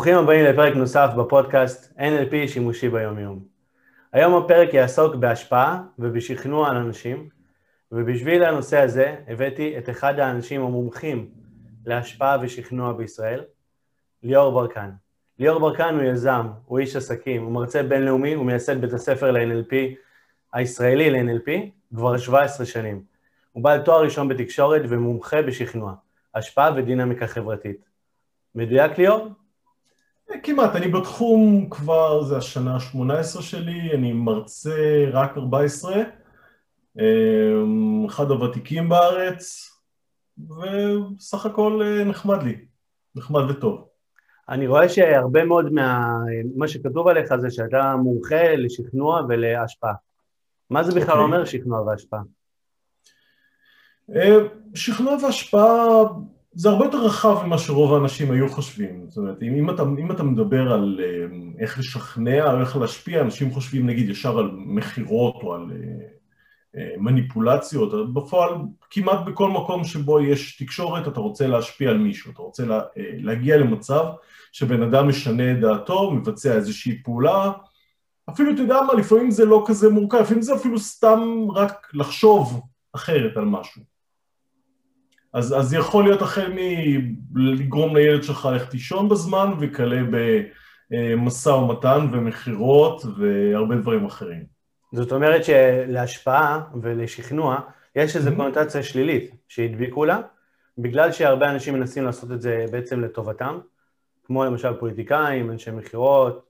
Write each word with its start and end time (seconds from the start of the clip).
ברוכים 0.00 0.18
הבאים 0.18 0.44
לפרק 0.44 0.76
נוסף 0.76 1.10
בפודקאסט 1.18 1.92
NLP 1.98 2.48
שימושי 2.48 2.88
ביום-יום. 2.88 3.44
היום 4.12 4.34
הפרק 4.34 4.74
יעסוק 4.74 5.14
בהשפעה 5.14 5.82
ובשכנוע 5.98 6.70
על 6.70 6.76
אנשים, 6.76 7.28
ובשביל 7.92 8.44
הנושא 8.44 8.80
הזה 8.80 9.16
הבאתי 9.28 9.78
את 9.78 9.90
אחד 9.90 10.18
האנשים 10.18 10.62
המומחים 10.62 11.30
להשפעה 11.86 12.36
ושכנוע 12.42 12.92
בישראל, 12.92 13.44
ליאור 14.22 14.52
ברקן. 14.52 14.90
ליאור 15.38 15.60
ברקן 15.60 15.94
הוא 15.94 16.02
יזם, 16.02 16.46
הוא 16.64 16.78
איש 16.78 16.96
עסקים, 16.96 17.44
הוא 17.44 17.52
מרצה 17.52 17.82
בינלאומי, 17.82 18.34
הוא 18.34 18.46
מייסד 18.46 18.80
בית 18.80 18.92
הספר 18.92 19.30
ל-NLP 19.30 19.74
הישראלי 20.52 21.10
ל-NLP 21.10 21.50
כבר 21.94 22.18
17 22.18 22.66
שנים. 22.66 23.02
הוא 23.52 23.64
בעל 23.64 23.82
תואר 23.82 24.02
ראשון 24.02 24.28
בתקשורת 24.28 24.82
ומומחה 24.88 25.42
בשכנוע, 25.42 25.94
השפעה 26.34 26.70
ודינמיקה 26.76 27.26
חברתית. 27.26 27.84
מדויק 28.54 28.98
ליאור? 28.98 29.39
כמעט, 30.42 30.76
אני 30.76 30.88
בתחום 30.88 31.70
כבר, 31.70 32.22
זה 32.22 32.36
השנה 32.36 32.74
ה-18 32.74 33.42
שלי, 33.42 33.90
אני 33.94 34.12
מרצה 34.12 35.04
רק 35.12 35.38
14, 35.38 36.02
אמ, 36.98 38.04
אחד 38.06 38.30
הוותיקים 38.30 38.88
בארץ, 38.88 39.70
וסך 40.38 41.46
הכל 41.46 41.80
אה, 41.84 42.04
נחמד 42.04 42.42
לי, 42.42 42.64
נחמד 43.14 43.50
וטוב. 43.50 43.88
אני 44.48 44.66
רואה 44.66 44.88
שהרבה 44.88 45.44
מאוד 45.44 45.72
מה 46.56 46.68
שכתוב 46.68 47.08
עליך 47.08 47.36
זה 47.36 47.50
שאתה 47.50 47.96
מומחה 47.96 48.56
לשכנוע 48.56 49.22
ולהשפעה. 49.28 49.94
מה 50.70 50.82
זה 50.82 50.92
בכלל 50.92 51.08
okay. 51.08 51.10
אוקיי. 51.10 51.24
אומר 51.24 51.44
שכנוע 51.44 51.80
והשפעה? 51.80 52.20
אה, 54.16 54.36
שכנוע 54.74 55.16
והשפעה 55.22 56.02
זה 56.52 56.68
הרבה 56.68 56.84
יותר 56.84 57.04
רחב 57.04 57.46
ממה 57.46 57.58
שרוב 57.58 57.94
האנשים 57.94 58.30
היו 58.30 58.48
חושבים. 58.48 59.04
זאת 59.08 59.16
אומרת, 59.16 59.42
אם, 59.42 59.54
אם, 59.54 59.70
אתה, 59.70 59.82
אם 59.82 60.10
אתה 60.10 60.22
מדבר 60.22 60.72
על 60.72 61.00
אה, 61.02 61.26
איך 61.58 61.78
לשכנע 61.78 62.52
או 62.52 62.60
איך 62.60 62.76
להשפיע, 62.76 63.20
אנשים 63.20 63.50
חושבים 63.50 63.86
נגיד 63.86 64.08
ישר 64.08 64.38
על 64.38 64.50
מכירות 64.54 65.34
או 65.42 65.54
על 65.54 65.66
אה, 66.76 66.94
מניפולציות. 66.98 68.14
בפועל, 68.14 68.54
כמעט 68.90 69.18
בכל 69.26 69.50
מקום 69.50 69.84
שבו 69.84 70.20
יש 70.20 70.62
תקשורת, 70.62 71.08
אתה 71.08 71.20
רוצה 71.20 71.46
להשפיע 71.46 71.90
על 71.90 71.98
מישהו, 71.98 72.32
אתה 72.32 72.42
רוצה 72.42 72.66
לה, 72.66 72.80
להגיע 72.96 73.56
למצב 73.56 74.04
שבן 74.52 74.82
אדם 74.82 75.08
משנה 75.08 75.52
את 75.52 75.60
דעתו, 75.60 76.10
מבצע 76.10 76.54
איזושהי 76.54 77.02
פעולה, 77.02 77.52
אפילו 78.30 78.54
אתה 78.54 78.62
יודע 78.62 78.82
מה, 78.82 78.94
לפעמים 78.94 79.30
זה 79.30 79.44
לא 79.44 79.64
כזה 79.66 79.90
מורכב, 79.90 80.18
לפעמים 80.18 80.42
זה 80.42 80.54
אפילו 80.54 80.78
סתם 80.78 81.20
רק 81.54 81.90
לחשוב 81.94 82.60
אחרת 82.92 83.36
על 83.36 83.44
משהו. 83.44 83.89
אז, 85.32 85.58
אז 85.58 85.74
יכול 85.74 86.04
להיות 86.04 86.22
החל 86.22 86.52
מלגרום 87.32 87.96
לילד 87.96 88.22
שלך 88.22 88.48
ללכת 88.52 88.72
לישון 88.72 89.08
בזמן, 89.08 89.52
וכלה 89.60 90.00
במשא 90.90 91.48
ומתן 91.48 92.06
ומכירות 92.12 93.02
והרבה 93.18 93.76
דברים 93.76 94.04
אחרים. 94.06 94.44
זאת 94.92 95.12
אומרת 95.12 95.44
שלהשפעה 95.44 96.60
ולשכנוע 96.82 97.60
יש 97.96 98.16
איזו 98.16 98.30
mm-hmm. 98.30 98.36
קונוטציה 98.36 98.82
שלילית 98.82 99.30
שהדביקו 99.48 100.04
לה, 100.04 100.20
בגלל 100.78 101.12
שהרבה 101.12 101.50
אנשים 101.50 101.74
מנסים 101.74 102.04
לעשות 102.04 102.32
את 102.32 102.42
זה 102.42 102.64
בעצם 102.72 103.00
לטובתם, 103.00 103.58
כמו 104.24 104.44
למשל 104.44 104.74
פוליטיקאים, 104.74 105.50
אנשי 105.50 105.70
מכירות, 105.70 106.46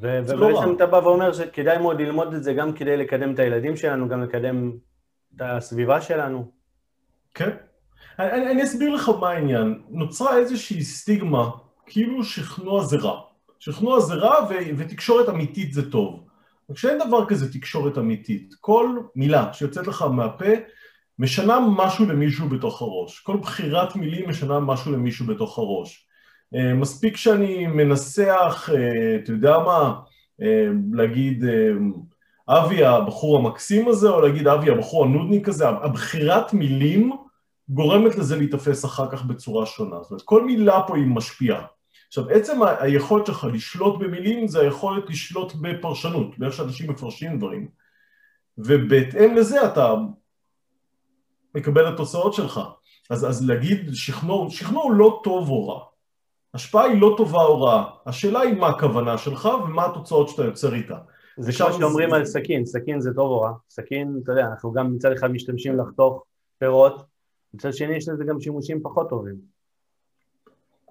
ו- 0.00 0.20
לא 0.34 0.46
ובעצם 0.46 0.76
אתה 0.76 0.86
בא 0.86 0.96
ואומר 0.96 1.32
שכדאי 1.32 1.78
מאוד 1.78 2.00
ללמוד 2.00 2.34
את 2.34 2.44
זה 2.44 2.52
גם 2.52 2.72
כדי 2.72 2.96
לקדם 2.96 3.34
את 3.34 3.38
הילדים 3.38 3.76
שלנו, 3.76 4.08
גם 4.08 4.22
לקדם 4.22 4.72
את 5.36 5.42
הסביבה 5.44 6.00
שלנו. 6.00 6.52
כן. 7.34 7.50
אני, 8.18 8.50
אני 8.50 8.64
אסביר 8.64 8.94
לך 8.94 9.10
מה 9.20 9.30
העניין. 9.30 9.82
נוצרה 9.88 10.36
איזושהי 10.38 10.82
סטיגמה, 10.84 11.50
כאילו 11.86 12.24
שכנוע 12.24 12.84
זה 12.84 12.96
רע. 12.96 13.20
שכנוע 13.58 14.00
זה 14.00 14.14
רע 14.14 14.44
ו- 14.50 14.76
ותקשורת 14.76 15.28
אמיתית 15.28 15.72
זה 15.72 15.90
טוב. 15.90 16.24
וכשאין 16.70 16.98
דבר 16.98 17.26
כזה 17.26 17.52
תקשורת 17.52 17.98
אמיתית, 17.98 18.54
כל 18.60 18.98
מילה 19.16 19.52
שיוצאת 19.52 19.86
לך 19.86 20.02
מהפה 20.02 20.52
משנה 21.18 21.58
משהו 21.76 22.06
למישהו 22.06 22.48
בתוך 22.48 22.82
הראש. 22.82 23.20
כל 23.20 23.36
בחירת 23.36 23.96
מילים 23.96 24.28
משנה 24.28 24.60
משהו 24.60 24.92
למישהו 24.92 25.26
בתוך 25.26 25.58
הראש. 25.58 26.06
אה, 26.54 26.74
מספיק 26.74 27.16
שאני 27.16 27.66
מנסח, 27.66 28.70
אה, 28.74 29.16
אתה 29.16 29.32
יודע 29.32 29.58
מה, 29.58 29.94
אה, 30.42 30.66
להגיד 30.92 31.44
אבי 32.48 32.84
הבחור 32.84 33.38
המקסים 33.38 33.88
הזה, 33.88 34.08
או 34.08 34.20
להגיד 34.20 34.46
אבי 34.46 34.70
הבחור 34.70 35.04
הנודניק 35.04 35.48
הזה, 35.48 35.68
הבחירת 35.68 36.52
מילים 36.52 37.12
גורמת 37.68 38.16
לזה 38.16 38.36
להיתפס 38.36 38.84
אחר 38.84 39.10
כך 39.10 39.24
בצורה 39.24 39.66
שונה. 39.66 39.96
זאת 40.02 40.10
אומרת, 40.10 40.22
כל 40.24 40.44
מילה 40.44 40.82
פה 40.86 40.96
היא 40.96 41.06
משפיעה. 41.06 41.66
עכשיו, 42.08 42.30
עצם 42.30 42.60
היכולת 42.80 43.26
שלך 43.26 43.46
לשלוט 43.52 44.00
במילים 44.00 44.48
זה 44.48 44.60
היכולת 44.60 45.10
לשלוט 45.10 45.52
בפרשנות, 45.60 46.38
באיך 46.38 46.52
שאנשים 46.52 46.90
מפרשים 46.90 47.38
דברים. 47.38 47.68
ובהתאם 48.58 49.36
לזה 49.36 49.66
אתה 49.66 49.94
מקבל 51.54 51.88
את 51.88 51.94
התוצאות 51.94 52.34
שלך. 52.34 52.60
אז, 53.10 53.28
אז 53.28 53.48
להגיד 53.48 53.90
שכנוע, 53.92 54.50
שכנוע 54.50 54.82
הוא 54.82 54.92
לא 54.92 55.20
טוב 55.24 55.48
או 55.48 55.68
רע. 55.68 55.84
השפעה 56.54 56.84
היא 56.84 57.00
לא 57.00 57.14
טובה 57.16 57.42
או 57.42 57.62
רעה, 57.62 57.90
השאלה 58.06 58.40
היא 58.40 58.54
מה 58.54 58.68
הכוונה 58.68 59.18
שלך 59.18 59.48
ומה 59.64 59.86
התוצאות 59.86 60.28
שאתה 60.28 60.44
יוצר 60.44 60.74
איתה. 60.74 60.98
זה 61.38 61.52
כמו 61.52 61.72
שאומרים 61.72 62.10
זה... 62.10 62.16
על 62.16 62.24
סכין, 62.24 62.66
סכין 62.66 63.00
זה 63.00 63.10
טוב 63.14 63.30
או 63.30 63.40
רע, 63.40 63.52
סכין, 63.70 64.20
אתה 64.22 64.32
יודע, 64.32 64.46
אנחנו 64.46 64.72
גם 64.72 64.94
מצד 64.94 65.12
אחד 65.12 65.30
משתמשים 65.30 65.78
לחתוך 65.78 66.24
פירות, 66.58 67.02
מצד 67.54 67.72
שני 67.72 67.96
יש 67.96 68.08
לזה 68.08 68.24
גם 68.24 68.40
שימושים 68.40 68.80
פחות 68.82 69.08
טובים. 69.08 69.34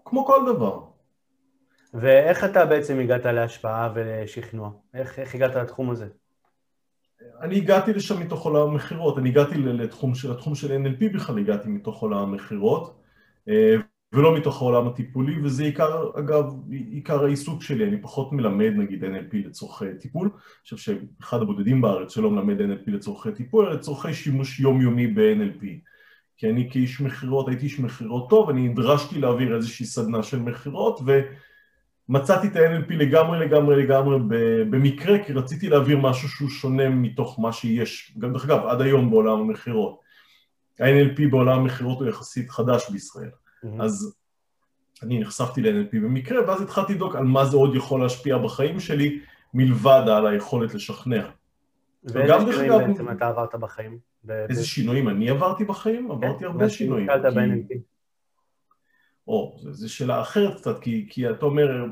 כמו 0.06 0.25
כל 0.25 0.53
דבר. 0.53 0.79
ואיך 1.94 2.44
אתה 2.44 2.66
בעצם 2.66 3.00
הגעת 3.00 3.25
להשפעה 3.25 3.91
ולשכנוע? 3.96 4.72
איך, 4.94 5.19
איך 5.19 5.35
הגעת 5.35 5.56
לתחום 5.56 5.90
הזה? 5.90 6.07
אני 7.41 7.57
הגעתי 7.57 7.94
לשם 7.94 8.19
מתוך 8.19 8.46
עולם 8.46 8.69
המכירות, 8.69 9.18
אני 9.18 9.29
הגעתי 9.29 9.57
לתחום 9.57 10.16
של, 10.16 10.31
לתחום 10.31 10.56
של 10.56 10.78
NLP 10.85 11.13
בכלל, 11.13 11.40
הגעתי 11.40 11.69
מתוך 11.69 12.02
עולם 12.02 12.18
המכירות. 12.18 13.02
אה, 13.50 13.75
ולא 14.13 14.38
מתוך 14.38 14.62
העולם 14.62 14.88
הטיפולי, 14.88 15.41
וזה 15.44 15.63
עיקר, 15.63 16.09
אגב, 16.19 16.46
עיקר 16.69 17.23
העיסוק 17.23 17.62
שלי, 17.62 17.88
אני 17.88 18.02
פחות 18.02 18.31
מלמד 18.34 18.72
נגיד 18.78 19.03
NLP 19.03 19.35
לצורכי 19.47 19.85
טיפול, 20.00 20.29
אני 20.34 20.41
חושב 20.63 20.78
שאחד 20.78 21.41
הבודדים 21.41 21.81
בארץ 21.81 22.13
שלא 22.13 22.31
מלמד 22.31 22.59
NLP 22.59 22.91
לצורכי 22.91 23.31
טיפול, 23.31 23.66
אלא 23.66 23.75
לצורכי 23.75 24.13
שימוש 24.13 24.59
יומיומי 24.59 25.07
ב-NLP. 25.07 25.66
כי 26.43 26.49
אני 26.49 26.69
כאיש 26.71 27.01
מכירות, 27.01 27.47
הייתי 27.47 27.63
איש 27.63 27.79
מכירות 27.79 28.29
טוב, 28.29 28.49
אני 28.49 28.67
נדרשתי 28.67 29.19
להעביר 29.19 29.55
איזושהי 29.55 29.85
סדנה 29.85 30.23
של 30.23 30.39
מכירות, 30.39 30.99
ומצאתי 32.09 32.47
את 32.47 32.55
ה-NLP 32.55 32.93
לגמרי 32.93 33.39
לגמרי 33.39 33.83
לגמרי 33.83 34.17
במקרה, 34.69 35.23
כי 35.23 35.33
רציתי 35.33 35.69
להעביר 35.69 35.97
משהו 35.97 36.29
שהוא 36.29 36.49
שונה 36.49 36.89
מתוך 36.89 37.39
מה 37.39 37.53
שיש, 37.53 38.15
גם 38.17 38.33
דרך 38.33 38.45
אגב, 38.45 38.65
עד 38.65 38.81
היום 38.81 39.09
בעולם 39.09 39.39
המכירות. 39.39 39.99
ה-NLP 40.79 41.21
בעולם 41.31 41.59
המכירות 41.59 41.99
הוא 41.99 42.07
יחסית 42.07 42.51
חדש 42.51 42.89
בישראל. 42.89 43.29
Mm-hmm. 43.29 43.83
אז 43.83 44.15
אני 45.03 45.19
נחשפתי 45.19 45.61
ל-NLP 45.61 45.95
במקרה, 45.95 46.47
ואז 46.47 46.61
התחלתי 46.61 46.93
לבדוק 46.93 47.15
על 47.15 47.23
מה 47.23 47.45
זה 47.45 47.57
עוד 47.57 47.75
יכול 47.75 48.01
להשפיע 48.01 48.37
בחיים 48.37 48.79
שלי, 48.79 49.19
מלבד 49.53 50.03
על 50.07 50.27
היכולת 50.27 50.73
לשכנע. 50.73 51.29
ואיזה 52.06 52.53
שינויים 52.53 52.88
בעצם 52.88 53.12
אתה 53.12 53.28
עברת 53.28 53.56
בחיים? 53.56 53.97
איזה 54.50 54.66
שינויים 54.66 55.09
אני 55.09 55.30
עברתי 55.30 55.66
בחיים? 55.66 56.08
כן, 56.08 56.12
עברתי 56.12 56.46
הרבה 56.46 56.69
שינויים. 56.69 57.09
או, 59.28 59.58
זו 59.58 59.94
שאלה 59.94 60.22
אחרת 60.22 60.58
קצת, 60.58 60.80
כי, 60.80 61.08
כי 61.09 61.30
אתה 61.30 61.46
אומר, 61.46 61.86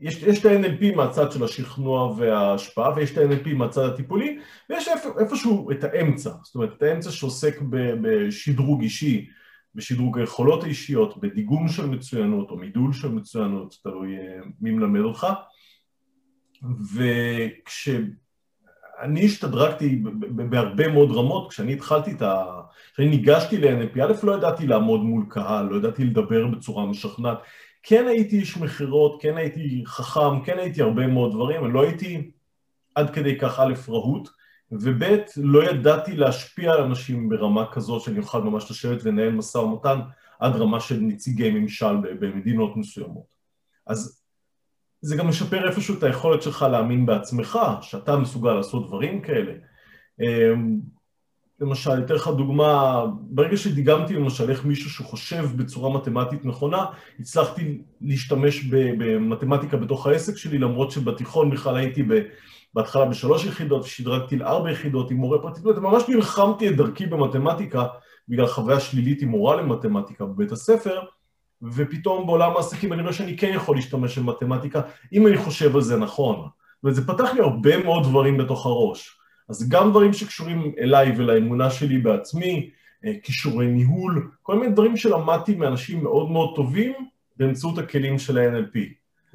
יש, 0.00 0.22
יש 0.22 0.40
את 0.40 0.44
ה-NLP 0.44 0.96
מהצד 0.96 1.32
של 1.32 1.44
השכנוע 1.44 2.14
וההשפעה, 2.18 2.96
ויש 2.96 3.12
את 3.12 3.18
ה-NLP 3.18 3.54
מהצד 3.54 3.82
הטיפולי, 3.82 4.38
ויש 4.70 4.88
איפ, 4.88 5.06
איפשהו 5.18 5.70
את 5.70 5.84
האמצע, 5.84 6.30
זאת 6.42 6.54
אומרת, 6.54 6.72
את 6.76 6.82
האמצע 6.82 7.10
שעוסק 7.10 7.60
בשדרוג 8.02 8.82
אישי, 8.82 9.28
בשדרוג 9.74 10.18
היכולות 10.18 10.64
האישיות, 10.64 11.20
בדיגום 11.20 11.68
של 11.68 11.86
מצוינות 11.86 12.50
או 12.50 12.56
מידול 12.56 12.92
של 12.92 13.08
מצוינות, 13.08 13.76
תלוי 13.82 14.16
אה, 14.16 14.38
מי 14.60 14.70
מלמד 14.70 15.00
אותך. 15.00 15.26
וכשאני 18.96 19.24
השתדרגתי 19.24 20.02
בהרבה 20.50 20.88
מאוד 20.88 21.10
רמות, 21.10 21.50
כשאני 21.50 21.72
התחלתי 21.72 22.12
את 22.12 22.22
ה... 22.22 22.44
כשאני 22.92 23.08
ניגשתי 23.08 23.58
ל-NLP, 23.58 24.04
א', 24.04 24.12
לא 24.22 24.36
ידעתי 24.36 24.66
לעמוד 24.66 25.00
מול 25.00 25.24
קהל, 25.28 25.66
לא 25.66 25.76
ידעתי 25.76 26.04
לדבר 26.04 26.46
בצורה 26.46 26.86
משכנעת. 26.86 27.38
כן 27.82 28.06
הייתי 28.08 28.38
איש 28.38 28.56
מכירות, 28.56 29.22
כן 29.22 29.36
הייתי 29.36 29.82
חכם, 29.86 30.40
כן 30.44 30.58
הייתי 30.58 30.82
הרבה 30.82 31.06
מאוד 31.06 31.32
דברים, 31.32 31.64
אני 31.64 31.72
לא 31.72 31.82
הייתי 31.82 32.30
עד 32.94 33.10
כדי 33.10 33.38
כך 33.38 33.60
א', 33.60 33.74
רהוט, 33.88 34.28
וב' 34.72 35.04
לא 35.36 35.70
ידעתי 35.70 36.16
להשפיע 36.16 36.72
על 36.72 36.82
אנשים 36.82 37.28
ברמה 37.28 37.72
כזאת 37.72 38.02
שאני 38.02 38.18
אוכל 38.18 38.42
ממש 38.42 38.70
לשבת 38.70 38.98
ולנהל 39.02 39.30
משא 39.30 39.58
ומתן 39.58 39.98
עד 40.38 40.56
רמה 40.56 40.80
של 40.80 41.00
נציגי 41.00 41.50
ממשל 41.50 41.96
במדינות 41.96 42.76
מסוימות. 42.76 43.34
אז 43.86 44.22
זה 45.00 45.16
גם 45.16 45.28
משפר 45.28 45.68
איפשהו 45.68 45.98
את 45.98 46.02
היכולת 46.02 46.42
שלך 46.42 46.66
להאמין 46.70 47.06
בעצמך, 47.06 47.58
שאתה 47.80 48.16
מסוגל 48.16 48.52
לעשות 48.52 48.86
דברים 48.86 49.20
כאלה. 49.20 49.52
אמ, 50.20 50.80
למשל, 51.60 52.04
אתן 52.04 52.14
לך 52.14 52.28
דוגמה, 52.28 53.04
ברגע 53.20 53.56
שדיגמתי 53.56 54.14
למשל 54.14 54.50
איך 54.50 54.64
מישהו 54.64 54.90
שחושב 54.90 55.44
בצורה 55.56 55.98
מתמטית 55.98 56.44
נכונה, 56.44 56.84
הצלחתי 57.20 57.82
להשתמש 58.00 58.64
במתמטיקה 58.70 59.76
בתוך 59.76 60.06
העסק 60.06 60.36
שלי, 60.36 60.58
למרות 60.58 60.90
שבתיכון 60.90 61.50
בכלל 61.50 61.76
הייתי 61.76 62.02
בהתחלה 62.74 63.04
בשלוש 63.04 63.44
יחידות, 63.44 63.84
ושדרגתי 63.84 64.36
לארבע 64.36 64.70
יחידות 64.70 65.10
עם 65.10 65.16
מורה 65.16 65.38
פרטי, 65.38 65.60
ממש 65.80 66.02
נלחמתי 66.08 66.68
את 66.68 66.76
דרכי 66.76 67.06
במתמטיקה, 67.06 67.86
בגלל 68.28 68.46
חוויה 68.46 68.80
שלילית 68.80 69.22
עם 69.22 69.28
מורה 69.28 69.56
למתמטיקה 69.56 70.24
בבית 70.24 70.52
הספר, 70.52 71.00
ופתאום 71.62 72.26
בעולם 72.26 72.56
העסקים 72.56 72.92
אני 72.92 73.02
רואה 73.02 73.12
שאני 73.12 73.36
כן 73.36 73.50
יכול 73.54 73.76
להשתמש 73.76 74.18
במתמטיקה, 74.18 74.80
אם 75.12 75.26
אני 75.26 75.36
חושב 75.38 75.76
על 75.76 75.82
זה 75.82 75.96
נכון. 75.96 76.48
וזה 76.84 77.06
פתח 77.06 77.34
לי 77.34 77.40
הרבה 77.40 77.84
מאוד 77.84 78.04
דברים 78.04 78.36
בתוך 78.38 78.66
הראש. 78.66 79.18
אז 79.48 79.68
גם 79.68 79.90
דברים 79.90 80.12
שקשורים 80.12 80.72
אליי 80.78 81.12
ולאמונה 81.16 81.70
שלי 81.70 81.98
בעצמי, 81.98 82.70
אה, 83.04 83.12
כישורי 83.22 83.66
ניהול, 83.66 84.30
כל 84.42 84.58
מיני 84.58 84.72
דברים 84.72 84.96
שלמדתי 84.96 85.54
מאנשים 85.54 86.02
מאוד 86.02 86.30
מאוד 86.30 86.56
טובים 86.56 86.92
באמצעות 87.36 87.78
הכלים 87.78 88.18
של 88.18 88.38
ה-NLP. 88.38 88.78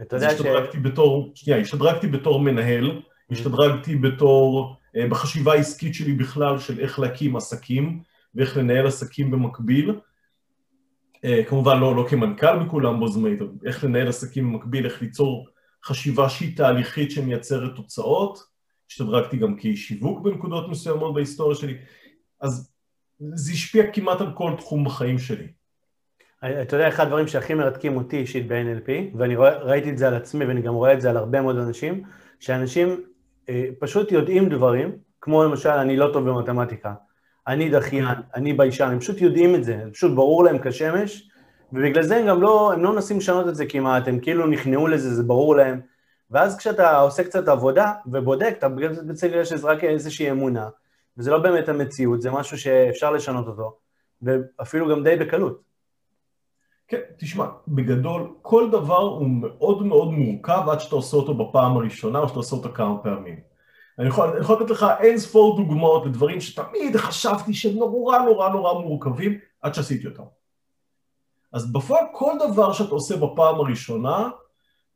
אתה 0.02 0.16
יודע 0.16 0.30
ש... 0.30 0.34
השתדרגתי 0.34 0.80
בתור, 0.80 1.32
שנייה, 1.36 1.60
השתדרגתי 1.60 2.08
בתור 2.08 2.40
מנהל, 2.40 2.90
mm-hmm. 2.90 3.34
השתדרגתי 3.34 3.96
בתור, 3.96 4.76
אה, 4.96 5.08
בחשיבה 5.08 5.54
העסקית 5.54 5.96
שלי 5.96 6.14
בכלל, 6.14 6.60
של 6.60 6.80
איך 6.80 7.00
להקים 7.00 7.36
עסקים 7.36 8.00
ואיך 8.36 8.58
לנהל 8.58 8.88
עסקים 8.88 9.32
במקביל. 9.32 9.96
אה, 11.26 11.44
כמובן 11.44 11.80
לא, 11.80 11.96
לא 11.96 12.06
כמנכ"ל 12.10 12.60
בכולם 12.66 13.00
בו 13.00 13.08
זמנית, 13.08 13.40
איך 13.66 13.84
לנהל 13.84 14.08
עסקים 14.08 14.54
במקביל, 14.54 14.86
איך 14.86 15.02
ליצור 15.02 15.48
חשיבה 15.84 16.30
שהיא 16.30 16.58
תהליכית 16.58 17.12
שמייצרת 17.12 17.76
תוצאות. 17.76 18.52
השתדרגתי 18.92 19.38
גם 19.38 19.56
כאיש 19.56 19.88
שיווק 19.88 20.22
בנקודות 20.22 20.70
מסוימות 20.70 21.14
בהיסטוריה 21.14 21.56
שלי, 21.56 21.78
אז 22.42 22.74
זה 23.20 23.52
השפיע 23.52 23.92
כמעט 23.92 24.22
על 24.22 24.34
כל 24.36 24.54
תחום 24.58 24.86
בחיים 24.86 25.20
שלי. 25.20 25.48
אתה 26.62 26.76
יודע, 26.76 26.88
אחד 26.88 27.04
הדברים 27.06 27.28
שהכי 27.28 27.54
מרתקים 27.54 27.98
אותי 27.98 28.18
אישית 28.18 28.48
ב-NLP, 28.48 29.18
ואני 29.18 29.36
רואה, 29.36 29.58
ראיתי 29.58 29.90
את 29.90 29.98
זה 29.98 30.08
על 30.08 30.14
עצמי 30.14 30.46
ואני 30.46 30.62
גם 30.62 30.74
רואה 30.74 30.94
את 30.94 31.02
זה 31.02 31.10
על 31.10 31.18
הרבה 31.18 31.42
מאוד 31.42 31.58
אנשים, 31.58 32.04
שאנשים 32.40 33.04
אה, 33.50 33.66
פשוט 33.80 34.12
יודעים 34.12 34.50
דברים, 34.50 34.92
כמו 35.22 35.44
למשל, 35.44 35.70
אני 35.70 35.98
לא 35.98 36.10
טוב 36.14 36.30
במתמטיקה, 36.30 36.94
אני 37.48 37.70
דחיין, 37.70 38.06
אני 38.36 38.54
ביישן, 38.54 38.86
הם 38.86 39.00
פשוט 39.00 39.22
יודעים 39.22 39.56
את 39.56 39.64
זה, 39.64 39.82
זה 39.86 39.92
פשוט 39.92 40.16
ברור 40.16 40.44
להם 40.44 40.58
כשמש, 40.64 41.30
ובגלל 41.74 42.04
זה 42.04 42.18
הם 42.18 42.28
גם 42.28 42.42
לא, 42.42 42.74
הם 42.74 42.84
לא 42.84 42.94
מנסים 42.94 43.18
לשנות 43.18 43.48
את 43.48 43.56
זה 43.56 43.66
כמעט, 43.66 44.08
הם 44.08 44.20
כאילו 44.20 44.48
נכנעו 44.48 44.88
לזה, 44.88 45.16
זה 45.16 45.24
ברור 45.24 45.56
להם, 45.56 45.82
ואז 46.32 46.58
כשאתה 46.58 46.98
עושה 46.98 47.24
קצת 47.24 47.48
עבודה 47.48 47.94
ובודק, 48.06 48.56
אתה 48.58 48.68
יש 49.36 49.52
לזה 49.52 49.68
רק 49.68 49.84
איזושהי 49.84 50.32
אמונה, 50.32 50.70
וזה 51.18 51.32
לא 51.32 51.40
באמת 51.40 51.70
המציאות, 51.70 52.22
זה 52.22 52.32
משהו 52.32 52.58
שאפשר 52.58 53.12
לשנות 53.12 53.48
אותו, 53.48 53.78
ואפילו 54.22 54.90
גם 54.90 55.04
די 55.04 55.16
בקלות. 55.16 55.62
כן, 56.88 57.00
תשמע, 57.18 57.46
בגדול, 57.68 58.34
כל 58.42 58.72
דבר 58.72 59.00
הוא 59.00 59.28
מאוד 59.30 59.86
מאוד 59.86 60.12
מורכב 60.12 60.70
עד 60.72 60.80
שאתה 60.80 60.96
עושה 60.96 61.18
אותו 61.18 61.34
בפעם 61.34 61.78
הראשונה 61.78 62.20
או 62.20 62.28
שאתה 62.28 62.40
עושה 62.40 62.56
אותו 62.56 62.70
כמה 62.74 62.98
פעמים. 63.04 63.51
אני 64.02 64.10
יכול, 64.10 64.30
אני 64.30 64.40
יכול 64.40 64.62
לתת 64.62 64.70
לך 64.70 64.86
אין 65.00 65.18
ספור 65.18 65.58
דוגמאות 65.58 66.06
לדברים 66.06 66.42
שתמיד 66.42 66.98
חשבתי 66.98 67.54
שהם 67.54 67.76
נורא 67.76 68.18
נורא 68.18 68.50
נורא 68.50 68.82
מורכבים 68.82 69.38
עד 69.62 69.74
שעשיתי 69.74 70.08
אותם. 70.08 70.24
אז 71.54 71.72
בפועל 71.72 72.06
כל 72.14 72.34
דבר 72.48 72.74
שאתה 72.74 72.90
עושה 72.90 73.18
בפעם 73.18 73.56
הראשונה, 73.56 74.30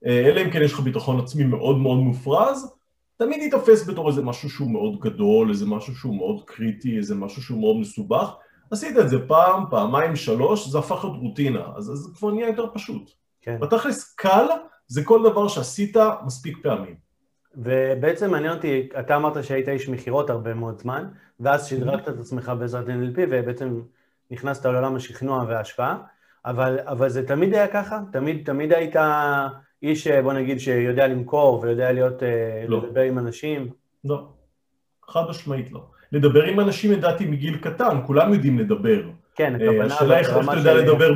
אה, 0.06 0.20
אלא 0.20 0.42
אם 0.42 0.52
כן 0.52 0.62
יש 0.62 0.74
לך 0.74 0.80
ביטחון 0.80 1.20
עצמי 1.20 1.44
מאוד 1.44 1.78
מאוד 1.78 1.98
מופרז, 1.98 2.74
תמיד 3.18 3.42
ייתפס 3.42 3.88
בתור 3.88 4.10
איזה 4.10 4.22
משהו 4.22 4.50
שהוא 4.50 4.72
מאוד 4.72 5.00
גדול, 5.00 5.50
איזה 5.50 5.66
משהו 5.66 5.96
שהוא 5.96 6.18
מאוד 6.18 6.44
קריטי, 6.46 6.98
איזה 6.98 7.16
משהו 7.16 7.42
שהוא 7.42 7.60
מאוד 7.60 7.76
מסובך. 7.78 8.36
עשית 8.72 8.98
את 8.98 9.10
זה 9.10 9.28
פעם, 9.28 9.64
פעמיים, 9.70 10.16
שלוש, 10.16 10.68
זה 10.68 10.80
הפך 10.80 11.04
להיות 11.04 11.18
רוטינה, 11.22 11.66
אז 11.76 11.86
זה 11.86 12.10
כבר 12.16 12.32
נהיה 12.32 12.48
יותר 12.48 12.66
פשוט. 12.74 13.12
כן. 13.42 13.60
בתכלס 13.60 14.14
קל 14.14 14.46
זה 14.88 15.04
כל 15.04 15.24
דבר 15.24 15.48
שעשית 15.48 15.98
מספיק 16.26 16.58
פעמים. 16.64 17.05
ובעצם 17.58 18.32
מעניין 18.32 18.54
אותי, 18.54 18.90
אתה 19.00 19.16
אמרת 19.16 19.44
שהיית 19.44 19.70
איש 19.70 19.90
מכירות 19.90 20.30
הרבה 20.30 20.54
מאוד 20.54 20.80
זמן, 20.80 21.06
ואז 21.40 21.66
שדרגת 21.66 22.10
את 22.10 22.20
עצמך 22.20 22.52
בעזרת 22.60 22.88
NLP 22.88 23.20
ובעצם 23.30 23.82
נכנסת 24.32 24.66
לעולם 24.66 24.96
השכנוע 24.96 25.46
וההשפעה, 25.48 25.98
אבל, 26.46 26.80
אבל 26.84 27.10
זה 27.10 27.28
תמיד 27.28 27.54
היה 27.54 27.68
ככה? 27.68 28.00
תמיד, 28.12 28.46
תמיד 28.46 28.74
היית 28.74 28.96
איש, 29.84 30.08
בוא 30.08 30.34
נגיד, 30.34 30.60
שיודע 30.60 31.08
למכור 31.08 31.60
ויודע 31.64 31.92
להיות, 31.92 32.24
אה, 32.24 32.66
לא. 32.68 32.84
לדבר 32.84 33.02
עם 33.02 33.20
אנשים? 33.20 33.70
לא, 34.06 34.28
חד 35.10 35.24
משמעית 35.30 35.72
לא. 35.72 35.86
לדבר 36.12 36.44
עם 36.44 36.60
אנשים 36.60 36.92
ידעתי 36.92 37.26
מגיל 37.26 37.58
קטן, 37.58 37.98
כולם 38.06 38.34
יודעים 38.34 38.60
לדבר. 38.60 39.02
כן, 39.36 39.56
הכוונה... 39.56 39.80
אה, 39.80 39.86
השאלה 39.86 40.20
איך 40.20 40.30
אתה 40.30 40.58
יודע 40.58 40.74
לדבר 40.74 41.14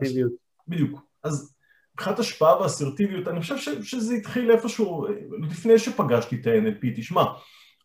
בדיוק. 0.00 0.32
בדיוק. 0.68 1.00
אז 1.22 1.54
מבחינת 1.94 2.18
השפעה 2.18 2.62
ואסרטיביות, 2.62 3.28
אני 3.28 3.40
חושב 3.40 3.58
ש, 3.58 3.68
שזה 3.82 4.14
התחיל 4.14 4.50
איפשהו, 4.50 5.06
לפני 5.50 5.78
שפגשתי 5.78 6.36
את 6.40 6.46
ה-NLP, 6.46 6.86
תשמע, 6.96 7.24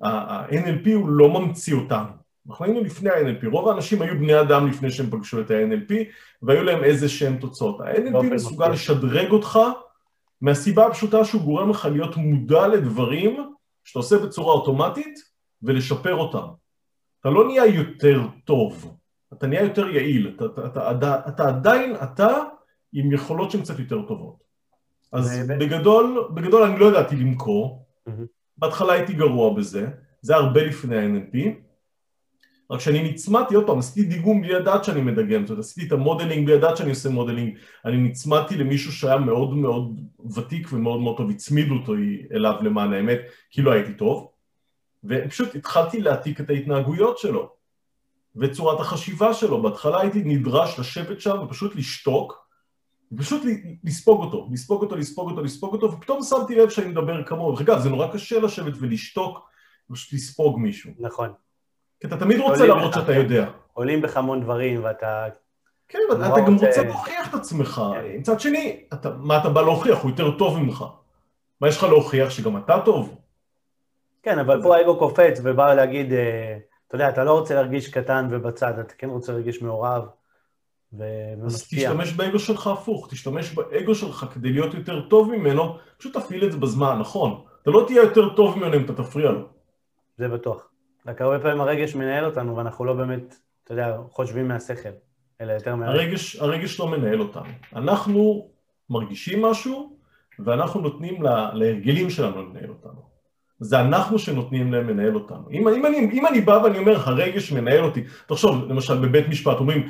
ה-NLP 0.01 0.89
הוא 0.93 1.09
לא 1.09 1.29
ממציא 1.29 1.75
אותנו. 1.75 2.27
אנחנו 2.49 2.65
היינו 2.65 2.81
לפני 2.81 3.09
ה-NLP, 3.09 3.47
רוב 3.51 3.69
האנשים 3.69 4.01
היו 4.01 4.15
בני 4.19 4.39
אדם 4.41 4.67
לפני 4.67 4.91
שהם 4.91 5.09
פגשו 5.09 5.41
את 5.41 5.51
ה-NLP, 5.51 5.93
והיו 6.41 6.63
להם 6.63 6.83
איזה 6.83 7.09
שהם 7.09 7.37
תוצאות. 7.37 7.81
ה-NLP 7.81 8.23
מסוגל 8.23 8.69
לשדרג 8.69 9.31
אותך 9.31 9.59
מהסיבה 10.41 10.87
הפשוטה 10.87 11.25
שהוא 11.25 11.41
גורם 11.41 11.69
לך 11.69 11.87
להיות 11.91 12.17
מודע 12.17 12.67
לדברים 12.67 13.51
שאתה 13.83 13.99
עושה 13.99 14.17
בצורה 14.17 14.53
אוטומטית 14.53 15.19
ולשפר 15.63 16.15
אותם. 16.15 16.47
אתה 17.21 17.29
לא 17.29 17.47
נהיה 17.47 17.65
יותר 17.65 18.21
טוב, 18.45 18.97
אתה 19.33 19.47
נהיה 19.47 19.63
יותר 19.63 19.87
יעיל, 19.87 20.33
אתה, 20.35 20.45
אתה, 20.45 20.67
אתה, 20.67 20.91
אתה, 20.91 21.19
אתה 21.27 21.47
עדיין 21.47 21.95
אתה 22.03 22.43
עם 22.93 23.11
יכולות 23.11 23.51
שהן 23.51 23.61
קצת 23.61 23.79
יותר 23.79 24.01
טובות. 24.01 24.43
אז 25.11 25.39
בגדול, 25.47 26.27
בגדול 26.33 26.63
אני 26.63 26.79
לא 26.79 26.85
ידעתי 26.85 27.15
למכור, 27.15 27.85
בהתחלה 28.57 28.93
הייתי 28.93 29.13
גרוע 29.13 29.53
בזה, 29.53 29.87
זה 30.21 30.35
הרבה 30.35 30.63
לפני 30.63 30.97
ה-NLP, 30.97 31.37
רק 32.71 32.79
שאני 32.79 33.11
נצמדתי, 33.11 33.55
עוד 33.55 33.67
פעם, 33.67 33.79
עשיתי 33.79 34.03
דיגום 34.07 34.41
בלי 34.41 34.53
לדעת 34.53 34.83
שאני 34.83 35.01
מדגם, 35.01 35.41
זאת 35.41 35.49
אומרת, 35.49 35.63
עשיתי 35.63 35.87
את 35.87 35.91
ה 35.91 35.97
modeling 35.97 36.45
בלי 36.45 36.55
לדעת 36.55 36.77
שאני 36.77 36.89
עושה 36.89 37.09
modeling, 37.09 37.57
אני 37.85 37.97
נצמדתי 37.97 38.57
למישהו 38.57 38.91
שהיה 38.91 39.17
מאוד 39.17 39.53
מאוד 39.53 40.01
ותיק 40.35 40.73
ומאוד 40.73 40.99
מאוד 40.99 41.17
טוב, 41.17 41.29
הצמידו 41.29 41.73
אותי 41.73 41.93
אליו 42.33 42.53
למען 42.61 42.93
האמת, 42.93 43.19
כי 43.49 43.61
לא 43.61 43.71
הייתי 43.71 43.93
טוב, 43.93 44.31
ופשוט 45.03 45.55
התחלתי 45.55 46.01
להעתיק 46.01 46.41
את 46.41 46.49
ההתנהגויות 46.49 47.17
שלו, 47.17 47.49
וצורת 48.35 48.79
החשיבה 48.79 49.33
שלו, 49.33 49.61
בהתחלה 49.61 50.01
הייתי 50.01 50.23
נדרש 50.25 50.79
לשבת 50.79 51.21
שם 51.21 51.37
ופשוט 51.43 51.75
לשתוק, 51.75 52.46
ופשוט 53.11 53.41
לספוג 53.83 54.21
אותו, 54.21 54.47
לספוג 54.51 54.81
אותו, 54.81 54.95
לספוג 54.95 55.29
אותו, 55.29 55.41
לספוג 55.41 55.73
אותו, 55.73 55.91
ופתאום 55.91 56.23
שמתי 56.23 56.55
לב 56.55 56.69
שאני 56.69 56.87
מדבר 56.87 57.23
כמוהו. 57.23 57.59
אגב, 57.59 57.79
זה 57.79 57.89
נורא 57.89 58.07
קשה 58.13 58.39
לשבת 58.39 58.73
ולשתוק, 58.79 59.49
פשוט 59.91 60.13
לספוג 60.13 60.59
מישהו. 60.59 60.91
נכון. 60.99 61.33
כי 61.99 62.07
אתה 62.07 62.17
תמיד 62.17 62.39
רוצה 62.39 62.65
להראות 62.65 62.93
שאתה 62.93 63.11
יודע. 63.11 63.49
עולים 63.73 64.01
בך 64.01 64.17
המון 64.17 64.41
דברים 64.41 64.83
ואתה... 64.83 65.27
כן, 65.87 65.99
אתה 66.11 66.39
גם 66.47 66.53
רוצה 66.53 66.83
להוכיח 66.83 67.29
את 67.29 67.33
עצמך. 67.33 67.81
כן. 67.93 68.17
מצד 68.19 68.39
שני, 68.39 68.83
מה 69.17 69.37
אתה 69.37 69.49
בא 69.49 69.61
להוכיח? 69.61 70.01
הוא 70.01 70.11
יותר 70.11 70.37
טוב 70.37 70.59
ממך. 70.59 70.83
מה 71.61 71.67
יש 71.67 71.77
לך 71.77 71.83
להוכיח? 71.83 72.29
שגם 72.29 72.57
אתה 72.57 72.79
טוב? 72.85 73.17
כן, 74.23 74.39
אבל 74.39 74.63
פה 74.63 74.77
האגו 74.77 74.97
קופץ 74.99 75.39
ובא 75.43 75.73
להגיד, 75.73 76.13
אה, 76.13 76.57
אתה 76.87 76.95
יודע, 76.95 77.09
אתה 77.09 77.23
לא 77.23 77.39
רוצה 77.39 77.55
להרגיש 77.55 77.89
קטן 77.89 78.27
ובצד, 78.31 78.79
אתה 78.79 78.93
כן 78.97 79.09
רוצה 79.09 79.31
להרגיש 79.31 79.61
מעורב 79.61 80.05
ומשפיע. 80.93 81.91
אז 81.91 81.97
תשתמש 81.97 82.13
באגו 82.13 82.39
שלך 82.39 82.67
הפוך, 82.67 83.07
תשתמש 83.11 83.53
באגו 83.53 83.95
שלך 83.95 84.25
כדי 84.33 84.49
להיות 84.49 84.73
יותר 84.73 85.01
טוב 85.09 85.31
ממנו, 85.31 85.77
פשוט 85.97 86.17
תפעיל 86.17 86.45
את 86.45 86.51
זה 86.51 86.57
בזמן 86.57 86.87
הנכון. 86.87 87.43
אתה 87.61 87.71
לא 87.71 87.83
תהיה 87.87 88.01
יותר 88.01 88.35
טוב 88.35 88.57
ממנו 88.59 88.75
אם 88.75 88.85
אתה 88.85 88.93
תפריע 88.93 89.31
לו. 89.31 89.47
זה 90.17 90.27
בטוח. 90.27 90.69
רק 91.05 91.21
הרבה 91.21 91.39
פעמים 91.39 91.61
הרגש 91.61 91.95
מנהל 91.95 92.25
אותנו, 92.25 92.57
ואנחנו 92.57 92.85
לא 92.85 92.93
באמת, 92.93 93.35
אתה 93.63 93.73
יודע, 93.73 93.97
חושבים 94.09 94.47
מהשכל, 94.47 94.89
אלא 95.41 95.51
יותר 95.51 95.75
מה... 95.75 95.87
הרגש, 95.87 96.35
הרגש 96.35 96.79
לא 96.79 96.87
מנהל 96.87 97.21
אותנו. 97.21 97.49
אנחנו 97.75 98.49
מרגישים 98.89 99.41
משהו, 99.41 99.97
ואנחנו 100.39 100.81
נותנים 100.81 101.23
לה, 101.23 101.53
להרגלים 101.53 102.09
שלנו 102.09 102.49
לנהל 102.49 102.69
אותנו. 102.69 103.06
זה 103.59 103.79
אנחנו 103.79 104.19
שנותנים 104.19 104.73
להם 104.73 104.89
לנהל 104.89 105.15
אותנו. 105.15 105.49
אם, 105.51 105.67
אם, 105.67 105.85
אני, 105.85 106.09
אם 106.13 106.27
אני 106.27 106.41
בא 106.41 106.59
ואני 106.63 106.77
אומר, 106.77 107.09
הרגש 107.09 107.51
מנהל 107.51 107.83
אותי, 107.83 108.03
תחשוב, 108.27 108.65
למשל 108.69 108.97
בבית 108.97 109.27
משפט 109.27 109.57
אומרים, 109.59 109.89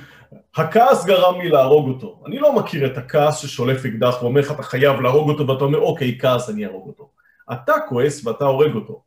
הכעס 0.55 1.05
גרם 1.05 1.41
לי 1.41 1.49
להרוג 1.49 1.87
אותו. 1.87 2.23
אני 2.27 2.39
לא 2.39 2.55
מכיר 2.55 2.85
את 2.85 2.97
הכעס 2.97 3.37
ששולף 3.37 3.85
אקדח 3.85 4.17
ואומר 4.21 4.41
לך, 4.41 4.51
אתה 4.51 4.63
חייב 4.63 5.01
להרוג 5.01 5.29
אותו, 5.29 5.47
ואתה 5.47 5.63
אומר, 5.63 5.79
אוקיי, 5.79 6.17
כעס, 6.19 6.49
אני 6.49 6.65
אהרוג 6.65 6.87
אותו. 6.87 7.09
אתה 7.51 7.73
כועס 7.89 8.25
ואתה 8.25 8.45
הורג 8.45 8.75
אותו. 8.75 9.03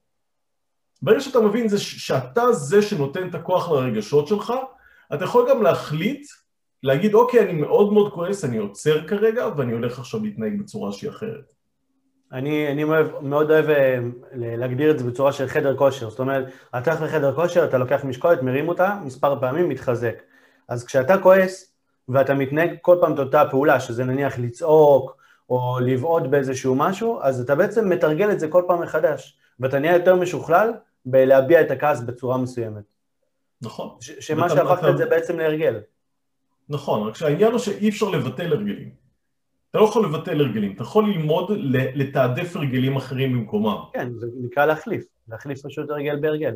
ברגע 1.03 1.21
שאתה 1.21 1.41
מבין 1.41 1.69
זה 1.69 1.79
שאתה 1.79 2.53
זה 2.53 2.83
שנותן 2.83 3.29
את 3.29 3.35
הכוח 3.35 3.71
לרגשות 3.71 4.29
שלך, 4.29 4.53
אתה 5.15 5.25
יכול 5.25 5.51
גם 5.51 5.63
להחליט, 5.63 6.27
להגיד, 6.83 7.15
אוקיי, 7.15 7.41
אני 7.41 7.53
מאוד 7.53 7.93
מאוד 7.93 8.13
כועס, 8.13 8.45
אני 8.45 8.57
עוצר 8.57 9.09
כרגע, 9.09 9.49
ואני 9.57 9.73
הולך 9.73 9.99
עכשיו 9.99 10.23
להתנהג 10.23 10.59
בצורה 10.59 10.93
שהיא 10.93 11.11
אחרת. 11.11 11.60
אני, 12.33 12.73
אני 12.73 12.85
אוהב, 12.85 13.07
מאוד 13.21 13.51
אוהב 13.51 13.71
אה, 13.71 13.99
להגדיר 14.33 14.91
את 14.91 14.99
זה 14.99 15.05
בצורה 15.05 15.33
של 15.33 15.47
חדר 15.47 15.77
כושר. 15.77 16.11
זאת 16.11 16.19
אומרת, 16.19 16.45
אתה 16.79 16.91
הולך 16.91 17.03
לחדר 17.03 17.35
כושר, 17.35 17.65
אתה 17.65 17.79
לוקח 17.79 18.05
משקולת, 18.05 18.43
מרים 18.43 18.69
אותה, 18.69 18.99
מספר 19.05 19.41
פעמים, 19.41 19.69
מתחזק. 19.69 20.23
אז 20.69 20.85
כשאתה 20.85 21.19
כועס, 21.19 21.75
ואתה 22.09 22.35
מתנהג 22.35 22.71
כל 22.83 22.97
פעם 23.01 23.15
את 23.15 23.19
אותה 23.19 23.45
פעולה, 23.51 23.81
שזה 23.81 24.05
נניח 24.05 24.39
לצעוק, 24.39 25.17
או 25.51 25.79
לבעוט 25.81 26.23
באיזשהו 26.23 26.75
משהו, 26.75 27.19
אז 27.23 27.41
אתה 27.41 27.55
בעצם 27.55 27.89
מתרגל 27.89 28.31
את 28.31 28.41
זה 28.41 28.49
כל 28.49 28.63
פעם 28.67 28.83
מחדש, 28.83 29.39
ואתה 29.61 29.79
נהיה 29.79 29.97
יותר 29.97 30.17
משוכלל 30.17 30.73
בלהביע 31.05 31.61
את 31.61 31.71
הכעס 31.71 32.01
בצורה 32.01 32.39
מסוימת. 32.39 32.85
נכון. 33.63 33.89
ש- 34.01 34.11
שמה 34.21 34.49
שהפכת 34.49 34.89
את 34.89 34.97
זה 34.97 35.07
בעצם 35.07 35.39
להרגל. 35.39 35.81
נכון, 36.69 37.09
רק 37.09 37.17
שהעניין 37.17 37.51
הוא 37.51 37.59
שאי 37.59 37.89
אפשר 37.89 38.09
לבטל 38.09 38.53
הרגלים. 38.53 39.00
אתה 39.71 39.79
לא 39.79 39.85
יכול 39.85 40.05
לבטל 40.05 40.41
הרגלים, 40.41 40.73
אתה 40.73 40.83
יכול 40.83 41.05
ללמוד 41.05 41.51
לתעדף 41.95 42.57
הרגלים 42.57 42.97
אחרים 42.97 43.33
במקומם. 43.33 43.77
כן, 43.93 44.13
זה 44.15 44.27
נקרא 44.43 44.67
להחליף, 44.67 45.05
להחליף 45.29 45.63
פשוט 45.63 45.91
הרגל 45.91 46.21
בהרגל. 46.21 46.55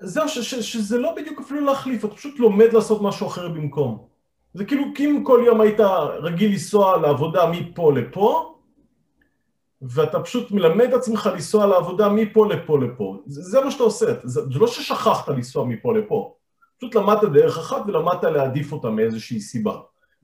זהו, 0.00 0.28
ש- 0.28 0.38
ש- 0.38 0.72
שזה 0.72 0.98
לא 0.98 1.14
בדיוק 1.16 1.40
אפילו 1.40 1.60
להחליף, 1.60 2.04
אתה 2.04 2.14
פשוט 2.14 2.38
לומד 2.38 2.72
לעשות 2.72 3.02
משהו 3.02 3.26
אחר 3.26 3.48
במקום. 3.48 4.06
זה 4.54 4.64
כאילו, 4.64 4.84
כי 4.94 5.06
אם 5.06 5.24
כל 5.24 5.42
יום 5.46 5.60
היית 5.60 5.80
רגיל 6.22 6.50
לנסוע 6.50 6.96
לעבודה 6.96 7.50
מפה 7.50 7.92
לפה, 7.92 8.54
ואתה 9.82 10.20
פשוט 10.20 10.50
מלמד 10.50 10.84
את 10.88 10.94
עצמך 10.94 11.30
לנסוע 11.34 11.66
לעבודה 11.66 12.08
מפה 12.08 12.46
לפה 12.46 12.78
לפה. 12.78 13.18
זה, 13.26 13.42
זה 13.42 13.60
מה 13.60 13.70
שאתה 13.70 13.82
עושה, 13.82 14.06
זה, 14.22 14.40
זה 14.52 14.58
לא 14.58 14.66
ששכחת 14.66 15.28
לנסוע 15.28 15.64
מפה 15.64 15.94
לפה. 15.94 16.34
פשוט 16.78 16.94
למדת 16.94 17.32
דרך 17.32 17.58
אחת 17.58 17.82
ולמדת 17.86 18.24
להעדיף 18.24 18.72
אותה 18.72 18.90
מאיזושהי 18.90 19.40
סיבה. 19.40 19.74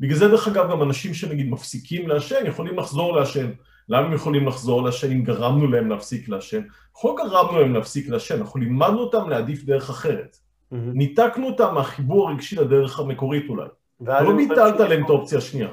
בגלל 0.00 0.16
זה 0.16 0.28
דרך 0.28 0.48
אגב 0.48 0.70
גם 0.70 0.82
אנשים 0.82 1.14
שנגיד 1.14 1.50
מפסיקים 1.50 2.08
לעשן 2.08 2.46
יכולים 2.46 2.78
לחזור 2.78 3.16
לעשן. 3.16 3.50
למה 3.88 4.06
הם 4.06 4.12
יכולים 4.12 4.46
לחזור 4.46 4.82
לעשן 4.82 5.12
אם 5.12 5.22
גרמנו 5.22 5.66
להם 5.66 5.90
להפסיק 5.90 6.28
לעשן? 6.28 6.62
אנחנו 6.94 7.08
לא 7.08 7.16
גרמנו 7.16 7.60
להם 7.60 7.74
להפסיק 7.74 8.08
לעשן, 8.08 8.38
אנחנו 8.38 8.60
לימדנו 8.60 8.98
אותם 8.98 9.28
להעדיף 9.28 9.64
דרך 9.64 9.90
אחרת. 9.90 10.36
Mm-hmm. 10.36 10.76
ניתקנו 10.76 11.46
אותם 11.46 11.74
מהחיבור 11.74 12.28
הרגשי 12.28 12.56
לדרך 12.56 13.00
המקורית 13.00 13.48
אולי. 13.48 13.68
לא 14.00 14.36
ביטלת 14.36 14.80
להם 14.80 15.04
את 15.04 15.08
האופציה 15.08 15.38
השנייה. 15.38 15.68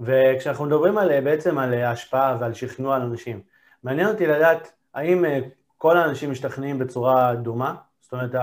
וכשאנחנו 0.00 0.64
מדברים 0.64 0.98
על, 0.98 1.20
בעצם 1.20 1.58
על 1.58 1.74
השפעה 1.74 2.36
ועל 2.40 2.54
שכנוע 2.54 2.96
על 2.96 3.02
אנשים, 3.02 3.40
מעניין 3.82 4.08
אותי 4.08 4.26
לדעת 4.26 4.72
האם 4.94 5.24
אה, 5.24 5.38
כל 5.78 5.96
האנשים 5.96 6.30
משתכנעים 6.30 6.78
בצורה 6.78 7.34
דומה? 7.34 7.74
זאת 8.00 8.12
אומרת, 8.12 8.34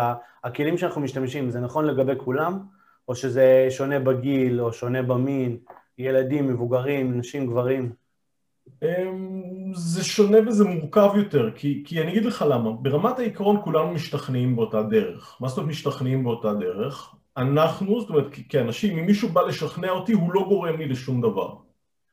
הכלים 0.43 0.77
שאנחנו 0.77 1.01
משתמשים, 1.01 1.50
זה 1.50 1.60
נכון 1.60 1.86
לגבי 1.86 2.13
כולם? 2.17 2.60
או 3.08 3.15
שזה 3.15 3.67
שונה 3.70 4.00
בגיל, 4.00 4.62
או 4.62 4.74
שונה 4.74 5.01
במין, 5.01 5.58
ילדים, 5.98 6.48
מבוגרים, 6.48 7.17
נשים, 7.20 7.48
גברים? 7.48 7.91
אמ, 8.84 9.41
זה 9.75 10.03
שונה 10.03 10.38
וזה 10.48 10.63
מורכב 10.63 11.10
יותר, 11.15 11.51
כי, 11.55 11.84
כי 11.86 12.01
אני 12.01 12.12
אגיד 12.12 12.25
לך 12.25 12.46
למה. 12.50 12.72
ברמת 12.72 13.20
העיקרון 13.20 13.62
כולנו 13.63 13.91
משתכנעים 13.91 14.55
באותה 14.55 14.84
דרך. 14.84 15.38
מה 15.39 15.48
זאת 15.48 15.58
אומרת 15.58 15.70
משתכנעים 15.70 16.24
באותה 16.24 16.53
דרך? 16.53 17.15
אנחנו, 17.38 18.01
זאת 18.01 18.10
אומרת, 18.10 18.25
כאנשים, 18.50 18.98
אם 18.98 19.05
מישהו 19.05 19.29
בא 19.29 19.41
לשכנע 19.41 19.89
אותי, 19.89 20.13
הוא 20.13 20.34
לא 20.34 20.46
גורם 20.48 20.77
לי 20.77 20.88
לשום 20.88 21.22
דבר. 21.22 21.55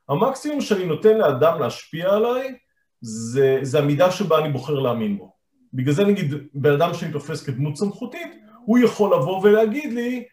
המקסימום 0.09 0.61
שאני 0.61 0.87
נותן 0.87 1.19
לאדם 1.19 1.61
להשפיע 1.61 2.15
עליי, 2.15 2.55
זה, 3.01 3.59
זה 3.63 3.79
המידה 3.79 4.11
שבה 4.11 4.39
אני 4.39 4.53
בוחר 4.53 4.75
להאמין 4.75 5.19
בו. 5.19 5.33
בגלל 5.73 5.95
זה 5.95 6.05
נגיד, 6.05 6.35
בן 6.55 6.73
אדם 6.73 6.95
שאני 6.95 7.13
תופס 7.13 7.47
כדמות 7.47 7.77
סמכותית, 7.77 8.35
הוא 8.65 8.79
יכול 8.79 9.15
לבוא 9.15 9.41
ולהגיד 9.43 9.93
לי, 9.93 10.25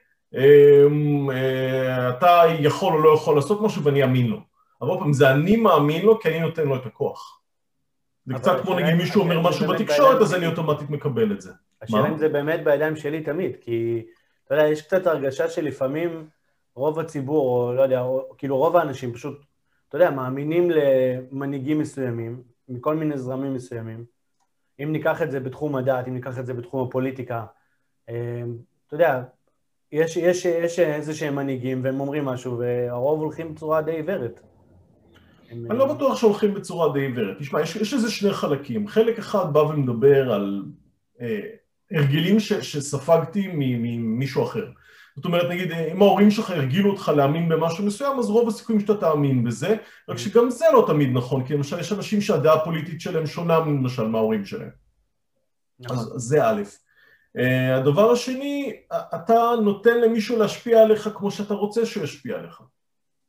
אתה 2.10 2.44
יכול 2.60 2.94
או 2.94 3.00
לא 3.00 3.14
יכול 3.14 3.36
לעשות 3.36 3.62
משהו 3.62 3.84
ואני 3.84 4.04
אאמין 4.04 4.28
לו. 4.28 4.40
אבל 4.82 4.90
עוד 4.90 5.00
פעם, 5.00 5.14
זה 5.14 5.32
אני 5.32 5.56
מאמין 5.56 6.06
לו 6.06 6.20
כי 6.20 6.30
אני 6.30 6.40
נותן 6.40 6.68
לו 6.68 6.76
את 6.76 6.86
הכוח. 6.86 7.42
זה 8.26 8.34
קצת 8.34 8.62
כמו 8.62 8.76
נגיד 8.76 8.94
מישהו 8.94 9.22
אומר 9.22 9.42
משהו 9.42 9.68
בתקשורת, 9.68 10.22
אז 10.22 10.34
אני. 10.34 10.48
אוטומטית 10.48 10.90
מקבל 10.90 11.32
את 11.32 11.42
זה. 11.42 11.52
השאלה? 11.82 12.08
אם 12.08 12.18
זה 12.18 12.30
באמת 12.30 12.64
בידיים 12.64 12.96
שלי 12.96 13.22
תמיד, 13.22 13.56
כי 13.62 14.06
אתה 14.46 14.56
יודע, 14.56 14.68
יש 14.68 14.82
קצת 14.82 15.08
הרגשה 15.08 15.50
שלפעמים 15.50 16.28
רוב 16.76 17.00
הציבור, 17.00 17.68
או 17.68 17.74
לא 17.74 17.82
יודע, 17.82 18.02
או, 18.02 18.30
כאילו 18.38 18.58
רוב 18.58 18.76
האנשים 18.76 19.14
פשוט, 19.14 19.46
אתה 19.90 19.96
יודע, 19.96 20.10
מאמינים 20.12 20.72
למנהיגים 20.72 21.80
מסוימים, 21.80 22.42
מכל 22.70 22.96
מיני 22.96 23.18
זרמים 23.18 23.54
מסוימים. 23.54 24.06
אם 24.84 24.92
ניקח 24.92 25.22
את 25.22 25.32
זה 25.32 25.40
בתחום 25.40 25.76
הדת, 25.76 26.08
אם 26.08 26.14
ניקח 26.14 26.40
את 26.40 26.46
זה 26.46 26.54
בתחום 26.54 26.88
הפוליטיקה, 26.88 27.46
אה, 28.10 28.44
אתה 28.88 28.96
יודע, 28.96 29.24
יש, 29.92 30.18
יש, 30.18 30.46
יש 30.46 30.80
איזה 30.80 31.14
שהם 31.14 31.36
מנהיגים 31.36 31.82
והם 31.84 32.00
אומרים 32.00 32.26
משהו, 32.26 32.58
והרוב 32.58 33.20
הולכים 33.20 33.54
בצורה 33.54 33.82
די 33.82 33.92
עיוורת. 33.92 34.40
אני 35.52 35.78
לא 35.78 35.94
בטוח 35.94 36.16
שהולכים 36.16 36.54
בצורה 36.54 36.94
די 36.94 37.00
עיוורת. 37.00 37.38
תשמע, 37.40 37.62
יש, 37.62 37.76
יש 37.76 37.94
לזה 37.94 38.12
שני 38.12 38.34
חלקים. 38.34 38.88
חלק 38.88 39.20
אחד 39.20 39.54
בא 39.54 39.60
ומדבר 39.60 40.34
על 40.34 40.64
אה, 41.22 41.40
הרגלים 41.92 42.40
ש, 42.40 42.54
שספגתי 42.54 43.48
ממישהו 43.54 44.44
אחר. 44.44 44.66
זאת 45.16 45.26
אומרת, 45.26 45.50
נגיד, 45.50 45.72
אה, 45.72 45.92
אם 45.92 46.02
ההורים 46.02 46.32
שלך 46.32 46.50
הרגילו 46.50 46.92
אותך 46.92 47.12
להאמין 47.16 47.50
במשהו 47.50 47.86
מסוים, 47.86 48.20
אז 48.20 48.30
רוב 48.30 48.48
הסיכויים 48.48 48.82
שאתה 48.82 48.98
תאמין 48.98 49.44
בזה, 49.44 49.76
רק 50.10 50.18
שגם 50.18 50.50
זה 50.50 50.66
לא 50.74 50.84
תמיד 50.88 51.10
נכון, 51.14 51.46
כי 51.46 51.54
למשל 51.54 51.80
יש 51.80 51.92
אנשים 51.92 52.22
שהדעה 52.22 52.54
הפוליטית 52.54 53.02
שלהם 53.02 53.26
שונה 53.26 53.60
למשל 53.60 54.08
מההורים 54.08 54.46
שלהם. 54.46 54.70
נכון. 55.80 55.98
אז 55.98 56.12
זה 56.16 56.50
א'. 56.50 56.62
אה, 57.38 57.76
הדבר 57.76 58.12
השני, 58.12 58.74
אתה 59.16 59.52
נותן 59.64 60.02
למישהו 60.02 60.40
להשפיע 60.40 60.82
עליך 60.82 61.10
כמו 61.16 61.32
שאתה 61.32 61.54
רוצה 61.54 61.86
שהוא 61.86 62.04
ישפיע 62.04 62.38
עליך. 62.38 62.62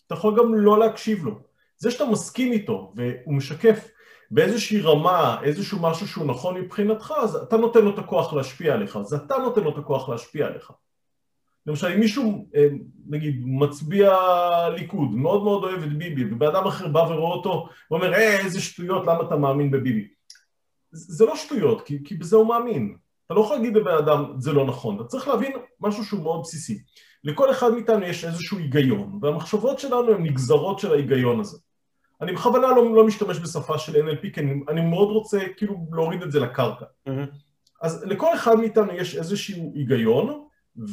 אתה 0.06 0.14
יכול 0.14 0.38
גם 0.38 0.54
לא 0.54 0.78
להקשיב 0.78 1.24
לו. 1.24 1.40
זה 1.78 1.90
שאתה 1.90 2.04
מסכים 2.04 2.52
איתו 2.52 2.92
והוא 2.96 3.34
משקף 3.34 3.88
באיזושהי 4.30 4.80
רמה 4.80 5.40
איזשהו 5.42 5.82
משהו 5.82 6.08
שהוא 6.08 6.26
נכון 6.26 6.54
מבחינתך, 6.54 7.14
אז 7.22 7.36
אתה 7.36 7.56
נותן 7.56 7.84
לו 7.84 7.94
את 7.94 7.98
הכוח 7.98 8.32
להשפיע 8.32 8.74
עליך, 8.74 8.96
אז 8.96 9.14
אתה 9.14 9.38
נותן 9.38 9.60
לו 9.60 9.70
את 9.70 9.78
הכוח 9.78 10.08
להשפיע 10.08 10.46
עליך. 10.46 10.72
למשל, 11.66 11.86
אם 11.86 12.00
מישהו, 12.00 12.48
אה, 12.54 12.68
נגיד, 13.08 13.42
מצביע 13.44 14.16
ליכוד, 14.68 15.10
מאוד 15.10 15.42
מאוד 15.42 15.64
אוהב 15.64 15.82
את 15.82 15.98
ביבי, 15.98 16.24
ובן 16.24 16.46
אדם 16.46 16.66
אחר 16.66 16.88
בא 16.88 16.98
ורואה 16.98 17.32
אותו, 17.32 17.68
ואומר, 17.90 18.14
אה, 18.14 18.38
איזה 18.38 18.60
שטויות, 18.60 19.06
למה 19.06 19.22
אתה 19.22 19.36
מאמין 19.36 19.70
בביבי? 19.70 20.08
זה 20.90 21.24
לא 21.24 21.36
שטויות, 21.36 21.82
כי, 21.86 22.04
כי 22.04 22.14
בזה 22.14 22.36
הוא 22.36 22.46
מאמין. 22.46 22.96
אתה 23.26 23.34
לא 23.34 23.40
יכול 23.40 23.56
להגיד 23.56 23.76
לבן 23.76 23.96
אדם, 23.96 24.24
זה 24.38 24.52
לא 24.52 24.66
נכון. 24.66 24.96
אתה 24.96 25.04
צריך 25.04 25.28
להבין 25.28 25.52
משהו 25.80 26.04
שהוא 26.04 26.22
מאוד 26.22 26.40
בסיסי. 26.40 26.78
לכל 27.24 27.50
אחד 27.50 27.70
מאיתנו 27.72 28.02
יש 28.02 28.24
איזשהו 28.24 28.58
היגיון, 28.58 29.18
והמחשבות 29.22 29.78
שלנו 29.78 30.12
הן 30.12 30.22
נגזרות 30.22 30.78
של 30.78 30.92
ההיגיון 30.92 31.40
הזה. 31.40 31.58
אני 32.20 32.32
בכוונה 32.32 32.66
לא, 32.66 32.94
לא 32.94 33.06
משתמש 33.06 33.38
בשפה 33.38 33.78
של 33.78 34.08
NLP, 34.08 34.30
כי 34.34 34.40
אני, 34.40 34.60
אני 34.68 34.80
מאוד 34.80 35.08
רוצה 35.08 35.38
כאילו 35.56 35.86
להוריד 35.92 36.22
את 36.22 36.32
זה 36.32 36.40
לקרקע. 36.40 36.84
מהמם. 37.06 37.26
אז 37.82 38.04
לכל 38.04 38.34
אחד 38.34 38.54
מאיתנו 38.54 38.92
יש 38.92 39.16
איזשהו 39.16 39.72
היגיון, 39.74 40.46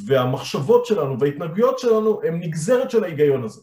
והמחשבות 0.07 0.85
שלנו 0.85 1.19
וההתנהגויות 1.19 1.79
שלנו 1.79 2.21
הן 2.23 2.39
נגזרת 2.39 2.91
של 2.91 3.03
ההיגיון 3.03 3.43
הזה. 3.43 3.61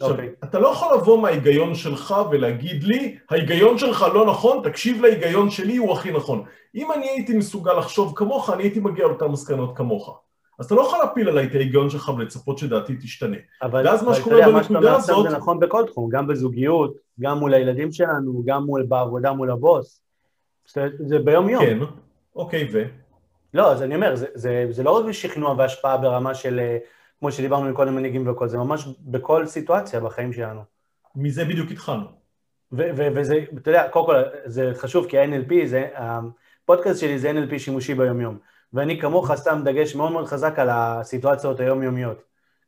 עכשיו, 0.00 0.14
אוקיי. 0.14 0.30
אתה 0.44 0.58
לא 0.58 0.68
יכול 0.68 0.96
לבוא 0.96 1.22
מההיגיון 1.22 1.74
שלך 1.74 2.14
ולהגיד 2.30 2.84
לי, 2.84 3.18
ההיגיון 3.30 3.78
שלך 3.78 4.06
לא 4.14 4.26
נכון, 4.26 4.60
תקשיב 4.68 5.02
להיגיון 5.02 5.50
שלי, 5.50 5.76
הוא 5.76 5.92
הכי 5.92 6.10
נכון. 6.12 6.44
אם 6.74 6.92
אני 6.92 7.08
הייתי 7.08 7.36
מסוגל 7.36 7.72
לחשוב 7.72 8.12
כמוך, 8.16 8.50
אני 8.50 8.62
הייתי 8.62 8.80
מגיע 8.80 9.06
לאותן 9.06 9.26
מסקנות 9.26 9.76
כמוך. 9.76 10.20
אז 10.58 10.66
אתה 10.66 10.74
לא 10.74 10.80
יכול 10.80 10.98
להפיל 10.98 11.28
עליי 11.28 11.46
את 11.46 11.54
ההיגיון 11.54 11.90
שלך 11.90 12.08
ולצפות 12.08 12.58
שדעתי 12.58 12.96
תשתנה. 12.96 13.36
אבל, 13.62 13.86
ואז 13.86 14.02
מה 14.02 14.10
אבל 14.10 14.18
שקורה 14.18 14.38
אתה 14.38 14.46
יודע, 14.46 14.56
מה 14.56 14.62
שאתה 14.62 14.74
בנקודה 14.74 14.90
אומר 14.94 14.98
הזאת- 15.02 15.30
זה 15.30 15.36
נכון 15.36 15.60
בכל 15.60 15.84
תחום, 15.86 16.08
גם 16.10 16.26
בזוגיות, 16.26 16.94
גם 17.20 17.38
מול 17.38 17.54
הילדים 17.54 17.92
שלנו, 17.92 18.42
גם 18.46 18.62
מול 18.62 18.82
בעבודה 18.82 19.32
מול 19.32 19.50
הבוס. 19.50 20.00
זה, 20.74 20.88
זה 20.98 21.18
ביום 21.18 21.48
יום. 21.48 21.64
כן, 21.64 21.78
אוקיי, 22.36 22.68
ו? 22.72 22.84
לא, 23.54 23.72
אז 23.72 23.82
אני 23.82 23.94
אומר, 23.94 24.16
זה, 24.16 24.26
זה, 24.34 24.66
זה 24.70 24.82
לא 24.82 24.90
רק 24.90 25.04
בשכנוע 25.04 25.54
והשפעה 25.58 25.96
ברמה 25.96 26.34
של, 26.34 26.58
אה, 26.58 26.78
כמו 27.24 27.32
שדיברנו 27.32 27.66
עם 27.66 27.74
קודם 27.74 27.94
מנהיגים 27.94 28.28
וכל, 28.28 28.48
זה 28.48 28.58
ממש 28.58 28.88
בכל 29.00 29.46
סיטואציה 29.46 30.00
בחיים 30.00 30.32
שלנו. 30.32 30.60
מזה 31.16 31.44
בדיוק 31.44 31.70
התחלנו. 31.70 32.06
וזה, 32.72 33.34
אתה 33.58 33.70
יודע, 33.70 33.88
קודם 33.88 34.06
כל, 34.06 34.22
זה 34.44 34.72
חשוב, 34.74 35.06
כי 35.08 35.18
ה-NLP, 35.18 35.66
זה, 35.66 35.88
הפודקאסט 35.94 37.00
שלי 37.00 37.18
זה 37.18 37.30
NLP 37.30 37.58
שימושי 37.58 37.94
ביומיום. 37.94 38.38
ואני 38.72 39.00
כמוך 39.00 39.30
שם 39.44 39.62
דגש 39.64 39.94
מאוד 39.94 40.12
מאוד 40.12 40.26
חזק 40.26 40.58
על 40.58 40.68
הסיטואציות 40.70 41.60
היומיומיות. 41.60 42.22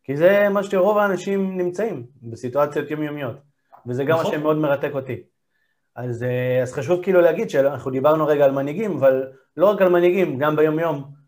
כי 0.05 0.17
זה 0.17 0.49
מה 0.49 0.63
שרוב 0.63 0.99
האנשים 0.99 1.59
נמצאים, 1.59 2.07
בסיטואציות 2.23 2.91
יומיומיות. 2.91 3.37
וזה 3.87 4.05
גם 4.05 4.17
מה 4.17 4.23
נכון. 4.23 4.35
שמאוד 4.35 4.57
מרתק 4.57 4.91
אותי. 4.95 5.23
אז, 5.97 6.23
אה, 6.23 6.63
אז 6.63 6.73
חשוב 6.73 7.03
כאילו 7.03 7.21
להגיד 7.21 7.51
שאנחנו 7.51 7.91
דיברנו 7.91 8.27
רגע 8.27 8.45
על 8.45 8.53
מנהיגים, 8.53 8.97
אבל 8.97 9.23
לא 9.57 9.67
רק 9.67 9.83
על 9.83 9.89
מנהיגים, 9.89 10.39
גם 10.39 10.57
ביומיום. 10.57 11.26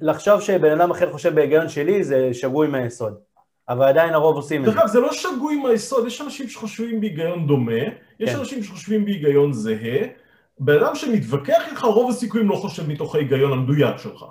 לחשוב 0.00 0.40
שבן 0.40 0.80
אדם 0.80 0.90
אחר 0.90 1.12
חושב 1.12 1.34
בהיגיון 1.34 1.68
שלי 1.68 2.04
זה 2.04 2.34
שגוי 2.34 2.68
מהיסוד. 2.68 3.14
אבל 3.68 3.84
עדיין 3.84 4.14
הרוב 4.14 4.36
עושים 4.36 4.60
את 4.60 4.66
דרך 4.66 4.74
זה. 4.74 4.80
אגב, 4.80 4.88
זה 4.88 5.00
לא 5.00 5.12
שגוי 5.12 5.56
מהיסוד, 5.56 6.06
יש 6.06 6.20
אנשים 6.20 6.48
שחושבים 6.48 7.00
בהיגיון 7.00 7.46
דומה, 7.46 7.82
יש 8.20 8.30
כן. 8.30 8.38
אנשים 8.38 8.62
שחושבים 8.62 9.04
בהיגיון 9.04 9.52
זהה. 9.52 9.98
בן 10.58 10.84
אדם 10.84 10.94
שמתווכח 10.94 11.62
איתך, 11.70 11.84
רוב 11.84 12.10
הסיכויים 12.10 12.48
לא 12.48 12.56
חושב 12.56 12.88
מתוך 12.88 13.14
ההיגיון 13.14 13.52
המדויק 13.52 13.96
שלך. 13.96 14.24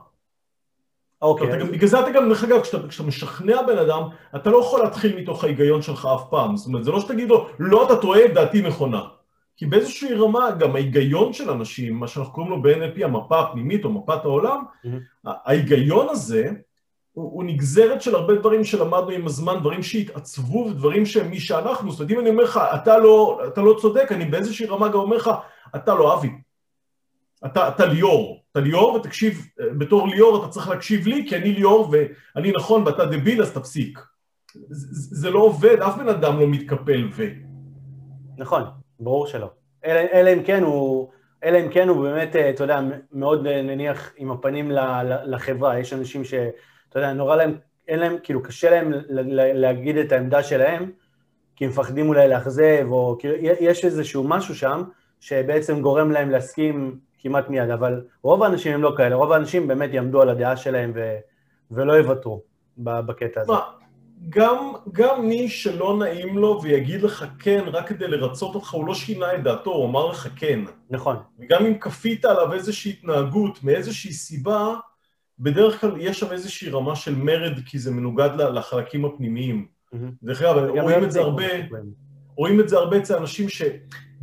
אוקיי, 1.21 1.49
אתה 1.49 1.57
גם, 1.57 1.71
בגלל 1.71 1.89
זה 1.89 1.99
אתה 1.99 2.11
גם, 2.11 2.29
דרך 2.29 2.43
אגב, 2.43 2.61
כשאתה, 2.61 2.87
כשאתה 2.87 3.07
משכנע 3.07 3.61
בן 3.61 3.77
אדם, 3.77 4.01
אתה 4.35 4.49
לא 4.49 4.57
יכול 4.57 4.83
להתחיל 4.83 5.17
מתוך 5.17 5.43
ההיגיון 5.43 5.81
שלך 5.81 6.07
אף 6.15 6.21
פעם. 6.29 6.57
זאת 6.57 6.67
אומרת, 6.67 6.83
זה 6.83 6.91
לא 6.91 6.99
שתגיד 6.99 7.29
לו, 7.29 7.47
לא, 7.59 7.85
אתה 7.85 8.01
טועה, 8.01 8.27
דעתי 8.27 8.61
נכונה. 8.61 9.01
כי 9.57 9.65
באיזושהי 9.65 10.13
רמה 10.13 10.51
גם 10.51 10.75
ההיגיון 10.75 11.33
של 11.33 11.49
אנשים, 11.49 11.95
מה 11.95 12.07
שאנחנו 12.07 12.33
קוראים 12.33 12.51
לו 12.51 12.61
ב-NLP 12.61 13.05
המפה 13.05 13.39
הפנימית 13.39 13.85
או 13.85 13.91
מפת 13.91 14.25
העולם, 14.25 14.63
mm-hmm. 14.85 14.87
ההיגיון 15.25 16.09
הזה 16.09 16.49
הוא, 17.13 17.31
הוא 17.33 17.43
נגזרת 17.43 18.01
של 18.01 18.15
הרבה 18.15 18.35
דברים 18.35 18.63
שלמדנו 18.63 19.09
עם 19.09 19.25
הזמן, 19.25 19.59
דברים 19.59 19.83
שהתעצבו 19.83 20.67
ודברים 20.69 21.05
שהם 21.05 21.29
מי 21.29 21.39
שאנחנו, 21.39 21.91
זאת 21.91 21.99
אומרת 21.99 22.11
אם 22.11 22.19
אני 22.19 22.29
אומר 22.29 22.43
לך, 22.43 22.59
אתה 22.75 22.97
לא, 22.97 23.41
אתה 23.47 23.61
לא 23.61 23.77
צודק, 23.81 24.11
אני 24.11 24.25
באיזושהי 24.25 24.65
רמה 24.65 24.87
גם 24.87 24.95
אומר 24.95 25.17
לך, 25.17 25.29
אתה 25.75 25.93
לא 25.95 26.13
אבי, 26.13 26.29
אתה, 27.45 27.67
אתה 27.67 27.85
ליאור, 27.85 28.43
אתה 28.51 28.59
ליאור 28.59 28.93
ותקשיב, 28.93 29.47
בתור 29.77 30.07
ליאור 30.07 30.43
אתה 30.43 30.51
צריך 30.51 30.69
להקשיב 30.69 31.07
לי 31.07 31.25
כי 31.29 31.35
אני 31.35 31.53
ליאור 31.53 31.91
ואני 31.91 32.51
נכון 32.51 32.83
ואתה 32.85 33.05
דביל 33.05 33.41
אז 33.41 33.53
תפסיק. 33.53 33.99
זה, 34.69 35.15
זה 35.15 35.29
לא 35.29 35.39
עובד, 35.39 35.81
אף 35.81 35.97
בן 35.97 36.09
אדם 36.09 36.39
לא 36.39 36.47
מתקפל 36.47 37.09
ו... 37.11 37.23
נכון, 38.37 38.63
ברור 39.03 39.27
שלא. 39.27 39.49
אלא, 39.85 39.99
אלא 40.13 40.33
אם 40.33 40.43
כן 40.43 40.63
הוא... 40.63 41.09
אלא 41.43 41.59
אם 41.59 41.69
כן 41.69 41.89
הוא 41.89 42.03
באמת, 42.03 42.35
אתה 42.35 42.63
יודע, 42.63 42.79
מאוד 43.11 43.47
נניח 43.47 44.13
עם 44.17 44.31
הפנים 44.31 44.71
לחברה, 45.25 45.79
יש 45.79 45.93
אנשים 45.93 46.23
ש... 46.23 46.33
אתה 46.89 46.99
יודע, 46.99 47.13
נורא 47.13 47.35
להם, 47.35 47.57
אין 47.87 47.99
להם, 47.99 48.17
כאילו 48.23 48.43
קשה 48.43 48.69
להם 48.69 48.93
להגיד 49.53 49.97
את 49.97 50.11
העמדה 50.11 50.43
שלהם, 50.43 50.91
כי 51.55 51.65
הם 51.65 51.71
מפחדים 51.71 52.09
אולי 52.09 52.27
לאכזב, 52.27 52.87
או 52.91 53.15
כאילו 53.19 53.35
יש 53.39 53.85
איזשהו 53.85 54.23
משהו 54.23 54.55
שם, 54.55 54.83
שבעצם 55.19 55.81
גורם 55.81 56.11
להם 56.11 56.29
להסכים 56.29 56.99
כמעט 57.19 57.49
מיד, 57.49 57.69
אבל 57.69 58.01
רוב 58.23 58.43
האנשים 58.43 58.73
הם 58.73 58.81
לא 58.81 58.93
כאלה, 58.97 59.15
רוב 59.15 59.31
האנשים 59.31 59.67
באמת 59.67 59.93
יעמדו 59.93 60.21
על 60.21 60.29
הדעה 60.29 60.57
שלהם 60.57 60.91
ו, 60.95 61.17
ולא 61.71 61.93
יוותרו 61.93 62.41
בקטע 62.77 63.41
הזה. 63.41 63.53
גם, 64.29 64.57
גם 64.91 65.27
מי 65.27 65.49
שלא 65.49 65.97
נעים 65.97 66.37
לו 66.37 66.59
ויגיד 66.63 67.01
לך 67.01 67.25
כן 67.39 67.63
רק 67.67 67.87
כדי 67.87 68.07
לרצות 68.07 68.55
אותך, 68.55 68.69
הוא 68.69 68.87
לא 68.87 68.95
שינה 68.95 69.35
את 69.35 69.43
דעתו, 69.43 69.71
הוא 69.71 69.85
אמר 69.85 70.09
לך 70.09 70.27
כן. 70.35 70.59
נכון. 70.89 71.15
וגם 71.39 71.65
אם 71.65 71.77
כפית 71.77 72.25
עליו 72.25 72.53
איזושהי 72.53 72.91
התנהגות 72.91 73.63
מאיזושהי 73.63 74.13
סיבה, 74.13 74.75
בדרך 75.39 75.81
כלל 75.81 75.91
יש 75.97 76.19
שם 76.19 76.31
איזושהי 76.31 76.69
רמה 76.69 76.95
של 76.95 77.15
מרד 77.15 77.59
כי 77.65 77.79
זה 77.79 77.91
מנוגד 77.91 78.29
לחלקים 78.35 79.05
הפנימיים. 79.05 79.67
דרך 80.23 80.41
אגב, 80.41 80.57
רואים 80.57 81.03
את 81.03 81.11
זה 81.11 81.19
הרבה, 81.19 81.45
רואים 82.35 82.59
את 82.59 82.69
זה 82.69 82.77
הרבה 82.77 82.97
אצל 82.97 83.15
אנשים 83.15 83.49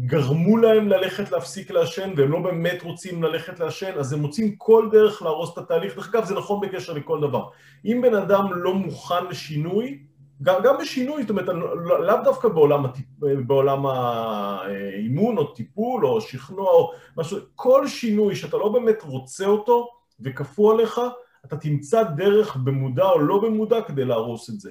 שגרמו 0.05 0.57
להם 0.57 0.89
ללכת 0.89 1.31
להפסיק 1.31 1.71
לעשן 1.71 2.13
והם 2.17 2.33
לא 2.33 2.39
באמת 2.41 2.83
רוצים 2.83 3.23
ללכת 3.23 3.61
לעשן, 3.61 3.93
אז 3.99 4.13
הם 4.13 4.21
מוצאים 4.21 4.57
כל 4.57 4.89
דרך 4.93 5.23
להרוס 5.23 5.53
את 5.53 5.59
התהליך. 5.59 5.97
דרך 5.97 6.09
אגב, 6.15 6.25
זה 6.25 6.35
נכון 6.35 6.61
בקשר 6.61 6.93
לכל 6.93 7.21
דבר. 7.21 7.49
אם 7.85 8.01
בן 8.03 8.15
אדם 8.15 8.53
לא 8.53 8.75
מוכן 8.75 9.27
לשינוי, 9.31 10.03
גם, 10.43 10.55
גם 10.65 10.75
בשינוי, 10.81 11.23
זאת 11.23 11.31
אומרת, 11.31 11.49
לא, 11.49 12.07
לאו 12.07 12.17
דווקא 12.25 12.49
בעולם, 12.49 12.85
הטיפ, 12.85 13.07
בעולם 13.47 13.87
האימון 13.87 15.39
או 15.39 15.45
טיפול 15.45 16.07
או 16.07 16.21
שכנוע 16.21 16.71
או 16.71 16.93
משהו, 17.17 17.39
כל 17.55 17.87
שינוי 17.87 18.35
שאתה 18.35 18.57
לא 18.57 18.69
באמת 18.69 19.03
רוצה 19.03 19.47
אותו, 19.47 19.89
וכפו 20.21 20.71
עליך, 20.71 21.01
אתה 21.45 21.57
תמצא 21.57 22.03
דרך 22.03 22.57
במודע 22.57 23.05
או 23.05 23.19
לא 23.19 23.41
במודע 23.41 23.81
כדי 23.81 24.05
להרוס 24.05 24.51
את 24.51 24.61
זה. 24.61 24.71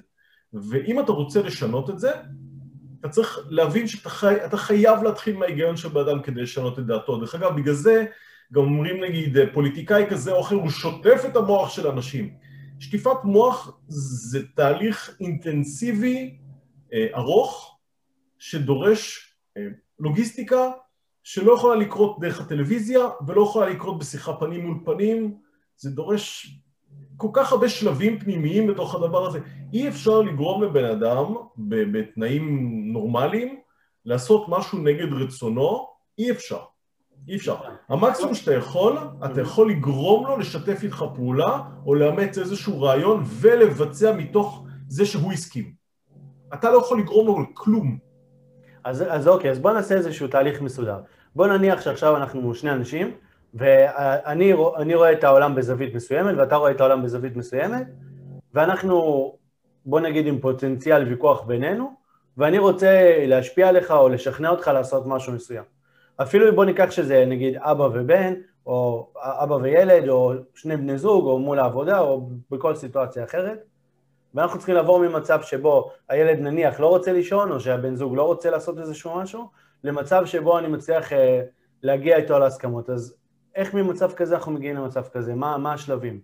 ואם 0.54 1.00
אתה 1.00 1.12
רוצה 1.12 1.42
לשנות 1.42 1.90
את 1.90 2.00
זה, 2.00 2.12
אתה 3.00 3.10
צריך 3.10 3.40
להבין 3.50 3.88
שאתה 3.88 4.10
חי, 4.10 4.36
חייב 4.56 5.04
להתחיל 5.04 5.38
מההיגיון 5.38 5.78
של 5.78 5.90
באדם 5.90 6.22
כדי 6.22 6.42
לשנות 6.42 6.80
את 6.80 6.86
דעתו. 6.86 7.18
דרך 7.18 7.36
אגב, 7.36 7.56
בגלל 7.56 7.74
זה 7.74 8.06
גם 8.54 8.62
אומרים 8.62 9.04
נגיד 9.04 9.38
פוליטיקאי 9.54 10.06
כזה 10.10 10.32
או 10.32 10.42
אחר, 10.42 10.56
הוא 10.56 10.70
שוטף 10.70 11.22
את 11.26 11.36
המוח 11.36 11.70
של 11.70 11.88
אנשים. 11.88 12.34
שטיפת 12.80 13.24
מוח 13.24 13.80
זה 13.88 14.48
תהליך 14.56 15.18
אינטנסיבי 15.20 16.38
אה, 16.94 17.08
ארוך, 17.16 17.78
שדורש 18.40 19.34
אה, 19.58 19.68
לוגיסטיקה 20.00 20.72
שלא 21.24 21.54
יכולה 21.54 21.76
לקרות 21.76 22.20
דרך 22.20 22.42
הטלוויזיה 22.42 23.00
ולא 23.28 23.42
יכולה 23.42 23.70
לקרות 23.70 24.00
בשיחה 24.00 24.34
פנים 24.34 24.66
מול 24.66 24.78
פנים, 24.86 25.38
זה 25.78 25.90
דורש 25.90 26.56
כל 27.20 27.28
כך 27.34 27.52
הרבה 27.52 27.70
שלבים 27.70 28.20
פנימיים 28.20 28.68
בתוך 28.68 28.96
הדבר 28.96 29.28
הזה. 29.28 29.40
אי 29.74 29.88
אפשר 29.88 30.22
לגרום 30.22 30.64
לבן 30.64 30.86
אדם 30.86 31.36
בתנאים 31.92 32.70
נורמליים 32.94 33.60
לעשות 34.06 34.46
משהו 34.48 34.78
נגד 34.78 35.14
רצונו, 35.14 35.88
אי 36.18 36.32
אפשר. 36.32 36.60
אי 37.28 37.36
אפשר. 37.36 37.56
המקסימום 37.90 38.36
שאתה 38.36 38.54
יכול, 38.54 38.98
אתה 39.26 39.42
יכול 39.42 39.72
לגרום 39.72 40.28
לו 40.28 40.38
לשתף 40.38 40.80
איתך 40.84 41.06
פעולה 41.16 41.62
או 41.86 41.96
לאמץ 41.96 42.38
איזשהו 42.38 42.82
רעיון 42.82 43.24
ולבצע 43.26 44.14
מתוך 44.14 44.66
זה 44.88 45.06
שהוא 45.06 45.32
הסכים. 45.32 45.74
אתה 46.54 46.72
לא 46.72 46.78
יכול 46.78 47.00
לגרום 47.00 47.28
לו 47.28 47.40
לכלום. 47.42 47.98
אז, 48.84 49.04
אז 49.10 49.28
אוקיי, 49.28 49.52
אז 49.52 49.60
בוא 49.60 49.72
נעשה 49.72 49.96
איזשהו 49.96 50.28
תהליך 50.28 50.62
מסודר. 50.62 51.00
בוא 51.36 51.48
נניח 51.48 51.82
שעכשיו 51.82 52.18
אנחנו 52.18 52.56
שני 52.56 52.72
אנשים, 52.72 53.12
ואני 53.54 54.96
רואה 54.96 55.12
את 55.12 55.24
העולם 55.24 55.56
בזווית 55.56 55.96
מסוימת, 55.96 56.36
ואתה 56.38 56.56
רואה 56.56 56.72
את 56.72 56.82
העולם 56.82 57.04
בזווית 57.04 57.36
מסוימת, 57.36 57.88
ואנחנו, 58.54 59.36
בוא 59.86 60.00
נגיד, 60.00 60.28
עם 60.28 60.40
פוטנציאל 60.40 61.04
ויכוח 61.04 61.42
בינינו, 61.42 61.92
ואני 62.38 62.58
רוצה 62.58 63.24
להשפיע 63.28 63.68
עליך 63.68 63.92
או 63.92 64.10
לשכנע 64.10 64.50
אותך 64.50 64.68
לעשות 64.68 65.04
משהו 65.06 65.34
מסוים. 65.34 65.64
אפילו 66.22 66.56
בוא 66.56 66.66
ניקח 66.66 66.92
שזה 66.92 67.26
נגיד 67.26 67.58
אבא 67.58 67.84
ובן, 67.94 68.34
או 68.66 69.08
אבא 69.18 69.54
וילד, 69.54 70.10
או 70.10 70.34
שני 70.56 70.78
בני 70.78 70.98
זוג, 70.98 71.26
או 71.26 71.40
מול 71.40 71.60
העבודה, 71.60 72.00
או 72.00 72.30
בכל 72.52 72.76
סיטואציה 72.76 73.24
אחרת, 73.24 73.64
ואנחנו 74.34 74.58
צריכים 74.58 74.76
לעבור 74.76 75.00
ממצב 75.00 75.42
שבו 75.42 75.92
הילד 76.10 76.40
נניח 76.40 76.80
לא 76.80 76.88
רוצה 76.88 77.14
לישון, 77.14 77.52
או 77.52 77.60
שהבן 77.60 77.96
זוג 77.96 78.16
לא 78.16 78.24
רוצה 78.24 78.50
לעשות 78.50 78.80
איזשהו 78.80 79.16
משהו, 79.16 79.50
למצב 79.84 80.26
שבו 80.26 80.60
אני 80.60 80.68
מצליח 80.68 81.14
אה, 81.14 81.42
להגיע 81.84 82.18
איתו 82.18 82.40
להסכמות. 82.40 82.90
אז 82.90 83.16
איך 83.56 83.74
ממצב 83.74 84.12
כזה 84.12 84.36
אנחנו 84.36 84.52
מגיעים 84.52 84.76
למצב 84.76 85.04
כזה? 85.14 85.36
מה, 85.36 85.58
מה 85.58 85.74
השלבים? 85.74 86.20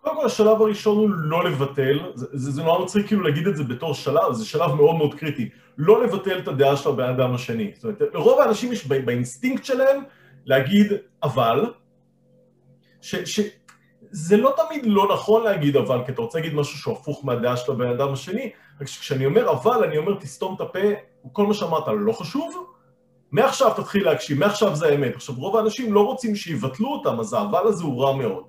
קודם 0.00 0.16
כל 0.16 0.26
השלב 0.26 0.62
הראשון 0.62 0.98
הוא 0.98 1.10
לא 1.10 1.44
לבטל, 1.44 1.98
זה, 2.14 2.26
זה, 2.32 2.50
זה 2.50 2.62
נורא 2.62 2.84
מצחיק 2.84 3.06
כאילו 3.06 3.22
להגיד 3.22 3.46
את 3.46 3.56
זה 3.56 3.64
בתור 3.64 3.94
שלב, 3.94 4.32
זה 4.32 4.46
שלב 4.46 4.74
מאוד 4.74 4.96
מאוד 4.96 5.14
קריטי, 5.14 5.48
לא 5.78 6.04
לבטל 6.04 6.38
את 6.38 6.48
הדעה 6.48 6.76
של 6.76 6.88
הבן 6.88 7.08
אדם 7.08 7.34
השני. 7.34 7.72
זאת 7.74 7.84
אומרת, 7.84 8.14
לרוב 8.14 8.40
האנשים 8.40 8.72
יש 8.72 8.86
באינסטינקט 8.86 9.64
שלהם 9.64 10.02
להגיד 10.44 10.92
אבל, 11.22 11.72
ש, 13.00 13.16
ש, 13.16 13.40
זה 14.10 14.36
לא 14.36 14.54
תמיד 14.56 14.86
לא 14.86 15.08
נכון 15.14 15.44
להגיד 15.44 15.76
אבל, 15.76 16.00
כי 16.06 16.12
אתה 16.12 16.22
רוצה 16.22 16.38
להגיד 16.38 16.54
משהו 16.54 16.78
שהוא 16.78 16.94
הפוך 16.94 17.24
מהדעה 17.24 17.56
של 17.56 17.72
הבן 17.72 17.88
אדם 17.88 18.12
השני, 18.12 18.50
רק 18.80 18.86
כשאני 18.86 19.26
אומר 19.26 19.50
אבל, 19.50 19.84
אני 19.84 19.98
אומר 19.98 20.14
תסתום 20.14 20.54
את 20.54 20.60
הפה, 20.60 20.78
כל 21.32 21.46
מה 21.46 21.54
שאמרת 21.54 21.84
לא 21.98 22.12
חשוב, 22.12 22.73
מעכשיו 23.32 23.72
תתחיל 23.76 24.04
להקשיב, 24.04 24.38
מעכשיו 24.38 24.76
זה 24.76 24.86
האמת. 24.86 25.14
עכשיו, 25.14 25.34
רוב 25.34 25.56
האנשים 25.56 25.92
לא 25.92 26.06
רוצים 26.06 26.36
שיבטלו 26.36 26.88
אותם, 26.88 27.20
אז 27.20 27.32
האבל 27.32 27.66
הזה 27.66 27.84
הוא 27.84 28.04
רע 28.04 28.16
מאוד. 28.16 28.44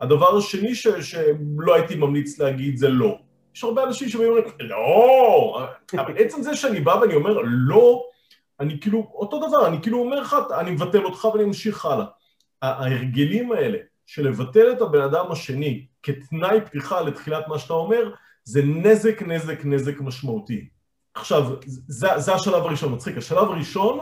הדבר 0.00 0.36
השני 0.36 0.74
ש, 0.74 0.86
שלא 0.88 1.74
הייתי 1.74 1.94
ממליץ 1.94 2.38
להגיד 2.38 2.76
זה 2.76 2.88
לא. 2.88 3.18
יש 3.54 3.64
הרבה 3.64 3.84
אנשים 3.84 4.08
שאומרים, 4.08 4.32
לא, 4.60 5.66
אבל 5.94 6.14
עצם 6.18 6.42
זה 6.42 6.56
שאני 6.56 6.80
בא 6.80 6.90
ואני 6.90 7.14
אומר 7.14 7.38
לא, 7.44 8.02
אני 8.60 8.80
כאילו, 8.80 9.10
אותו 9.14 9.48
דבר, 9.48 9.66
אני 9.66 9.82
כאילו 9.82 9.98
אומר 9.98 10.20
לך, 10.20 10.36
אני 10.58 10.70
מבטל 10.70 11.04
אותך 11.04 11.24
ואני 11.24 11.44
ממשיך 11.44 11.86
הלאה. 11.86 12.06
ההרגלים 12.62 13.52
האלה 13.52 13.78
של 14.06 14.28
לבטל 14.28 14.72
את 14.72 14.80
הבן 14.80 15.00
אדם 15.00 15.32
השני 15.32 15.86
כתנאי 16.02 16.60
פתיחה 16.60 17.00
לתחילת 17.00 17.48
מה 17.48 17.58
שאתה 17.58 17.72
אומר, 17.72 18.14
זה 18.44 18.62
נזק, 18.62 19.22
נזק, 19.22 19.64
נזק 19.64 20.00
משמעותי. 20.00 20.68
עכשיו, 21.14 21.42
זה, 21.66 22.08
זה 22.16 22.34
השלב 22.34 22.62
הראשון, 22.62 22.92
מצחיק, 22.94 23.16
השלב 23.16 23.50
הראשון 23.50 23.98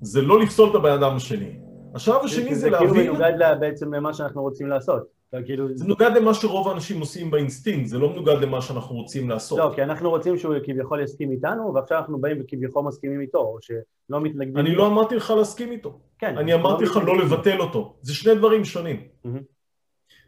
זה 0.00 0.22
לא 0.22 0.40
לפסול 0.40 0.70
את 0.70 0.74
הבן 0.74 0.92
אדם 0.92 1.16
השני. 1.16 1.58
השלב 1.94 2.24
השני 2.24 2.54
זה, 2.54 2.60
זה 2.60 2.70
להבין... 2.70 2.88
זה 2.88 2.94
כאילו 2.94 3.14
מנוגד 3.14 3.32
בעצם 3.60 3.94
למה 3.94 4.14
שאנחנו 4.14 4.42
רוצים 4.42 4.68
לעשות. 4.68 5.02
כאילו... 5.44 5.68
זה 5.74 5.84
מנוגד 5.84 6.10
למה 6.16 6.34
שרוב 6.34 6.68
האנשים 6.68 7.00
עושים 7.00 7.30
באינסטינקט, 7.30 7.86
זה 7.86 7.98
לא 7.98 8.10
מנוגד 8.10 8.36
למה 8.42 8.62
שאנחנו 8.62 8.96
רוצים 8.96 9.30
לעשות. 9.30 9.58
לא, 9.58 9.72
כי 9.74 9.82
אנחנו 9.82 10.10
רוצים 10.10 10.38
שהוא 10.38 10.54
כביכול 10.64 11.02
יסכים 11.02 11.32
איתנו, 11.32 11.74
ועכשיו 11.74 11.98
אנחנו 11.98 12.20
באים 12.20 12.36
וכביכול 12.40 12.84
מסכימים 12.84 13.20
איתו, 13.20 13.38
או 13.38 13.58
שלא 13.60 14.20
מתנגדים. 14.20 14.58
אני 14.58 14.74
לא 14.74 14.86
אמרתי 14.86 15.16
לך 15.16 15.30
להסכים 15.30 15.72
איתו. 15.72 15.98
כן. 16.18 16.38
אני 16.38 16.54
אמרתי 16.54 16.84
לא 16.84 16.90
לך 16.90 16.96
לא 16.96 17.18
לבטל 17.18 17.60
אותו. 17.60 17.94
זה 18.02 18.14
שני 18.14 18.34
דברים 18.34 18.64
שונים. 18.64 19.00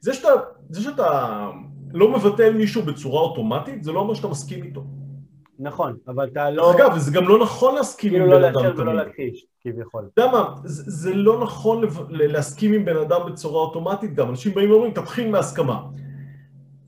זה 0.00 0.14
שאתה 0.14 1.50
לא 1.92 2.12
מבטל 2.12 2.52
מישהו 2.52 2.82
בצורה 2.82 3.20
אוטומטית, 3.20 3.84
זה 3.84 3.92
לא 3.92 4.00
אומר 4.00 4.14
שאתה 4.14 4.28
מסכים 4.28 4.64
איתו. 4.64 4.84
נכון, 5.58 5.96
אבל 6.08 6.28
אתה 6.28 6.50
לא... 6.50 6.72
אגב, 6.76 6.98
זה 6.98 7.10
גם 7.10 7.28
לא 7.28 7.38
נכון 7.38 7.74
להסכים 7.74 8.10
כאילו 8.10 8.24
עם 8.24 8.30
לא 8.30 8.38
בן 8.38 8.44
אדם 8.44 8.52
תמיד. 8.52 8.72
כאילו 8.72 8.84
לא 8.84 8.92
לאשר 8.92 9.02
ולא 9.02 9.04
להכחיש, 9.04 9.46
כביכול. 9.60 10.08
אתה 10.12 10.22
יודע 10.22 10.32
מה, 10.32 10.54
זה, 10.64 10.82
זה 10.86 11.14
לא 11.14 11.40
נכון. 11.40 11.84
להסכים 12.10 12.72
עם 12.72 12.84
בן 12.84 12.96
אדם 12.96 13.20
בצורה 13.26 13.60
אוטומטית 13.60 14.14
גם. 14.14 14.30
אנשים 14.30 14.54
באים 14.54 14.70
ואומרים, 14.70 14.92
תתחיל 14.92 15.30
מהסכמה. 15.30 15.82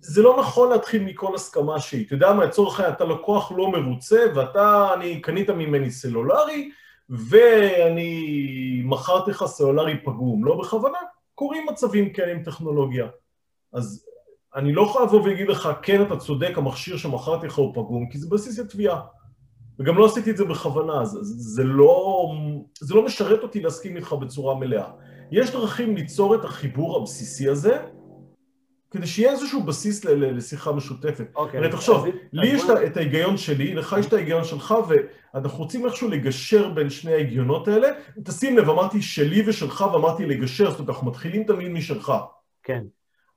זה 0.00 0.22
לא 0.22 0.36
נכון 0.40 0.70
להתחיל 0.70 1.04
מכל 1.04 1.34
הסכמה 1.34 1.78
שהיא. 1.78 2.06
אתה 2.06 2.14
יודע 2.14 2.32
מה, 2.32 2.44
לצורך 2.44 2.80
העניין, 2.80 2.94
אתה 2.94 3.04
לקוח 3.04 3.52
לא 3.56 3.70
מרוצה, 3.70 4.24
ואתה, 4.34 4.94
אני, 4.94 5.20
קנית 5.20 5.50
ממני 5.50 5.90
סלולרי, 5.90 6.70
ואני 7.10 8.82
מכרתי 8.84 9.30
לך 9.30 9.44
סלולרי 9.44 9.98
פגום. 10.04 10.44
לא 10.44 10.58
בכוונה, 10.58 10.98
קורים 11.34 11.66
מצבים 11.66 12.12
כאלה 12.12 12.32
עם 12.32 12.42
טכנולוגיה. 12.42 13.06
אז 13.72 14.06
אני 14.56 14.72
לא 14.72 14.82
יכול 14.82 15.02
לבוא 15.02 15.22
ולהגיד 15.22 15.48
לך, 15.48 15.68
כן, 15.82 16.02
אתה 16.02 16.16
צודק, 16.16 16.52
המכשיר 16.56 16.96
שמכרתי 16.96 17.46
לך 17.46 17.54
הוא 17.54 17.74
פגום, 17.74 18.08
כי 18.10 18.18
זה 18.18 18.26
בסיס 18.30 18.58
התביעה. 18.58 19.00
וגם 19.78 19.98
לא 19.98 20.06
עשיתי 20.06 20.30
את 20.30 20.36
זה 20.36 20.44
בכוונה, 20.44 21.04
זה, 21.04 21.18
זה, 21.22 21.64
לא, 21.64 22.26
זה 22.80 22.94
לא 22.94 23.04
משרת 23.04 23.42
אותי 23.42 23.60
להסכים 23.60 23.96
איתך 23.96 24.12
בצורה 24.12 24.54
מלאה. 24.54 24.90
יש 25.30 25.50
דרכים 25.50 25.96
ליצור 25.96 26.34
את 26.34 26.44
החיבור 26.44 26.96
הבסיסי 26.96 27.48
הזה, 27.48 27.78
כדי 28.90 29.06
שיהיה 29.06 29.32
איזשהו 29.32 29.62
בסיס 29.62 30.04
לשיחה 30.04 30.72
משותפת. 30.72 31.26
אוקיי. 31.34 31.60
הרי 31.60 31.70
תחשוב, 31.70 32.06
לי 32.32 32.46
יש 32.46 32.62
את 32.86 32.96
ההיגיון 32.96 33.36
שלי, 33.36 33.74
לך 33.74 33.96
יש 33.98 34.06
את 34.06 34.12
ההיגיון 34.12 34.44
שלך, 34.44 34.74
ואנחנו 35.34 35.58
רוצים 35.58 35.86
איכשהו 35.86 36.08
לגשר 36.08 36.68
בין 36.68 36.90
שני 36.90 37.12
ההיגיונות 37.12 37.68
האלה. 37.68 37.88
תשים 38.24 38.58
לב, 38.58 38.70
אמרתי 38.70 39.02
שלי 39.02 39.42
ושלך, 39.46 39.84
ואמרתי 39.92 40.26
לגשר, 40.26 40.70
זאת 40.70 40.78
אומרת, 40.78 40.90
אנחנו 40.90 41.06
מתחילים 41.06 41.44
תמיד 41.44 41.68
משלך. 41.68 42.12
כן. 42.62 42.82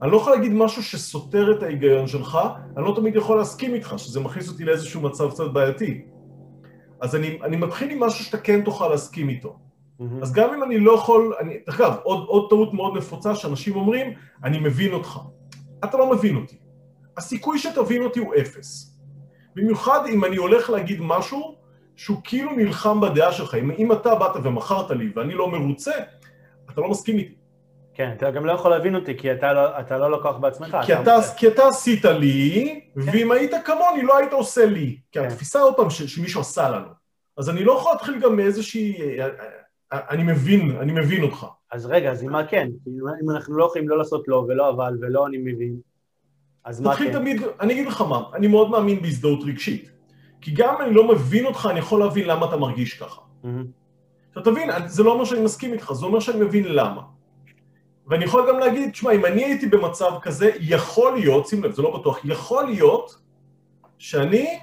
אני 0.01 0.11
לא 0.11 0.17
יכול 0.17 0.33
להגיד 0.33 0.53
משהו 0.53 0.83
שסותר 0.83 1.51
את 1.51 1.63
ההיגיון 1.63 2.07
שלך, 2.07 2.39
אני 2.77 2.85
לא 2.85 2.93
תמיד 2.95 3.15
יכול 3.15 3.37
להסכים 3.37 3.73
איתך, 3.73 3.93
שזה 3.97 4.19
מכניס 4.19 4.49
אותי 4.49 4.65
לאיזשהו 4.65 5.01
מצב 5.01 5.29
קצת 5.29 5.51
בעייתי. 5.53 6.01
אז 7.01 7.15
אני, 7.15 7.39
אני 7.43 7.57
מתחיל 7.57 7.91
עם 7.91 7.99
משהו 7.99 8.25
שאתה 8.25 8.37
כן 8.37 8.61
תוכל 8.63 8.87
להסכים 8.87 9.29
איתו. 9.29 9.49
Mm-hmm. 9.99 10.03
אז 10.21 10.33
גם 10.33 10.53
אם 10.53 10.63
אני 10.63 10.79
לא 10.79 10.91
יכול, 10.91 11.33
אני, 11.39 11.57
אגב, 11.69 11.95
עוד, 12.03 12.27
עוד 12.27 12.49
טעות 12.49 12.73
מאוד 12.73 12.97
נפוצה 12.97 13.35
שאנשים 13.35 13.75
אומרים, 13.75 14.13
אני 14.43 14.59
מבין 14.59 14.93
אותך. 14.93 15.19
אתה 15.83 15.97
לא 15.97 16.11
מבין 16.11 16.35
אותי. 16.35 16.55
הסיכוי 17.17 17.59
שתבין 17.59 18.03
אותי 18.03 18.19
הוא 18.19 18.33
אפס. 18.35 18.99
במיוחד 19.55 20.05
אם 20.09 20.25
אני 20.25 20.37
הולך 20.37 20.69
להגיד 20.69 20.97
משהו 21.01 21.55
שהוא 21.95 22.17
כאילו 22.23 22.51
נלחם 22.51 23.01
בדעה 23.01 23.31
שלך. 23.31 23.55
אם, 23.55 23.71
אם 23.71 23.91
אתה 23.91 24.15
באת 24.15 24.31
ומכרת 24.43 24.91
לי 24.91 25.11
ואני 25.15 25.33
לא 25.33 25.51
מרוצה, 25.51 25.91
אתה 26.69 26.81
לא 26.81 26.89
מסכים 26.89 27.17
איתי. 27.17 27.38
כן, 27.99 28.11
אתה 28.17 28.31
גם 28.31 28.45
לא 28.45 28.51
יכול 28.51 28.71
להבין 28.71 28.95
אותי, 28.95 29.17
כי 29.17 29.31
אתה 29.31 29.53
לא, 29.53 29.79
אתה 29.79 29.97
לא 29.97 30.11
לקוח 30.11 30.37
בעצמך. 30.37 30.77
כי 30.85 30.93
אתה, 30.93 31.01
אתה, 31.01 31.19
כי 31.37 31.47
אתה 31.47 31.67
עשית 31.67 32.05
לי, 32.05 32.81
כן. 32.95 33.01
ואם 33.01 33.31
היית 33.31 33.51
כמוני 33.65 34.03
לא 34.03 34.17
היית 34.17 34.33
עושה 34.33 34.65
לי. 34.65 34.97
כי 35.11 35.19
כן. 35.19 35.25
התפיסה 35.25 35.61
עוד 35.61 35.75
פעם 35.75 35.89
שמישהו 35.89 36.41
עשה 36.41 36.69
לנו. 36.69 36.87
אז 37.37 37.49
אני 37.49 37.63
לא 37.63 37.71
יכול 37.71 37.91
להתחיל 37.91 38.19
גם 38.19 38.35
מאיזושהי... 38.35 39.01
אה, 39.01 39.25
אה, 39.25 39.29
אה, 39.93 39.99
אני 40.09 40.23
מבין, 40.23 40.77
אני 40.79 40.91
מבין 40.91 41.23
אותך. 41.23 41.45
אז 41.71 41.85
רגע, 41.85 42.11
אז 42.11 42.23
מה 42.23 42.47
כן? 42.47 42.69
אם 43.23 43.29
אנחנו 43.29 43.57
לא 43.57 43.65
יכולים 43.65 43.89
לא 43.89 43.97
לעשות 43.97 44.27
לא 44.27 44.45
ולא 44.47 44.69
אבל 44.69 44.97
ולא 45.01 45.27
אני 45.27 45.37
מבין, 45.37 45.75
אז 46.65 46.81
מה 46.81 46.95
כן? 46.95 47.13
תמיד, 47.13 47.41
אני 47.59 47.73
אגיד 47.73 47.87
לך 47.87 48.01
מה, 48.01 48.21
אני 48.33 48.47
מאוד 48.47 48.69
מאמין 48.69 49.01
בהזדהות 49.01 49.39
רגשית. 49.43 49.91
כי 50.41 50.51
גם 50.51 50.75
אם 50.75 50.81
אני 50.81 50.93
לא 50.93 51.07
מבין 51.07 51.45
אותך, 51.45 51.67
אני 51.71 51.79
יכול 51.79 51.99
להבין 51.99 52.27
למה 52.27 52.45
אתה 52.45 52.57
מרגיש 52.57 52.93
ככה. 52.93 53.21
עכשיו 54.27 54.43
תבין, 54.43 54.69
זה 54.85 55.03
לא 55.03 55.11
אומר 55.11 55.25
שאני 55.25 55.41
מסכים 55.41 55.73
איתך, 55.73 55.93
זה 55.93 56.05
אומר 56.05 56.19
שאני 56.19 56.45
מבין 56.45 56.63
למה. 56.67 57.18
ואני 58.09 58.25
יכול 58.25 58.49
גם 58.49 58.59
להגיד, 58.59 58.91
תשמע, 58.91 59.11
אם 59.11 59.25
אני 59.25 59.43
הייתי 59.43 59.65
במצב 59.65 60.11
כזה, 60.21 60.51
יכול 60.59 61.13
להיות, 61.13 61.47
שים 61.47 61.63
לב, 61.63 61.71
זה 61.71 61.81
לא 61.81 61.97
בטוח, 61.97 62.19
יכול 62.23 62.65
להיות 62.65 63.15
שאני 63.97 64.59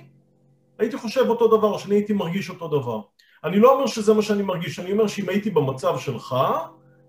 הייתי 0.79 0.97
חושב 0.97 1.29
אותו 1.29 1.57
דבר, 1.57 1.73
או 1.73 1.79
שאני 1.79 1.95
הייתי 1.95 2.13
מרגיש 2.13 2.51
אותו 2.51 2.69
דבר. 2.69 3.01
אני 3.45 3.59
לא 3.59 3.73
אומר 3.73 3.87
שזה 3.87 4.15
מה 4.15 4.23
שאני 4.23 4.43
מרגיש, 4.43 4.79
אני 4.79 4.93
אומר 4.93 5.07
שאם 5.07 5.29
הייתי 5.29 5.51
במצב 5.51 5.99
שלך, 5.99 6.37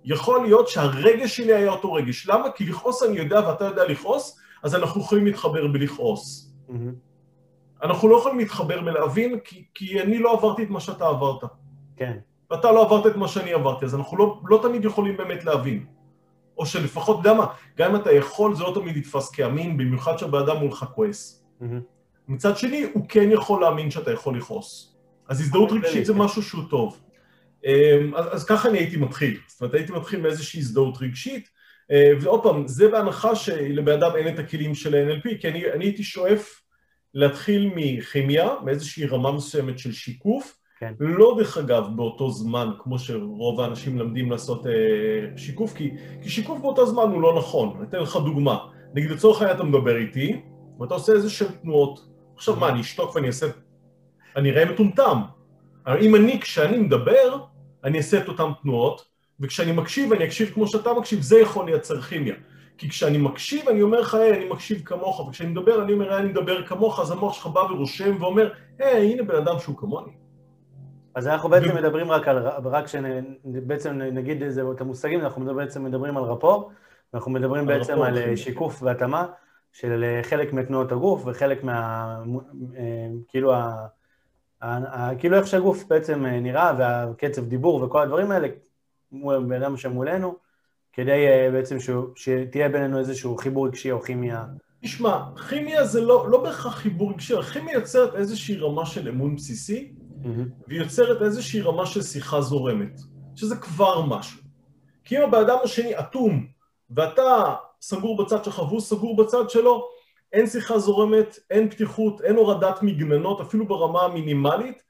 יכול 0.06 0.42
להיות 0.42 0.68
שהרגש 0.68 1.38
שלי 1.38 1.54
היה 1.54 1.72
אותו 1.72 1.94
רגש. 1.94 2.28
למה? 2.28 2.52
כי 2.52 2.66
לכעוס 2.66 3.04
אני 3.04 3.18
יודע 3.18 3.42
ואתה 3.48 3.66
יודע 3.66 3.86
לכעוס, 3.86 4.40
אז 4.64 4.76
אנחנו 4.76 5.02
יכולים 5.02 5.26
להתחבר 5.26 5.68
בלכעוס. 5.68 6.54
Mm-hmm. 6.70 7.84
אנחנו 7.84 8.08
לא 8.08 8.18
יכולים 8.18 8.40
להתחבר 8.40 8.82
בלהבין, 8.82 9.40
כי, 9.44 9.66
כי 9.74 10.02
אני 10.02 10.20
לא 10.20 10.34
עברתי 10.34 10.64
את 10.64 10.70
מה 10.70 10.80
שאתה 10.80 11.08
עברת. 11.08 11.44
כן. 11.96 12.18
ואתה 12.52 12.72
לא 12.72 12.86
עברת 12.86 13.08
את 13.08 13.16
מה 13.16 13.28
שאני 13.28 13.54
עברתי, 13.54 13.86
אז 13.86 13.96
אנחנו 13.96 14.18
לא, 14.18 14.40
לא 14.46 14.60
תמיד 14.62 14.86
יכולים 14.86 15.18
באמת 15.18 15.46
להבין. 15.46 15.97
או 16.58 16.66
שלפחות, 16.66 17.20
אתה 17.20 17.30
יודע 17.30 17.40
מה, 17.40 17.48
גם 17.78 17.96
אם 17.96 18.02
אתה 18.02 18.12
יכול, 18.12 18.56
זה 18.56 18.64
לא 18.64 18.72
תמיד 18.76 18.98
יתפס 18.98 19.30
כאמין, 19.30 19.78
במיוחד 19.78 20.18
שהבן 20.18 20.58
מולך 20.58 20.86
כועס. 20.96 21.46
Mm-hmm. 21.62 21.66
מצד 22.28 22.58
שני, 22.58 22.86
הוא 22.94 23.06
כן 23.10 23.32
יכול 23.32 23.62
להאמין 23.62 23.92
שאתה 23.92 24.12
יכול 24.12 24.38
לכעוס. 24.38 24.98
אז 25.28 25.42
הזדהות 25.42 25.72
רגשית 25.72 26.06
זה 26.06 26.14
משהו 26.14 26.44
שהוא 26.44 26.64
טוב. 26.70 27.00
אמ, 27.66 28.16
אז, 28.16 28.26
אז 28.32 28.46
ככה 28.46 28.70
אני 28.70 28.78
הייתי 28.78 28.98
מתחיל. 28.98 29.40
זאת 29.48 29.62
אומרת, 29.62 29.74
הייתי 29.74 29.92
מתחיל 29.92 30.22
מאיזושהי 30.22 30.60
הזדהות 30.60 30.98
רגשית, 31.02 31.50
אה, 31.92 32.12
ועוד 32.22 32.44
פעם, 32.44 32.68
זה 32.68 32.88
בהנחה 32.88 33.36
שלבן 33.36 33.94
אדם 33.94 34.16
אין 34.16 34.34
את 34.34 34.40
הכלים 34.40 34.76
של 34.76 34.96
ה-NLP, 34.96 35.42
כי 35.42 35.48
אני, 35.48 35.72
אני 35.72 35.86
הייתי 35.86 36.04
שואף 36.04 36.62
להתחיל 37.14 37.72
מכימיה, 37.76 38.50
מאיזושהי 38.66 39.06
רמה 39.06 39.32
מסוימת 39.32 39.80
של 39.80 39.92
שיקוף, 39.92 40.58
כן. 40.80 40.94
לא 41.00 41.36
דרך 41.38 41.58
אגב 41.58 41.88
באותו 41.96 42.30
זמן, 42.30 42.70
כמו 42.80 43.00
שרוב 43.00 43.62
האנשים 43.62 43.96
מלמדים 43.96 44.32
לעשות 44.32 44.68
אה, 44.68 44.72
שיקוף, 45.38 45.74
כי, 45.74 45.92
כי 46.22 46.30
שיקוף 46.30 46.60
באותו 46.60 46.86
זמן 46.86 47.04
הוא 47.04 47.22
לא 47.22 47.38
נכון. 47.38 47.74
אני 47.78 47.88
אתן 47.90 48.00
לך 48.00 48.16
דוגמה. 48.16 48.58
נגיד 48.94 49.12
לצורך 49.12 49.42
העניין 49.42 49.58
אתה 49.58 49.66
מדבר 49.66 49.98
איתי, 49.98 50.42
ואתה 50.80 50.94
עושה 50.94 51.14
איזה 51.14 51.30
שהן 51.30 51.52
תנועות. 51.62 52.08
עכשיו 52.36 52.56
מה, 52.56 52.70
אני 52.70 52.82
אשתוק 52.82 53.16
ואני 53.16 53.28
אעשה... 53.28 53.48
אני 54.36 54.52
אראה 54.52 54.66
מטומטם. 54.66 55.22
אם 56.02 56.16
אני, 56.16 56.42
כשאני 56.42 56.78
מדבר, 56.78 57.38
אני 57.84 57.98
אעשה 57.98 58.18
את 58.18 58.28
אותן 58.28 58.50
תנועות, 58.62 59.06
וכשאני 59.40 59.72
מקשיב, 59.72 60.14
אני 60.14 60.26
אקשיב 60.26 60.50
כמו 60.54 60.68
שאתה 60.68 60.94
מקשיב, 60.94 61.22
זה 61.22 61.40
יכול 61.40 61.66
לייצר 61.66 62.02
כימיה. 62.02 62.36
כי 62.78 62.90
כשאני 62.90 63.18
מקשיב, 63.18 63.70
אני 63.70 63.82
אומר 63.82 64.00
לך, 64.00 64.16
היי, 64.16 64.38
אני 64.38 64.50
מקשיב 64.50 64.82
כמוך, 64.86 65.20
וכשאני 65.20 65.50
מדבר, 65.50 65.84
אני 65.84 65.94
אומר, 65.94 66.18
אני 66.18 66.30
מדבר 66.30 66.66
כמוך, 66.66 67.00
אז 67.00 67.12
המוח 67.12 67.34
שלך 67.34 67.48
בא 67.48 67.60
ורושם 67.60 68.16
ואומר, 68.20 68.50
היי, 68.80 69.14
הנה 69.14 69.24
בן 69.24 69.36
אדם 69.36 69.60
שהוא 69.60 69.78
כמוני. 69.78 70.27
אז 71.18 71.28
אנחנו 71.28 71.50
בעצם 71.50 71.76
מדברים 71.76 72.12
רק 72.12 72.28
על, 72.28 72.48
רק 72.48 72.86
שבעצם 72.88 73.94
נגיד 73.94 74.44
את 74.44 74.82
המושגים, 74.82 75.22
אנחנו 75.22 75.56
בעצם 75.56 75.84
מדברים 75.84 76.18
על 76.18 76.24
רפור, 76.24 76.72
אנחנו 77.14 77.32
מדברים 77.32 77.66
בעצם 77.66 78.02
על 78.02 78.16
כן. 78.16 78.36
שיקוף 78.36 78.84
והתאמה 78.84 79.26
של 79.72 80.20
חלק 80.24 80.54
מתנועות 80.54 80.92
הגוף 80.92 81.24
וחלק 81.26 81.64
מה... 81.64 82.08
אה, 82.76 83.08
כאילו 83.28 83.54
ה... 83.54 83.88
כאילו 85.20 85.38
איך 85.38 85.48
שהגוף 85.48 85.84
בעצם 85.88 86.26
אה, 86.26 86.40
נראה 86.40 86.74
והקצב 86.78 87.46
דיבור 87.46 87.84
וכל 87.84 88.02
הדברים 88.02 88.32
האלה 88.32 88.48
מול 89.12 89.44
בן 89.44 89.64
אדם 89.64 89.78
שמולנו, 89.78 90.36
כדי 90.94 91.28
אה, 91.28 91.50
בעצם 91.52 91.78
שתהיה 92.16 92.70
בינינו 92.70 93.00
איזשהו 93.00 93.38
חיבור 93.38 93.68
רגשי 93.68 93.92
או 93.92 94.02
כימיה. 94.02 94.46
תשמע, 94.82 95.20
כימיה 95.50 95.86
זה 95.86 96.02
לא, 96.02 96.30
לא 96.30 96.44
בהכרח 96.44 96.76
חיבור 96.76 97.12
רגשי, 97.12 97.42
כימיה 97.42 97.74
יוצרת 97.74 98.16
איזושהי 98.16 98.58
רמה 98.58 98.86
של 98.86 99.10
אמון 99.10 99.36
בסיסי, 99.36 99.94
mm-hmm. 100.24 100.68
והיא 100.68 100.80
יוצרת 100.80 101.22
איזושהי 101.22 101.62
רמה 101.62 101.86
של 101.86 102.02
שיחה 102.02 102.42
זורמת, 102.42 103.00
שזה 103.36 103.56
כבר 103.56 104.06
משהו. 104.06 104.42
כי 105.04 105.18
אם 105.18 105.24
הבן 105.24 105.40
אדם 105.40 105.58
השני 105.64 106.00
אטום, 106.00 106.48
ואתה 106.90 107.56
סגור 107.82 108.18
בצד 108.18 108.44
שלך 108.44 108.60
והוא 108.60 108.82
סגור 108.82 109.16
בצד 109.16 109.50
שלו, 109.50 109.88
אין 110.34 110.48
שיחה 110.48 110.80
זורמת, 110.80 111.40
אין 111.50 111.70
פתיחות, 111.70 112.22
אין 112.22 112.36
הורדת 112.36 112.84
מגננות, 112.84 113.42
אפילו 113.42 113.68
ברמה 113.68 114.02
המינימלית, 114.02 114.82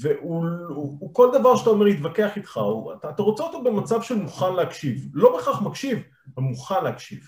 והוא 0.00 0.44
הוא, 0.68 0.96
הוא, 1.00 1.14
כל 1.14 1.30
דבר 1.38 1.56
שאתה 1.56 1.70
אומר 1.70 1.86
יתווכח 1.86 2.36
איתך, 2.36 2.56
הוא, 2.56 2.92
אתה, 2.92 3.10
אתה 3.10 3.22
רוצה 3.22 3.42
אותו 3.42 3.62
במצב 3.62 4.02
של 4.02 4.14
מוכן 4.14 4.54
להקשיב, 4.54 5.08
לא 5.14 5.36
בהכרח 5.36 5.62
מקשיב, 5.62 5.98
אבל 6.36 6.44
מוכן 6.44 6.84
להקשיב. 6.84 7.20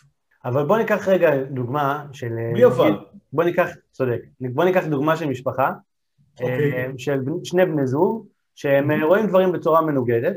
אבל 0.44 0.66
בוא 0.66 0.78
ניקח 0.78 1.08
רגע 1.08 1.30
דוגמה 1.50 2.06
של... 2.12 2.32
בלי 2.52 2.64
אבל. 2.64 2.92
בוא 3.32 3.44
ניקח, 3.44 3.68
צודק, 3.92 4.20
בוא 4.40 4.64
ניקח 4.64 4.84
דוגמה 4.84 5.16
של 5.16 5.26
משפחה, 5.26 5.70
okay. 6.36 6.42
אוקיי. 6.42 6.72
אה, 6.72 6.90
של 6.98 7.20
שני 7.44 7.66
בני 7.66 7.86
זוג, 7.86 8.26
שהם 8.54 8.90
mm-hmm. 8.90 9.04
רואים 9.04 9.26
דברים 9.26 9.52
בצורה 9.52 9.80
מנוגדת, 9.80 10.36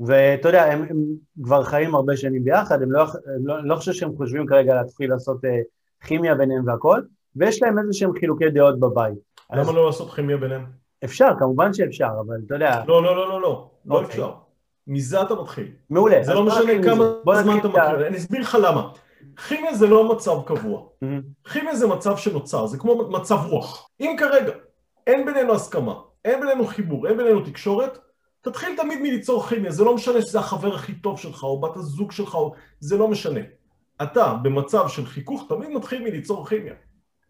ואתה 0.00 0.48
יודע, 0.48 0.64
הם, 0.64 0.86
הם 0.90 1.04
כבר 1.44 1.62
חיים 1.62 1.94
הרבה 1.94 2.16
שנים 2.16 2.44
ביחד, 2.44 2.82
הם 2.82 2.92
לא, 2.92 3.02
הם 3.02 3.46
לא, 3.46 3.64
לא 3.64 3.76
חושב 3.76 3.92
שהם 3.92 4.16
חושבים 4.16 4.46
כרגע 4.46 4.74
להתחיל 4.74 5.10
לעשות 5.10 5.44
אה, 5.44 5.60
כימיה 6.06 6.34
ביניהם 6.34 6.66
והכל, 6.66 7.00
ויש 7.36 7.62
להם 7.62 7.78
איזה 7.78 7.92
שהם 7.92 8.12
חילוקי 8.20 8.50
דעות 8.50 8.80
בבית. 8.80 9.14
למה 9.52 9.60
אז... 9.62 9.68
לא 9.68 9.86
לעשות 9.86 10.10
כימיה 10.10 10.36
ביניהם? 10.36 10.64
אפשר, 11.04 11.28
כמובן 11.38 11.74
שאפשר, 11.74 12.08
אבל 12.26 12.36
אתה 12.46 12.54
יודע... 12.54 12.82
לא, 12.88 13.02
לא, 13.02 13.16
לא, 13.16 13.28
לא, 13.28 13.42
לא, 13.42 13.70
לא 13.86 13.94
אוקיי. 13.94 14.06
אפשר. 14.06 14.32
מזה 14.86 15.22
אתה 15.22 15.34
מתחיל. 15.34 15.66
מעולה. 15.90 16.22
זה 16.22 16.34
לא 16.34 16.44
משנה 16.44 16.82
כמה 16.82 17.04
זמן 17.42 17.58
אתה 17.58 17.68
מתחיל, 17.68 18.04
אני 18.06 18.16
אסביר 18.16 18.40
לך 18.40 18.58
למה. 18.62 18.90
כימיה 19.48 19.74
זה 19.74 19.86
לא 19.86 20.14
מצב 20.14 20.36
קבוע. 20.46 20.80
Mm-hmm. 21.04 21.50
כימיה 21.52 21.76
זה 21.76 21.86
מצב 21.86 22.16
שנוצר, 22.16 22.66
זה 22.66 22.78
כמו 22.78 23.08
מצב 23.08 23.36
רוח. 23.48 23.88
אם 24.00 24.16
כרגע 24.18 24.52
אין 25.06 25.26
בינינו 25.26 25.52
הסכמה, 25.54 25.94
אין 26.24 26.40
בינינו 26.40 26.66
חיבור, 26.66 27.08
אין 27.08 27.16
בינינו 27.16 27.40
תקשורת, 27.40 27.98
תתחיל 28.40 28.76
תמיד 28.76 28.98
מליצור 29.02 29.46
כימיה, 29.46 29.70
זה 29.70 29.84
לא 29.84 29.94
משנה 29.94 30.22
שזה 30.22 30.38
החבר 30.38 30.74
הכי 30.74 30.94
טוב 30.94 31.18
שלך, 31.18 31.42
או 31.42 31.60
בת 31.60 31.76
הזוג 31.76 32.12
שלך, 32.12 32.38
זה 32.80 32.98
לא 32.98 33.08
משנה. 33.08 33.40
אתה 34.02 34.34
במצב 34.42 34.88
של 34.88 35.06
חיכוך 35.06 35.44
תמיד 35.48 35.70
מתחיל 35.70 36.02
מליצור 36.02 36.46
כימיה. 36.46 36.74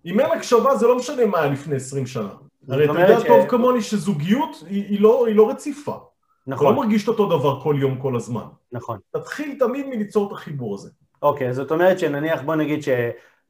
אם 0.07 0.21
אין 0.21 0.31
הקשבה 0.33 0.77
זה 0.77 0.87
לא 0.87 0.97
משנה 0.97 1.27
מה 1.27 1.39
היה 1.41 1.53
לפני 1.53 1.77
20 1.77 2.07
שנה. 2.07 2.29
הרי 2.69 2.85
אתה 2.85 2.93
יודע 2.93 3.21
ש... 3.21 3.27
טוב 3.27 3.47
כמוני 3.49 3.83
שזוגיות 3.83 4.65
היא, 4.67 4.85
היא, 4.89 5.01
לא, 5.01 5.27
היא 5.27 5.37
לא 5.37 5.51
רציפה. 5.51 5.99
נכון. 6.47 6.67
אתה 6.67 6.75
לא 6.75 6.83
מרגיש 6.83 7.05
את 7.05 7.09
אותו 7.09 7.27
דבר 7.27 7.61
כל 7.61 7.77
יום 7.79 7.99
כל 7.99 8.17
הזמן. 8.17 8.45
נכון. 8.73 8.99
תתחיל 9.11 9.57
תמיד 9.59 9.87
מליצור 9.87 10.27
את 10.27 10.33
החיבור 10.33 10.75
הזה. 10.75 10.91
אוקיי, 11.23 11.55
זאת 11.55 11.71
אומרת 11.73 11.99
שנניח, 11.99 12.41
בוא 12.43 12.55
נגיד 12.55 12.83
ש... 12.83 12.89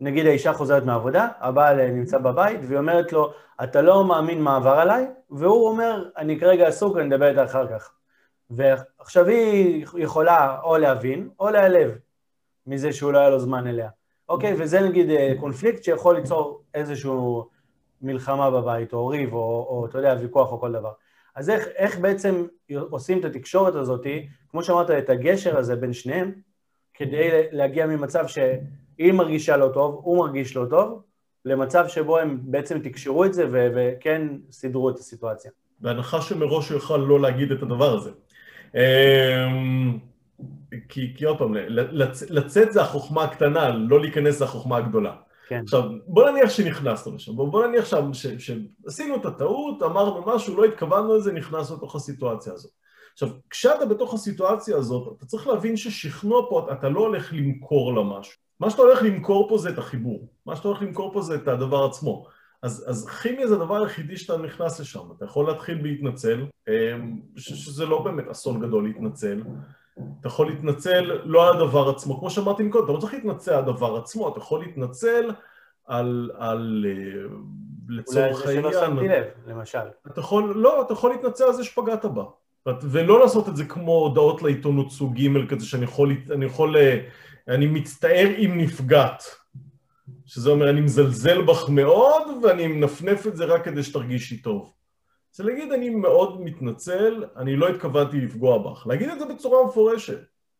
נגיד 0.02 0.26
האישה 0.26 0.52
חוזרת 0.52 0.84
מהעבודה, 0.84 1.28
הבעל 1.40 1.90
נמצא 1.90 2.18
בבית, 2.18 2.60
והיא 2.62 2.78
אומרת 2.78 3.12
לו, 3.12 3.32
אתה 3.64 3.82
לא 3.82 4.04
מאמין 4.04 4.42
מה 4.42 4.56
עבר 4.56 4.70
עליי, 4.70 5.06
והוא 5.30 5.68
אומר, 5.68 6.08
אני 6.16 6.40
כרגע 6.40 6.66
עסוק, 6.66 6.96
אני 6.96 7.14
אדבר 7.14 7.28
איתה 7.28 7.44
אחר 7.44 7.66
כך. 7.66 7.92
ועכשיו 8.50 9.26
היא 9.26 9.86
יכולה 9.96 10.60
או 10.62 10.78
להבין, 10.78 11.28
או 11.40 11.50
להיעלב 11.50 11.98
מזה 12.66 12.92
שהוא 12.92 13.12
לא 13.12 13.18
היה 13.18 13.30
לו 13.30 13.40
זמן 13.40 13.66
אליה. 13.66 13.88
אוקיי? 14.28 14.54
וזה 14.58 14.80
נגיד 14.80 15.10
אה, 15.10 15.32
קונפליקט 15.40 15.82
שיכול 15.82 16.16
ליצור 16.16 16.62
איזשהו 16.74 17.48
מלחמה 18.02 18.50
בבית, 18.50 18.92
או 18.92 19.06
ריב, 19.06 19.34
או, 19.34 19.66
או 19.68 19.86
אתה 19.86 19.98
יודע, 19.98 20.16
ויכוח 20.20 20.52
או 20.52 20.60
כל 20.60 20.72
דבר. 20.72 20.92
אז 21.34 21.50
איך, 21.50 21.66
איך 21.76 21.98
בעצם 21.98 22.46
עושים 22.90 23.20
את 23.20 23.24
התקשורת 23.24 23.74
הזאת, 23.74 24.06
כמו 24.50 24.62
שאמרת, 24.62 24.90
את 24.90 25.10
הגשר 25.10 25.58
הזה 25.58 25.76
בין 25.76 25.92
שניהם, 25.92 26.32
כדי 26.94 27.46
להגיע 27.50 27.86
ממצב 27.86 28.26
שהיא 29.02 29.12
מרגישה 29.12 29.56
לא 29.56 29.70
טוב, 29.74 30.00
הוא 30.04 30.18
מרגיש 30.18 30.56
לא 30.56 30.66
טוב, 30.70 31.02
למצב 31.44 31.84
שבו 31.88 32.18
הם 32.18 32.38
בעצם 32.42 32.78
תקשרו 32.78 33.24
את 33.24 33.34
זה 33.34 33.46
ו- 33.52 33.68
וכן 33.76 34.28
סידרו 34.50 34.90
את 34.90 34.98
הסיטואציה. 34.98 35.50
בהנחה 35.80 36.20
שמראש 36.20 36.68
הוא 36.68 36.76
יוכל 36.76 36.96
לא 36.96 37.20
להגיד 37.20 37.52
את 37.52 37.62
הדבר 37.62 37.96
הזה. 37.96 38.10
אמ, 38.74 39.98
כי, 40.88 41.14
כי 41.16 41.24
עוד 41.24 41.38
פעם, 41.38 41.54
לצ, 41.68 42.22
לצאת 42.30 42.72
זה 42.72 42.82
החוכמה 42.82 43.24
הקטנה, 43.24 43.68
לא 43.68 44.00
להיכנס 44.00 44.38
זה 44.38 44.44
החוכמה 44.44 44.76
הגדולה. 44.76 45.14
כן. 45.48 45.60
עכשיו, 45.64 45.82
בוא 46.06 46.30
נניח 46.30 46.50
שנכנסנו 46.50 47.14
לשם, 47.14 47.36
בוא, 47.36 47.48
בוא 47.48 47.66
נניח 47.66 47.84
שעשינו 48.38 49.16
את 49.16 49.26
הטעות, 49.26 49.82
אמרנו 49.82 50.34
משהו, 50.34 50.56
לא 50.56 50.64
התכוונו 50.64 51.16
לזה, 51.16 51.32
נכנסנו 51.32 51.76
לתוך 51.76 51.96
הסיטואציה 51.96 52.52
הזאת. 52.52 52.72
עכשיו, 53.12 53.28
כשאתה 53.50 53.86
בתוך 53.86 54.14
הסיטואציה 54.14 54.76
הזאת, 54.76 55.16
אתה 55.16 55.26
צריך 55.26 55.46
להבין 55.46 55.76
ששכנוע 55.76 56.46
פה, 56.50 56.68
אתה 56.72 56.88
לא 56.88 57.00
הולך 57.00 57.32
למכור 57.32 57.94
לה 57.94 58.02
משהו. 58.02 58.42
מה 58.62 58.70
שאתה 58.70 58.82
הולך 58.82 59.02
למכור 59.02 59.48
פה 59.48 59.58
זה 59.58 59.68
את 59.68 59.78
החיבור. 59.78 60.28
מה 60.46 60.56
שאתה 60.56 60.68
הולך 60.68 60.82
למכור 60.82 61.12
פה 61.12 61.22
זה 61.22 61.34
את 61.34 61.48
הדבר 61.48 61.84
עצמו. 61.84 62.26
אז, 62.62 62.84
אז 62.88 63.08
כימיה 63.08 63.46
זה 63.46 63.54
הדבר 63.54 63.82
היחידי 63.82 64.16
שאתה 64.16 64.36
נכנס 64.36 64.80
לשם. 64.80 65.00
אתה 65.16 65.24
יכול 65.24 65.46
להתחיל 65.46 65.82
בהתנצל, 65.82 66.44
אמ, 66.68 67.20
שזה 67.36 67.86
לא 67.86 68.02
באמת 68.02 68.28
אסון 68.28 68.60
גדול 68.60 68.84
להתנצל. 68.84 69.42
אתה 70.20 70.28
יכול 70.28 70.46
להתנצל 70.46 71.20
לא 71.24 71.48
על 71.48 71.56
הדבר 71.56 71.88
עצמו, 71.88 72.18
כמו 72.18 72.30
שאמרתי 72.30 72.62
מקודם, 72.62 72.84
אתה 72.84 72.92
לא 72.92 72.98
צריך 72.98 73.14
להתנצל 73.14 73.52
על 73.52 73.58
הדבר 73.58 73.96
עצמו, 73.96 74.28
אתה 74.28 74.38
יכול 74.38 74.60
להתנצל 74.60 75.30
על, 75.86 76.30
על 76.38 76.86
אה, 76.88 77.22
לצורך 77.88 78.46
העניין. 78.46 78.64
אולי 78.64 78.74
זה 78.74 78.80
שלא 78.80 78.86
שמתי 78.86 79.08
לב, 79.08 79.24
למשל. 79.46 79.78
אתה 80.06 80.20
יכול, 80.20 80.52
לא, 80.56 80.82
אתה 80.82 80.92
יכול 80.92 81.10
להתנצל 81.10 81.44
על 81.44 81.52
זה 81.52 81.64
שפגעת 81.64 82.04
בה. 82.04 82.24
ולא 82.82 83.20
לעשות 83.20 83.48
את 83.48 83.56
זה 83.56 83.64
כמו 83.64 83.92
הודעות 83.92 84.42
לעיתונות 84.42 84.90
סוג 84.90 85.14
ג' 85.20 85.46
כזה 85.46 85.66
שאני 85.66 85.84
יכול, 85.84 86.16
אני 86.30 86.44
יכול, 86.44 86.76
אה, 86.76 86.98
אני 87.48 87.66
מצטער 87.66 88.28
אם 88.38 88.52
נפגעת. 88.56 89.22
שזה 90.26 90.50
אומר 90.50 90.70
אני 90.70 90.80
מזלזל 90.80 91.42
בך 91.42 91.68
מאוד 91.68 92.44
ואני 92.44 92.66
מנפנף 92.66 93.26
את 93.26 93.36
זה 93.36 93.44
רק 93.44 93.64
כדי 93.64 93.82
שתרגישי 93.82 94.42
טוב. 94.42 94.72
זה 95.32 95.44
להגיד 95.44 95.72
אני 95.72 95.90
מאוד 95.90 96.40
מתנצל, 96.40 97.24
אני 97.36 97.56
לא 97.56 97.68
התכוונתי 97.68 98.20
לפגוע 98.20 98.58
בך. 98.58 98.86
להגיד 98.86 99.08
את 99.08 99.18
זה 99.18 99.24
בצורה 99.26 99.66
מפורשת. 99.66 100.18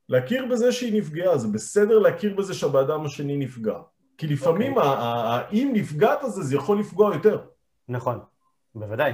להכיר 0.09 0.47
בזה 0.47 0.73
שהיא 0.73 0.99
נפגעה, 0.99 1.39
זה 1.39 1.49
בסדר 1.49 1.99
להכיר 1.99 2.35
בזה 2.35 2.55
שהבאדם 2.55 3.05
השני 3.05 3.37
נפגע. 3.37 3.79
כי 4.19 4.27
לפעמים 4.27 4.79
okay. 4.79 4.81
אוקיי. 4.81 4.99
האם 5.03 5.71
נפגעת 5.73 6.23
הזה, 6.23 6.43
זה 6.43 6.57
יכול 6.57 6.81
לפגוע 6.81 7.15
יותר. 7.15 7.39
נכון, 7.89 8.19
בוודאי. 8.75 9.13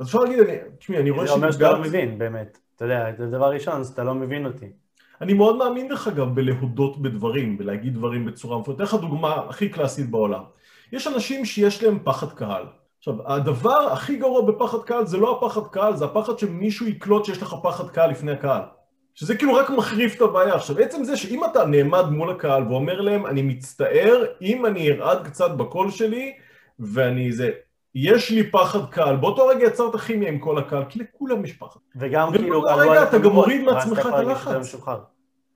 אז 0.00 0.06
אפשר 0.06 0.18
להגיד, 0.18 0.38
תשמעי, 0.78 0.98
אני 0.98 1.10
רואה 1.10 1.26
שנפגעת... 1.26 1.52
זה 1.52 1.66
אומר 1.66 1.72
שאתה 1.72 1.72
לא 1.72 1.88
מבין, 1.88 2.18
באמת. 2.18 2.58
אתה 2.76 2.84
יודע, 2.84 3.12
זה 3.18 3.26
דבר 3.26 3.50
ראשון, 3.50 3.80
אז 3.80 3.88
אתה 3.88 4.04
לא 4.04 4.14
מבין 4.14 4.46
אותי. 4.46 4.72
אני 5.20 5.32
מאוד 5.32 5.56
מאמין 5.56 5.88
דרך 5.88 6.08
אגב 6.08 6.34
בלהודות 6.34 7.02
בדברים, 7.02 7.58
בלהגיד 7.58 7.94
דברים 7.94 8.24
בצורה 8.24 8.58
מפורטת. 8.58 8.80
אתן 8.80 8.84
לך 8.84 8.94
דוגמה 8.94 9.34
הכי 9.48 9.68
קלאסית 9.68 10.10
בעולם. 10.10 10.42
יש 10.92 11.06
אנשים 11.06 11.44
שיש 11.44 11.82
להם 11.82 11.98
פחד 12.04 12.32
קהל. 12.32 12.64
עכשיו, 12.98 13.32
הדבר 13.32 13.92
הכי 13.92 14.16
גרוע 14.16 14.42
בפחד 14.42 14.78
קהל 14.84 15.06
זה 15.06 15.16
לא 15.16 15.38
הפחד 15.38 15.66
קהל, 15.70 15.96
זה 15.96 16.04
הפחד 16.04 16.38
שמישהו 16.38 16.86
יקלוט 16.86 17.24
שיש 17.24 17.42
לך 17.42 17.54
פחד 17.62 17.90
קהל 17.90 18.10
לפני 18.10 18.32
הקהל. 18.32 18.62
שזה 19.14 19.36
כאילו 19.36 19.54
רק 19.54 19.70
מחריף 19.70 20.16
את 20.16 20.20
הבעיה. 20.20 20.54
עכשיו, 20.54 20.78
עצם 20.78 21.04
זה 21.04 21.16
שאם 21.16 21.44
אתה 21.44 21.66
נעמד 21.66 22.04
מול 22.10 22.30
הקהל 22.30 22.62
ואומר 22.62 23.00
להם, 23.00 23.26
אני 23.26 23.42
מצטער, 23.42 24.24
אם 24.42 24.66
אני 24.66 24.90
ארעד 24.90 25.26
קצת 25.26 25.50
בקול 25.50 25.90
שלי, 25.90 26.32
ואני 26.78 27.32
זה, 27.32 27.50
יש 27.98 28.30
לי 28.30 28.50
פחד 28.50 28.90
קהל, 28.90 29.16
באותו 29.16 29.46
רגע 29.46 29.66
יצרת 29.66 29.96
כימיה 29.96 30.28
עם 30.28 30.38
כל 30.38 30.58
הקהל, 30.58 30.84
כי 30.88 30.98
לכולם 30.98 31.44
יש 31.44 31.52
פחד. 31.52 31.80
וגם 31.96 32.32
כאילו... 32.32 32.58
ובאותו 32.58 32.78
רגע 32.78 33.02
אתה 33.02 33.18
גם 33.18 33.32
מוריד 33.32 33.62
מעצמך 33.62 34.06
את 34.08 34.12
הלחץ. 34.12 34.74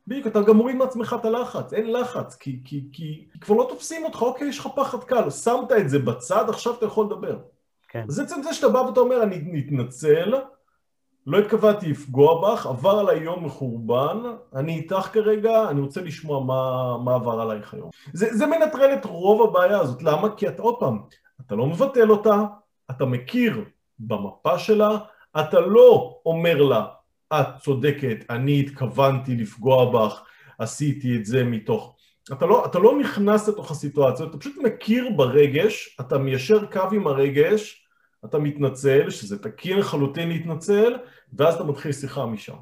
בדיוק, 0.06 0.26
אתה 0.26 0.42
גם 0.42 0.56
מוריד 0.56 0.76
מעצמך 0.76 1.16
את 1.20 1.24
הלחץ, 1.24 1.72
אין 1.72 1.92
לחץ, 1.92 2.36
כי, 2.36 2.60
כי, 2.64 2.88
כי, 2.92 3.28
כי 3.32 3.40
כבר 3.40 3.54
לא 3.56 3.66
תופסים 3.68 4.04
אותך, 4.04 4.22
אוקיי, 4.22 4.48
יש 4.48 4.58
לך 4.58 4.68
פחד 4.76 5.04
קל, 5.04 5.30
שמת 5.30 5.72
את 5.78 5.90
זה 5.90 5.98
בצד, 5.98 6.44
עכשיו 6.48 6.74
אתה 6.74 6.86
יכול 6.86 7.06
לדבר. 7.06 7.38
כן. 7.88 8.04
אז 8.08 8.20
עצם 8.20 8.42
זה 8.42 8.54
שאתה 8.54 8.68
בא 8.68 8.78
ואתה 8.78 9.00
אומר, 9.00 9.22
אני 9.22 9.38
מתנצל, 9.44 10.34
לא 11.26 11.38
התכוונתי 11.38 11.88
לפגוע 11.88 12.52
בך, 12.52 12.66
עבר 12.66 12.98
עליי 12.98 13.18
יום 13.22 13.44
מחורבן, 13.44 14.18
אני 14.54 14.74
איתך 14.76 15.08
כרגע, 15.12 15.68
אני 15.68 15.80
רוצה 15.80 16.00
לשמוע 16.00 16.44
מה, 16.44 16.98
מה 17.04 17.14
עבר 17.14 17.40
עלייך 17.40 17.74
היום. 17.74 17.90
זה, 18.12 18.36
זה 18.36 18.46
מנטרל 18.46 18.94
את 18.94 19.04
רוב 19.04 19.42
הבעיה 19.42 19.78
הזאת, 19.78 20.02
למה? 20.02 20.36
כי 20.36 20.48
אתה 20.48 20.62
עוד 20.62 20.74
פעם, 20.78 20.98
אתה 21.46 21.54
לא 21.54 21.66
מבטל 21.66 22.10
אותה, 22.10 22.44
אתה 22.90 23.04
מכיר 23.04 23.64
במפה 23.98 24.58
שלה, 24.58 24.98
אתה 25.40 25.60
לא 25.60 26.20
אומר 26.26 26.62
לה, 26.62 26.86
את 27.32 27.46
צודקת, 27.62 28.16
אני 28.30 28.60
התכוונתי 28.60 29.36
לפגוע 29.36 29.92
בך, 29.92 30.22
עשיתי 30.58 31.16
את 31.16 31.24
זה 31.24 31.44
מתוך... 31.44 31.96
אתה 32.32 32.46
לא, 32.46 32.64
אתה 32.64 32.78
לא 32.78 32.98
נכנס 32.98 33.48
לתוך 33.48 33.70
הסיטואציה, 33.70 34.26
אתה 34.26 34.38
פשוט 34.38 34.56
מכיר 34.62 35.10
ברגש, 35.16 35.96
אתה 36.00 36.18
מיישר 36.18 36.66
קו 36.66 36.88
עם 36.92 37.06
הרגש, 37.06 37.86
אתה 38.24 38.38
מתנצל, 38.38 39.10
שזה 39.10 39.42
תקין 39.42 39.78
לחלוטין 39.78 40.28
להתנצל, 40.28 40.96
ואז 41.32 41.54
אתה 41.54 41.64
מתחיל 41.64 41.92
שיחה 41.92 42.26
משם. 42.26 42.56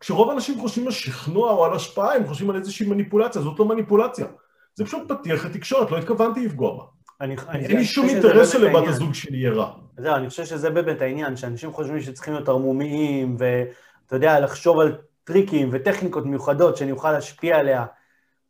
כשרוב 0.00 0.30
האנשים 0.30 0.60
חושבים 0.60 0.86
על 0.86 0.92
שכנוע 0.92 1.50
או 1.50 1.64
על 1.64 1.72
השפעה, 1.72 2.14
הם 2.14 2.26
חושבים 2.26 2.50
על 2.50 2.56
איזושהי 2.56 2.86
מניפולציה, 2.86 3.42
זאת 3.42 3.58
לא 3.58 3.64
מניפולציה. 3.64 4.26
זה 4.74 4.84
פשוט 4.84 5.12
פתיח 5.12 5.44
לתקשורת, 5.44 5.90
לא 5.90 5.98
התכוונתי 5.98 6.46
לפגוע 6.46 6.76
בה. 6.76 6.84
אין 7.20 7.76
לי 7.76 7.84
שום 7.84 8.08
אינטרס 8.08 8.52
שלבת 8.52 8.88
הזוג 8.88 9.14
שלי 9.14 9.36
יהיה 9.38 9.52
רע. 9.52 9.70
זהו, 9.96 10.14
אני 10.14 10.28
חושב 10.28 10.44
שזה 10.44 10.70
באמת 10.70 11.00
העניין, 11.00 11.36
שאנשים 11.36 11.72
חושבים 11.72 12.00
שצריכים 12.00 12.34
להיות 12.34 12.48
ערמומיים, 12.48 13.36
ואתה 13.38 14.16
יודע, 14.16 14.40
לחשוב 14.40 14.80
על 14.80 14.96
טריקים 15.24 15.68
וטכניקות 15.72 16.26
מיוחדות 16.26 16.76
שאני 16.76 16.92
אוכל 16.92 17.12
להשפיע 17.12 17.58
עליה, 17.58 17.84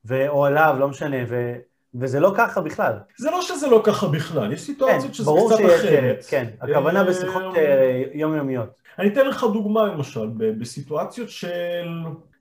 ו... 0.06 0.28
או 0.28 0.46
עליו, 0.46 0.76
לא 0.78 0.88
משנה, 0.88 1.16
ו... 1.28 1.54
וזה 2.00 2.20
לא 2.20 2.32
ככה 2.36 2.60
בכלל. 2.60 2.92
זה 3.18 3.30
לא 3.30 3.42
שזה 3.42 3.66
לא 3.66 3.80
ככה 3.84 4.08
בכלל, 4.08 4.52
יש 4.52 4.60
סיטואציות 4.60 5.06
כן, 5.06 5.12
שזה 5.12 5.30
קצת 5.46 5.56
שיש, 5.56 5.84
אחרת. 5.84 6.24
כן, 6.28 6.46
הכוונה 6.60 7.04
בשיחות 7.04 7.56
אה, 7.56 8.02
יומיומיות. 8.14 8.68
אני 8.98 9.08
אתן 9.08 9.26
לך 9.26 9.44
דוגמה 9.52 9.86
למשל, 9.86 10.28
בסיטואציות 10.36 11.30
של... 11.30 11.88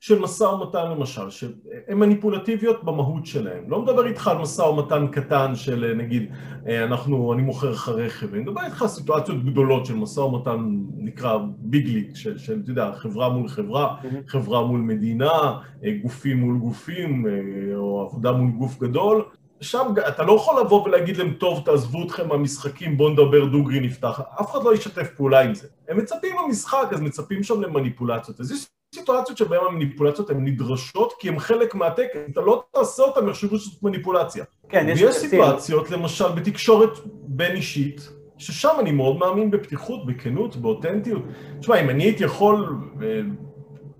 של 0.05 0.19
משא 0.19 0.43
ומתן 0.43 0.91
למשל, 0.91 1.29
שהן 1.29 1.97
מניפולטיביות 1.97 2.83
במהות 2.83 3.25
שלהן. 3.25 3.63
לא 3.67 3.81
מדבר 3.81 4.07
איתך 4.07 4.27
על 4.27 4.37
משא 4.37 4.61
ומתן 4.61 5.07
קטן 5.07 5.55
של 5.55 5.93
נגיד, 5.97 6.31
אה, 6.67 6.83
אנחנו, 6.83 7.33
אני 7.33 7.41
מוכר 7.41 7.71
לך 7.71 7.89
רכב, 7.89 8.33
אני 8.33 8.43
מדבר 8.43 8.61
איתך 8.65 8.81
על 8.81 8.87
סיטואציות 8.87 9.45
גדולות 9.45 9.85
של 9.85 9.95
משא 9.95 10.19
ומתן 10.19 10.57
נקרא 10.97 11.37
ביג 11.57 11.87
ליג, 11.87 12.15
של, 12.15 12.37
של, 12.37 12.59
אתה 12.63 12.71
יודע, 12.71 12.91
חברה 12.95 13.29
מול 13.29 13.47
חברה, 13.47 13.95
mm-hmm. 14.01 14.27
חברה 14.27 14.65
מול 14.65 14.79
מדינה, 14.79 15.59
אה, 15.85 15.91
גופים 16.01 16.37
מול 16.37 16.57
גופים, 16.57 17.27
אה, 17.27 17.75
או 17.75 18.01
עבודה 18.01 18.31
מול 18.31 18.51
גוף 18.51 18.79
גדול. 18.79 19.23
שם 19.61 19.93
אתה 20.07 20.23
לא 20.23 20.31
יכול 20.31 20.61
לבוא 20.61 20.83
ולהגיד 20.83 21.17
להם, 21.17 21.33
טוב, 21.33 21.61
תעזבו 21.65 22.03
אתכם 22.03 22.27
מהמשחקים, 22.27 22.97
בואו 22.97 23.09
נדבר 23.09 23.45
דוגרי 23.45 23.79
נפתח. 23.79 24.21
אף 24.41 24.51
אחד 24.51 24.63
לא 24.63 24.73
ישתף 24.73 25.09
פעולה 25.17 25.41
עם 25.41 25.55
זה. 25.55 25.67
הם 25.89 25.97
מצפים 25.97 26.35
במשחק, 26.43 26.87
אז 26.91 27.01
מצפים 27.01 27.43
שם 27.43 27.61
למניפולציות. 27.61 28.39
אז 28.39 28.51
יש 28.51 28.74
סיטואציות 28.95 29.37
שבהן 29.37 29.61
המניפולציות 29.69 30.29
הן 30.29 30.45
נדרשות 30.45 31.13
כי 31.19 31.29
הן 31.29 31.39
חלק 31.39 31.75
מהטקס, 31.75 32.19
אתה 32.31 32.41
לא 32.41 32.63
תעשה 32.71 33.03
אותן, 33.03 33.29
יחשבו 33.29 33.59
שזאת 33.59 33.83
מניפולציה. 33.83 34.43
כן, 34.69 34.85
יש... 34.89 35.01
ויש 35.01 35.15
סיטואציות, 35.15 35.91
למשל, 35.91 36.31
בתקשורת 36.35 36.99
בין 37.27 37.55
אישית, 37.55 38.09
ששם 38.37 38.73
אני 38.79 38.91
מאוד 38.91 39.17
מאמין 39.17 39.51
בפתיחות, 39.51 40.05
בכנות, 40.05 40.55
באותנטיות. 40.55 41.21
תשמע, 41.59 41.81
אם 41.81 41.89
אני 41.89 42.03
הייתי 42.03 42.23
יכול, 42.23 42.75
אה, 43.01 43.07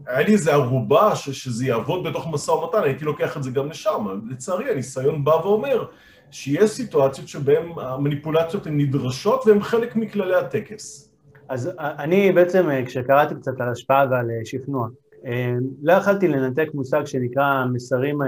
היה 0.07 0.27
לי 0.27 0.33
איזה 0.33 0.53
ערובה 0.53 1.15
ש, 1.15 1.29
שזה 1.29 1.65
יעבוד 1.65 2.07
בתוך 2.07 2.27
משא 2.31 2.51
ומתן, 2.51 2.83
הייתי 2.83 3.05
לוקח 3.05 3.37
את 3.37 3.43
זה 3.43 3.51
גם 3.51 3.69
לשם. 3.69 4.05
לצערי, 4.29 4.71
הניסיון 4.71 5.23
בא 5.23 5.31
ואומר 5.31 5.85
שיש 6.31 6.69
סיטואציות 6.69 7.27
שבהן 7.27 7.69
המניפולציות 7.77 8.67
הן 8.67 8.77
נדרשות 8.77 9.47
והן 9.47 9.61
חלק 9.61 9.95
מכללי 9.95 10.35
הטקס. 10.35 11.04
אז 11.49 11.71
אני 11.79 12.31
בעצם, 12.31 12.69
אה, 12.69 12.85
כשקראתי 12.85 13.35
קצת 13.35 13.61
על 13.61 13.69
השפעה 13.69 14.05
ועל 14.11 14.31
אה, 14.31 14.45
שכנוע, 14.45 14.87
אה, 15.25 15.53
לא 15.83 15.93
יכלתי 15.93 16.27
לנתק 16.27 16.67
מושג 16.73 17.05
שנקרא 17.05 17.65
מסרים 17.73 18.19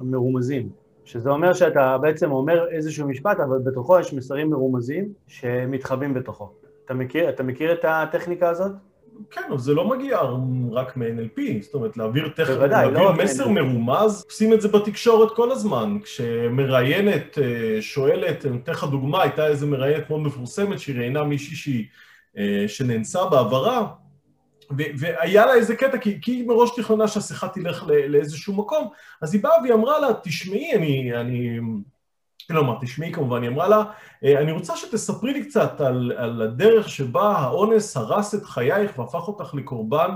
מרומזים, 0.00 0.68
שזה 1.04 1.30
אומר 1.30 1.52
שאתה 1.52 1.98
בעצם 1.98 2.32
אומר 2.32 2.68
איזשהו 2.70 3.08
משפט, 3.08 3.40
אבל 3.40 3.58
בתוכו 3.58 3.98
יש 3.98 4.12
מסרים 4.12 4.50
מרומזים 4.50 5.08
שמתחבאים 5.26 6.14
בתוכו. 6.14 6.50
אתה 6.84 6.94
מכיר, 6.94 7.28
אתה 7.28 7.42
מכיר 7.42 7.72
את 7.72 7.84
הטכניקה 7.84 8.48
הזאת? 8.48 8.72
כן, 9.30 9.40
אבל 9.48 9.58
זה 9.58 9.74
לא 9.74 9.88
מגיע 9.88 10.18
רק 10.72 10.96
מ-NLP, 10.96 11.40
זאת 11.60 11.74
אומרת, 11.74 11.96
להעביר 11.96 12.28
טכניקה, 12.28 12.66
להעביר 12.66 12.98
לא 12.98 13.12
מסר 13.12 13.48
מרומז, 13.48 14.24
עושים 14.24 14.52
את 14.52 14.60
זה 14.60 14.68
בתקשורת 14.68 15.32
כל 15.36 15.52
הזמן. 15.52 15.98
כשמראיינת 16.04 17.38
אה, 17.38 17.82
שואלת, 17.82 18.46
אני 18.46 18.56
אתן 18.56 18.72
לך 18.72 18.84
דוגמה, 18.84 19.22
הייתה 19.22 19.46
איזה 19.46 19.66
מראיינת 19.66 20.10
מאוד 20.10 20.20
מפורסמת 20.20 20.80
שהיא 20.80 20.96
ראיינה 20.96 21.24
מישהי 21.24 21.56
שהיא, 21.56 21.84
אה, 22.38 22.64
שנאנסה 22.68 23.26
בעברה, 23.26 23.86
והיה 24.70 25.46
לה 25.46 25.54
איזה 25.54 25.76
קטע, 25.76 25.98
כי, 25.98 26.18
כי 26.22 26.32
היא 26.32 26.48
מראש 26.48 26.70
תכננה 26.76 27.08
שהשיחה 27.08 27.48
תלך 27.48 27.84
לאיזשהו 28.08 28.54
מקום, 28.54 28.88
אז 29.22 29.34
היא 29.34 29.42
באה 29.42 29.60
והיא 29.62 29.74
אמרה 29.74 30.00
לה, 30.00 30.08
תשמעי, 30.22 30.74
אני, 30.74 31.16
אני 31.16 31.60
כלומר, 32.48 32.78
תשמעי 32.80 33.12
כמובן, 33.12 33.42
היא 33.42 33.50
אמרה 33.50 33.68
לה, 33.68 33.82
אה, 34.24 34.40
אני 34.40 34.52
רוצה 34.52 34.76
שתספרי 34.76 35.32
לי 35.32 35.44
קצת 35.44 35.80
על, 35.80 36.12
על 36.16 36.42
הדרך 36.42 36.88
שבה 36.88 37.32
האונס 37.32 37.96
הרס 37.96 38.34
את 38.34 38.44
חייך 38.44 38.98
והפך 38.98 39.28
אותך 39.28 39.54
לקורבן, 39.54 40.10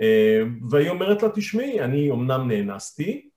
אה, 0.00 0.40
והיא 0.70 0.90
אומרת 0.90 1.22
לה, 1.22 1.28
תשמעי, 1.34 1.80
אני 1.80 2.10
אמנם 2.10 2.48
נאנסתי, 2.50 3.28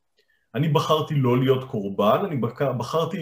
אני 0.56 0.68
בחרתי 0.68 1.16
לא 1.16 1.40
להיות 1.40 1.64
קורבן, 1.64 2.22
אני 2.26 2.36
בחרתי 2.78 3.18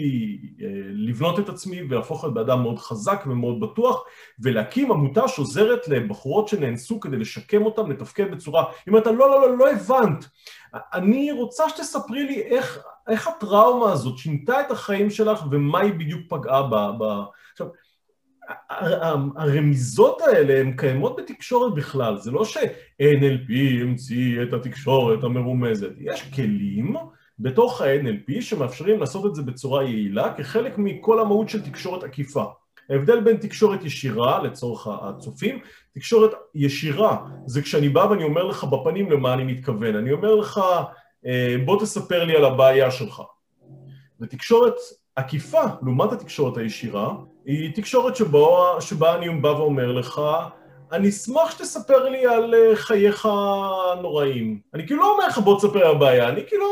אה, 0.62 0.66
לבנות 0.92 1.38
את 1.38 1.48
עצמי 1.48 1.82
ולהפוך 1.82 2.24
להיות 2.24 2.34
באדם 2.34 2.62
מאוד 2.62 2.78
חזק 2.78 3.24
ומאוד 3.26 3.60
בטוח, 3.60 4.04
ולהקים 4.40 4.92
עמותה 4.92 5.28
שעוזרת 5.28 5.88
לבחורות 5.88 6.48
שנאנסו 6.48 7.00
כדי 7.00 7.16
לשקם 7.16 7.62
אותן, 7.64 7.90
לתפקד 7.90 8.30
בצורה... 8.30 8.64
היא 8.64 8.92
אומרת, 8.92 9.06
לא, 9.06 9.14
לא, 9.14 9.40
לא, 9.40 9.58
לא 9.58 9.70
הבנת. 9.70 10.24
אני 10.74 11.32
רוצה 11.32 11.68
שתספרי 11.68 12.24
לי 12.24 12.42
איך, 12.42 12.78
איך 13.08 13.28
הטראומה 13.28 13.92
הזאת 13.92 14.18
שינתה 14.18 14.60
את 14.60 14.70
החיים 14.70 15.10
שלך 15.10 15.44
ומה 15.50 15.80
היא 15.80 15.92
בדיוק 15.92 16.20
פגעה 16.28 16.62
ב... 16.62 16.74
ב... 16.74 17.22
הרמיזות 19.36 20.20
האלה 20.20 20.60
הן 20.60 20.76
קיימות 20.76 21.16
בתקשורת 21.16 21.74
בכלל, 21.74 22.18
זה 22.18 22.30
לא 22.30 22.44
ש-NLP 22.44 23.52
המציא 23.82 24.42
את 24.42 24.52
התקשורת 24.52 25.24
המרומזת, 25.24 25.92
יש 25.98 26.30
כלים 26.34 26.96
בתוך 27.38 27.80
ה-NLP 27.80 28.40
שמאפשרים 28.40 29.00
לעשות 29.00 29.26
את 29.26 29.34
זה 29.34 29.42
בצורה 29.42 29.84
יעילה 29.84 30.34
כחלק 30.34 30.78
מכל 30.78 31.20
המהות 31.20 31.48
של 31.48 31.62
תקשורת 31.62 32.02
עקיפה. 32.02 32.44
ההבדל 32.90 33.20
בין 33.20 33.36
תקשורת 33.36 33.84
ישירה, 33.84 34.42
לצורך 34.42 34.86
הצופים, 34.86 35.58
תקשורת 35.94 36.30
ישירה 36.54 37.16
זה 37.46 37.62
כשאני 37.62 37.88
בא 37.88 38.06
ואני 38.10 38.24
אומר 38.24 38.44
לך 38.44 38.64
בפנים 38.64 39.10
למה 39.10 39.34
אני 39.34 39.44
מתכוון. 39.44 39.96
אני 39.96 40.12
אומר 40.12 40.34
לך, 40.34 40.60
אה, 41.26 41.56
בוא 41.64 41.80
תספר 41.80 42.24
לי 42.24 42.36
על 42.36 42.44
הבעיה 42.44 42.90
שלך. 42.90 43.22
ותקשורת 44.20 44.74
עקיפה, 45.16 45.62
לעומת 45.82 46.12
התקשורת 46.12 46.56
הישירה, 46.56 47.14
היא 47.44 47.74
תקשורת 47.74 48.16
שבו, 48.16 48.76
שבה 48.80 49.14
אני 49.14 49.28
בא 49.28 49.48
ואומר 49.48 49.92
לך, 49.92 50.20
אני 50.92 51.08
אשמח 51.08 51.50
שתספר 51.50 52.08
לי 52.08 52.26
על 52.26 52.54
אה, 52.54 52.76
חייך 52.76 53.26
הנוראים. 53.26 54.60
אני 54.74 54.86
כאילו 54.86 55.00
לא 55.02 55.12
אומר 55.12 55.26
לך 55.26 55.38
בוא 55.38 55.58
תספר 55.58 55.86
על 55.86 55.96
הבעיה, 55.96 56.28
אני 56.28 56.46
כאילו 56.46 56.66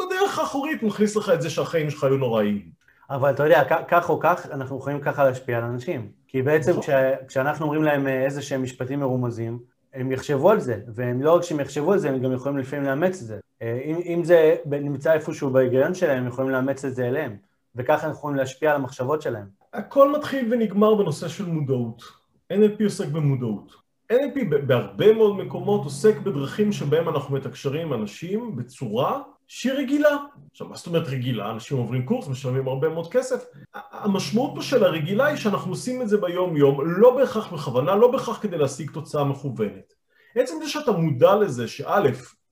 בדרך 0.00 0.38
האחורית 0.38 0.82
מכניס 0.82 1.16
לך 1.16 1.30
את 1.34 1.42
זה 1.42 1.50
שהחיים 1.50 1.90
שלך 1.90 2.04
היו 2.04 2.16
נוראים. 2.16 2.62
אבל 3.10 3.30
אתה 3.30 3.44
יודע, 3.44 3.62
כך 3.88 4.10
או 4.10 4.20
כך, 4.20 4.46
אנחנו 4.52 4.78
יכולים 4.78 5.00
ככה 5.00 5.24
להשפיע 5.24 5.58
על 5.58 5.64
אנשים. 5.64 6.08
כי 6.28 6.42
בעצם 6.42 6.70
נכון. 6.70 6.82
כש, 6.82 6.90
כשאנחנו 7.28 7.64
אומרים 7.64 7.82
להם 7.82 8.06
אה, 8.06 8.24
איזה 8.24 8.42
שהם 8.42 8.62
משפטים 8.62 9.00
מרומזים, 9.00 9.58
הם 9.94 10.12
יחשבו 10.12 10.50
על 10.50 10.60
זה, 10.60 10.80
והם 10.94 11.22
לא 11.22 11.34
רק 11.36 11.42
שהם 11.42 11.60
יחשבו 11.60 11.92
על 11.92 11.98
זה, 11.98 12.08
הם 12.08 12.18
גם 12.18 12.32
יכולים 12.32 12.58
לפעמים 12.58 12.84
לאמץ 12.84 13.20
את 13.20 13.26
זה. 13.26 13.38
אה, 13.62 13.80
אם, 13.84 13.96
אם 14.04 14.24
זה 14.24 14.56
נמצא 14.66 15.12
איפשהו 15.12 15.50
בהיגיון 15.50 15.94
שלהם, 15.94 16.18
הם 16.18 16.26
יכולים 16.26 16.50
לאמץ 16.50 16.84
את 16.84 16.94
זה 16.94 17.08
אליהם, 17.08 17.36
וככה 17.76 18.06
אנחנו 18.06 18.18
יכולים 18.18 18.36
להשפיע 18.36 18.70
על 18.70 18.76
המחשבות 18.76 19.22
שלהם. 19.22 19.46
הכל 19.74 20.12
מתחיל 20.12 20.52
ונגמר 20.52 20.94
בנושא 20.94 21.28
של 21.28 21.46
מודעות. 21.46 22.19
NLP 22.52 22.84
עוסק 22.84 23.08
במודעות. 23.08 23.72
NLP 24.12 24.44
בהרבה 24.66 25.12
מאוד 25.14 25.36
מקומות 25.36 25.84
עוסק 25.84 26.18
בדרכים 26.18 26.72
שבהם 26.72 27.08
אנחנו 27.08 27.34
מתקשרים 27.34 27.86
עם 27.86 28.00
אנשים 28.00 28.56
בצורה 28.56 29.22
שהיא 29.46 29.72
רגילה. 29.72 30.16
עכשיו, 30.50 30.68
מה 30.68 30.76
זאת 30.76 30.86
אומרת 30.86 31.08
רגילה? 31.08 31.50
אנשים 31.50 31.78
עוברים 31.78 32.06
קורס, 32.06 32.28
משלמים 32.28 32.68
הרבה 32.68 32.88
מאוד 32.88 33.12
כסף. 33.12 33.44
המשמעות 33.74 34.52
פה 34.54 34.62
של 34.62 34.84
הרגילה 34.84 35.26
היא 35.26 35.36
שאנחנו 35.36 35.72
עושים 35.72 36.02
את 36.02 36.08
זה 36.08 36.16
ביום-יום, 36.16 36.80
לא 36.86 37.16
בהכרח 37.16 37.52
בכוונה, 37.52 37.96
לא 37.96 38.10
בהכרח 38.12 38.38
כדי 38.42 38.58
להשיג 38.58 38.90
תוצאה 38.90 39.24
מכוונת. 39.24 39.94
עצם 40.36 40.54
זה 40.62 40.68
שאתה 40.68 40.92
מודע 40.92 41.36
לזה 41.36 41.68
שא', 41.68 42.00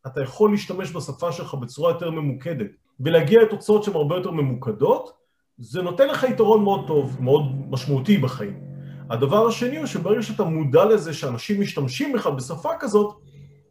אתה 0.06 0.22
יכול 0.22 0.50
להשתמש 0.50 0.92
בשפה 0.92 1.32
שלך 1.32 1.54
בצורה 1.54 1.92
יותר 1.92 2.11
ממוקדת 2.11 2.70
ולהגיע 3.00 3.42
לתוצאות 3.42 3.84
שהן 3.84 3.94
הרבה 3.94 4.16
יותר 4.16 4.30
ממוקדות, 4.30 5.12
זה 5.58 5.82
נותן 5.82 6.08
לך 6.08 6.22
יתרון 6.22 6.62
מאוד 6.64 6.87
טוב, 6.87 7.16
מאוד 7.20 7.70
משמעותי 7.70 8.18
בחיים. 8.18 8.67
הדבר 9.10 9.46
השני 9.46 9.76
הוא 9.76 9.86
שברגע 9.86 10.22
שאתה 10.22 10.44
מודע 10.44 10.84
לזה 10.84 11.14
שאנשים 11.14 11.60
משתמשים 11.60 12.12
בכלל 12.12 12.32
בשפה 12.32 12.70
כזאת, 12.80 13.14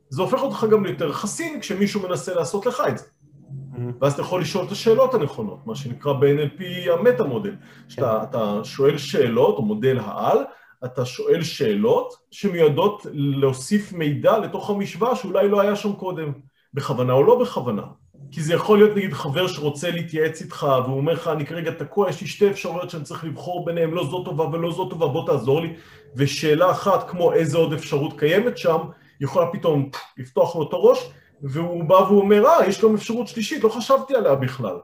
זה 0.09 0.21
הופך 0.21 0.41
אותך 0.41 0.65
גם 0.71 0.85
ליותר 0.85 1.13
חסין 1.13 1.59
כשמישהו 1.61 2.07
מנסה 2.07 2.35
לעשות 2.35 2.65
לך 2.65 2.83
את 2.89 2.97
זה. 2.97 3.05
Mm-hmm. 3.05 3.79
ואז 4.01 4.13
אתה 4.13 4.21
יכול 4.21 4.41
לשאול 4.41 4.65
את 4.65 4.71
השאלות 4.71 5.13
הנכונות, 5.13 5.67
מה 5.67 5.75
שנקרא 5.75 6.13
ב-NLP 6.13 6.91
המטה 6.91 7.23
מודל. 7.23 7.55
שאתה 7.87 8.23
כן. 8.31 8.63
שואל 8.63 8.97
שאלות, 8.97 9.57
או 9.57 9.61
מודל 9.61 9.99
העל, 9.99 10.37
אתה 10.85 11.05
שואל 11.05 11.43
שאלות 11.43 12.13
שמיועדות 12.31 13.05
להוסיף 13.13 13.93
מידע 13.93 14.37
לתוך 14.37 14.69
המשוואה 14.69 15.15
שאולי 15.15 15.49
לא 15.49 15.61
היה 15.61 15.75
שם 15.75 15.93
קודם, 15.93 16.31
בכוונה 16.73 17.13
או 17.13 17.23
לא 17.23 17.39
בכוונה. 17.39 17.83
כי 18.31 18.41
זה 18.41 18.53
יכול 18.53 18.77
להיות 18.77 18.97
נגיד 18.97 19.13
חבר 19.13 19.47
שרוצה 19.47 19.91
להתייעץ 19.91 20.41
איתך 20.41 20.67
והוא 20.85 20.97
אומר 20.97 21.13
לך 21.13 21.27
אני 21.27 21.45
כרגע 21.45 21.71
תקוע, 21.71 22.09
יש 22.09 22.21
לי 22.21 22.27
שתי 22.27 22.49
אפשרויות 22.49 22.89
שאני 22.89 23.03
צריך 23.03 23.23
לבחור 23.23 23.65
ביניהם, 23.65 23.93
לא 23.93 24.05
זו 24.05 24.23
טובה 24.23 24.47
ולא 24.47 24.71
זו 24.71 24.85
טובה, 24.85 25.07
בוא 25.07 25.25
תעזור 25.25 25.61
לי 25.61 25.73
ושאלה 26.15 26.71
אחת 26.71 27.09
כמו 27.09 27.33
איזה 27.33 27.57
עוד 27.57 27.73
אפשרות 27.73 28.19
קיימת 28.19 28.57
שם 28.57 28.77
יכולה 29.21 29.47
פתאום 29.51 29.89
לפתוח 30.17 30.55
לו 30.55 30.63
את 30.63 30.73
הראש 30.73 31.09
והוא 31.41 31.83
בא 31.83 31.93
והוא 31.93 32.19
אומר 32.19 32.45
אה 32.45 32.67
יש 32.67 32.81
גם 32.81 32.95
אפשרות 32.95 33.27
שלישית, 33.27 33.63
לא 33.63 33.69
חשבתי 33.69 34.15
עליה 34.15 34.35
בכלל 34.35 34.77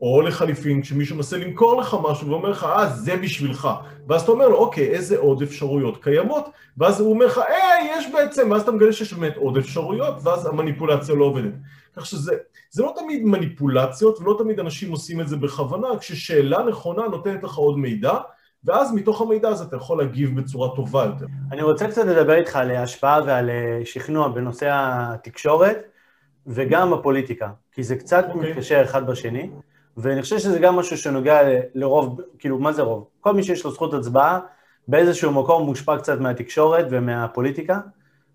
או 0.00 0.22
לחליפין, 0.22 0.82
כשמישהו 0.82 1.16
מנסה 1.16 1.36
למכור 1.36 1.80
לך 1.80 1.96
משהו 2.02 2.28
ואומר 2.28 2.50
לך, 2.50 2.64
אה, 2.64 2.86
זה 2.86 3.16
בשבילך. 3.16 3.68
ואז 4.08 4.22
אתה 4.22 4.32
אומר 4.32 4.48
לו, 4.48 4.56
אוקיי, 4.56 4.88
איזה 4.88 5.18
עוד 5.18 5.42
אפשרויות 5.42 6.02
קיימות? 6.02 6.48
ואז 6.76 7.00
הוא 7.00 7.12
אומר 7.12 7.26
לך, 7.26 7.38
אה, 7.38 7.96
יש 7.96 8.12
בעצם, 8.12 8.50
ואז 8.50 8.62
אתה 8.62 8.72
מגלה 8.72 8.92
שיש 8.92 9.12
באמת 9.12 9.36
עוד 9.36 9.56
אפשרויות, 9.56 10.14
ואז 10.22 10.46
המניפולציה 10.46 11.14
לא 11.14 11.24
עובדת. 11.24 11.52
כך 11.96 12.06
שזה 12.06 12.34
זה 12.70 12.82
לא 12.82 12.94
תמיד 12.96 13.24
מניפולציות, 13.24 14.20
ולא 14.20 14.34
תמיד 14.38 14.60
אנשים 14.60 14.90
עושים 14.90 15.20
את 15.20 15.28
זה 15.28 15.36
בכוונה, 15.36 15.88
כששאלה 16.00 16.62
נכונה 16.62 17.02
נותנת 17.08 17.42
לך 17.42 17.54
עוד 17.54 17.78
מידע, 17.78 18.14
ואז 18.64 18.94
מתוך 18.94 19.20
המידע 19.20 19.48
הזה 19.48 19.64
אתה 19.64 19.76
יכול 19.76 19.98
להגיב 19.98 20.40
בצורה 20.40 20.76
טובה 20.76 21.04
יותר. 21.04 21.26
אני 21.52 21.62
רוצה 21.62 21.88
קצת 21.88 22.04
לדבר 22.04 22.34
איתך 22.34 22.56
על 22.56 22.70
השפעה 22.70 23.20
ועל 23.26 23.50
אה, 23.50 23.80
שכנוע 23.84 24.28
בנושא 24.28 24.68
התקשורת, 24.72 25.78
וגם 26.46 26.92
הפוליטיקה, 26.92 27.48
כי 27.72 27.82
זה 27.82 27.96
קצת 27.96 28.24
okay. 28.24 28.34
אוקיי. 28.34 28.50
מתקשר 28.50 28.82
אחד 28.82 29.06
בשני. 29.06 29.50
ואני 29.96 30.22
חושב 30.22 30.38
שזה 30.38 30.58
גם 30.58 30.76
משהו 30.76 30.98
שנוגע 30.98 31.38
לרוב, 31.74 32.20
כאילו, 32.38 32.58
מה 32.58 32.72
זה 32.72 32.82
רוב? 32.82 33.08
כל 33.20 33.34
מי 33.34 33.42
שיש 33.42 33.64
לו 33.64 33.70
זכות 33.70 33.94
הצבעה, 33.94 34.40
באיזשהו 34.88 35.32
מקום 35.32 35.66
מושפע 35.66 35.98
קצת 35.98 36.20
מהתקשורת 36.20 36.86
ומהפוליטיקה, 36.90 37.80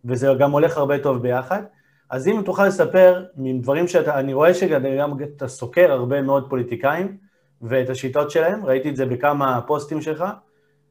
וזה 0.06 0.28
גם 0.40 0.52
הולך 0.52 0.78
הרבה 0.78 1.00
טוב 1.00 1.22
ביחד. 1.22 1.64
אז 2.12 2.28
אם 2.28 2.42
תוכל 2.46 2.66
לספר 2.66 3.26
מדברים 3.38 3.88
שאתה, 3.88 4.20
אני 4.20 4.34
רואה 4.34 4.54
שגם 4.54 5.14
אתה 5.38 5.48
סוקר 5.48 5.92
הרבה 5.92 6.22
מאוד 6.22 6.50
פוליטיקאים 6.50 7.18
ואת 7.62 7.90
השיטות 7.90 8.32
שלהם, 8.32 8.66
ראיתי 8.66 8.90
את 8.90 8.96
זה 8.96 9.06
בכמה 9.06 9.62
פוסטים 9.68 10.02
שלך, 10.02 10.24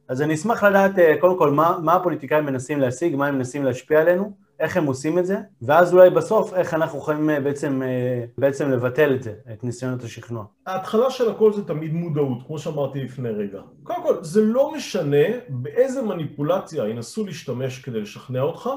אז 0.07 0.21
אני 0.21 0.33
אשמח 0.33 0.63
לדעת 0.63 0.99
אה, 0.99 1.15
קודם 1.19 1.37
כל 1.37 1.51
מה, 1.51 1.77
מה 1.83 1.93
הפוליטיקאים 1.93 2.45
מנסים 2.45 2.79
להשיג, 2.79 3.15
מה 3.15 3.27
הם 3.27 3.35
מנסים 3.35 3.63
להשפיע 3.63 4.01
עלינו, 4.01 4.31
איך 4.59 4.77
הם 4.77 4.85
עושים 4.85 5.19
את 5.19 5.25
זה, 5.25 5.37
ואז 5.61 5.93
אולי 5.93 6.09
בסוף 6.09 6.53
איך 6.53 6.73
אנחנו 6.73 6.99
יכולים 6.99 7.29
אה, 7.29 7.39
בעצם, 7.39 7.81
אה, 7.83 8.23
בעצם 8.37 8.71
לבטל 8.71 9.15
את 9.15 9.23
זה, 9.23 9.33
את 9.53 9.63
ניסיונות 9.63 10.03
השכנוע. 10.03 10.45
ההתחלה 10.67 11.09
של 11.09 11.31
הכל 11.31 11.53
זה 11.53 11.63
תמיד 11.63 11.93
מודעות, 11.93 12.37
כמו 12.47 12.59
שאמרתי 12.59 13.03
לפני 13.03 13.29
רגע. 13.29 13.61
קודם 13.83 14.03
כל, 14.03 14.23
זה 14.23 14.41
לא 14.41 14.71
משנה 14.75 15.25
באיזה 15.49 16.01
מניפולציה 16.01 16.87
ינסו 16.87 17.25
להשתמש 17.25 17.79
כדי 17.79 18.01
לשכנע 18.01 18.41
אותך, 18.41 18.69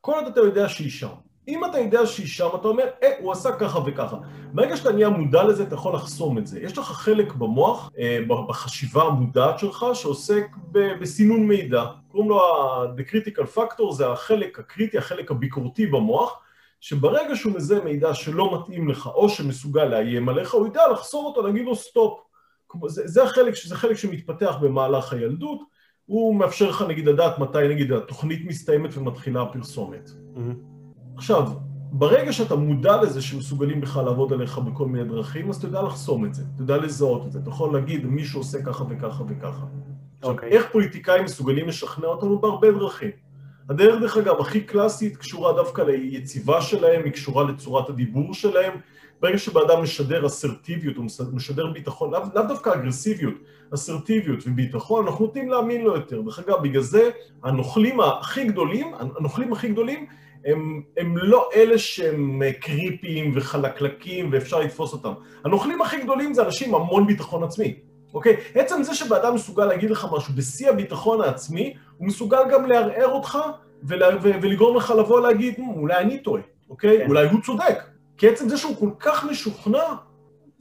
כל 0.00 0.12
עוד 0.12 0.26
אתה 0.26 0.40
יודע 0.40 0.68
שהיא 0.68 0.90
שם. 0.90 1.29
אם 1.50 1.64
אתה 1.64 1.78
יודע 1.78 2.06
שהיא 2.06 2.26
שם, 2.26 2.48
אתה 2.60 2.68
אומר, 2.68 2.84
אה, 3.02 3.12
הוא 3.20 3.32
עשה 3.32 3.52
ככה 3.52 3.78
וככה. 3.86 4.16
ברגע 4.52 4.76
שאתה 4.76 4.92
נהיה 4.92 5.08
מודע 5.08 5.44
לזה, 5.44 5.62
אתה 5.62 5.74
יכול 5.74 5.94
לחסום 5.94 6.38
את 6.38 6.46
זה. 6.46 6.60
יש 6.60 6.78
לך 6.78 6.86
חלק 6.86 7.32
במוח, 7.32 7.90
אה, 7.98 8.18
בחשיבה 8.48 9.02
המודעת 9.02 9.58
שלך, 9.58 9.86
שעוסק 9.94 10.46
בסינון 10.72 11.46
מידע. 11.46 11.84
קוראים 12.08 12.30
לו 12.30 12.40
ה-the 12.40 13.00
critical 13.12 13.56
factor, 13.56 13.92
זה 13.92 14.08
החלק 14.08 14.58
הקריטי, 14.58 14.98
החלק 14.98 15.30
הביקורתי 15.30 15.86
במוח, 15.86 16.38
שברגע 16.80 17.36
שהוא 17.36 17.52
מזהה 17.52 17.84
מידע 17.84 18.14
שלא 18.14 18.58
מתאים 18.58 18.88
לך, 18.88 19.06
או 19.06 19.28
שמסוגל 19.28 19.84
לאיים 19.84 20.28
עליך, 20.28 20.54
הוא 20.54 20.66
יודע 20.66 20.82
לחסום 20.92 21.24
אותו, 21.24 21.42
להגיד 21.42 21.64
לו 21.64 21.76
סטופ. 21.76 22.20
זה, 22.86 23.02
זה, 23.06 23.22
החלק, 23.22 23.54
זה 23.64 23.76
חלק 23.76 23.96
שמתפתח 23.96 24.56
במהלך 24.60 25.12
הילדות, 25.12 25.60
הוא 26.06 26.36
מאפשר 26.36 26.70
לך 26.70 26.84
נגיד 26.88 27.06
לדעת 27.06 27.38
מתי 27.38 27.68
נגיד 27.68 27.92
התוכנית 27.92 28.46
מסתיימת 28.46 28.96
ומתחילה 28.96 29.42
הפרסומת. 29.42 30.08
Mm-hmm. 30.08 30.69
עכשיו, 31.20 31.48
ברגע 31.92 32.32
שאתה 32.32 32.54
מודע 32.54 33.02
לזה 33.02 33.22
שמסוגלים 33.22 33.80
בכלל 33.80 34.04
לעבוד 34.04 34.32
עליך 34.32 34.58
בכל 34.58 34.86
מיני 34.86 35.04
דרכים, 35.04 35.50
אז 35.50 35.56
אתה 35.56 35.66
יודע 35.66 35.82
לחסום 35.82 36.24
את 36.24 36.34
זה, 36.34 36.42
אתה 36.54 36.62
יודע 36.62 36.76
לזהות 36.76 37.26
את 37.26 37.32
זה, 37.32 37.38
אתה 37.38 37.50
יכול 37.50 37.72
להגיד 37.72 38.06
מישהו 38.06 38.40
עושה 38.40 38.62
ככה 38.62 38.84
וככה 38.88 39.22
וככה. 39.28 39.62
Okay. 39.62 40.16
עכשיו, 40.18 40.30
אוקיי. 40.30 40.48
איך 40.50 40.66
פוליטיקאים 40.72 41.24
מסוגלים 41.24 41.68
לשכנע 41.68 42.06
אותנו? 42.06 42.38
בהרבה 42.38 42.72
דרכים. 42.72 43.10
הדרך, 43.68 44.00
דרך 44.00 44.16
אגב, 44.16 44.40
הכי 44.40 44.60
קלאסית 44.60 45.16
קשורה 45.16 45.52
דווקא 45.52 45.82
ליציבה 45.82 46.62
שלהם, 46.62 47.04
היא 47.04 47.12
קשורה 47.12 47.44
לצורת 47.44 47.88
הדיבור 47.88 48.34
שלהם. 48.34 48.72
ברגע 49.20 49.38
שבאדם 49.38 49.82
משדר 49.82 50.26
אסרטיביות, 50.26 50.96
הוא 50.96 51.04
משדר 51.32 51.66
ביטחון, 51.72 52.10
לאו, 52.10 52.20
לאו 52.34 52.42
דווקא 52.48 52.70
אגרסיביות, 52.74 53.34
אסרטיביות 53.74 54.38
וביטחון, 54.46 55.06
אנחנו 55.06 55.24
נוטים 55.24 55.48
להאמין 55.48 55.84
לו 55.84 55.94
יותר. 55.94 56.20
דרך 56.20 56.38
אגב, 56.38 56.62
בגלל 56.62 56.82
זה 56.82 57.10
הנוכלים 57.42 58.00
הכי 58.00 58.44
גדולים, 58.44 58.94
הנוכלים 58.98 59.52
הכי 59.52 59.68
גדולים 59.68 60.06
הם, 60.44 60.82
הם 60.96 61.16
לא 61.16 61.48
אלה 61.54 61.78
שהם 61.78 62.42
קריפיים 62.60 63.32
וחלקלקים 63.34 64.28
ואפשר 64.32 64.60
לתפוס 64.60 64.92
אותם. 64.92 65.12
הנוכלים 65.44 65.82
הכי 65.82 66.02
גדולים 66.02 66.34
זה 66.34 66.42
אנשים 66.42 66.74
עם 66.74 66.80
המון 66.80 67.06
ביטחון 67.06 67.44
עצמי, 67.44 67.74
אוקיי? 68.14 68.36
עצם 68.54 68.82
זה 68.82 68.94
שבאדם 68.94 69.34
מסוגל 69.34 69.64
להגיד 69.64 69.90
לך 69.90 70.06
משהו 70.12 70.34
בשיא 70.34 70.70
הביטחון 70.70 71.20
העצמי, 71.20 71.74
הוא 71.96 72.06
מסוגל 72.06 72.42
גם 72.52 72.66
לערער 72.66 73.08
אותך 73.08 73.38
ולה, 73.82 74.08
ו, 74.22 74.30
ולגרום 74.42 74.76
לך 74.76 74.90
לבוא 74.98 75.20
להגיד, 75.20 75.54
אולי 75.74 75.96
אני 75.96 76.18
טועה, 76.18 76.42
אוקיי? 76.70 76.98
כן. 76.98 77.06
אולי 77.08 77.28
הוא 77.28 77.40
צודק. 77.40 77.82
כי 78.16 78.28
עצם 78.28 78.48
זה 78.48 78.56
שהוא 78.56 78.76
כל 78.76 78.90
כך 78.98 79.24
משוכנע, 79.24 79.84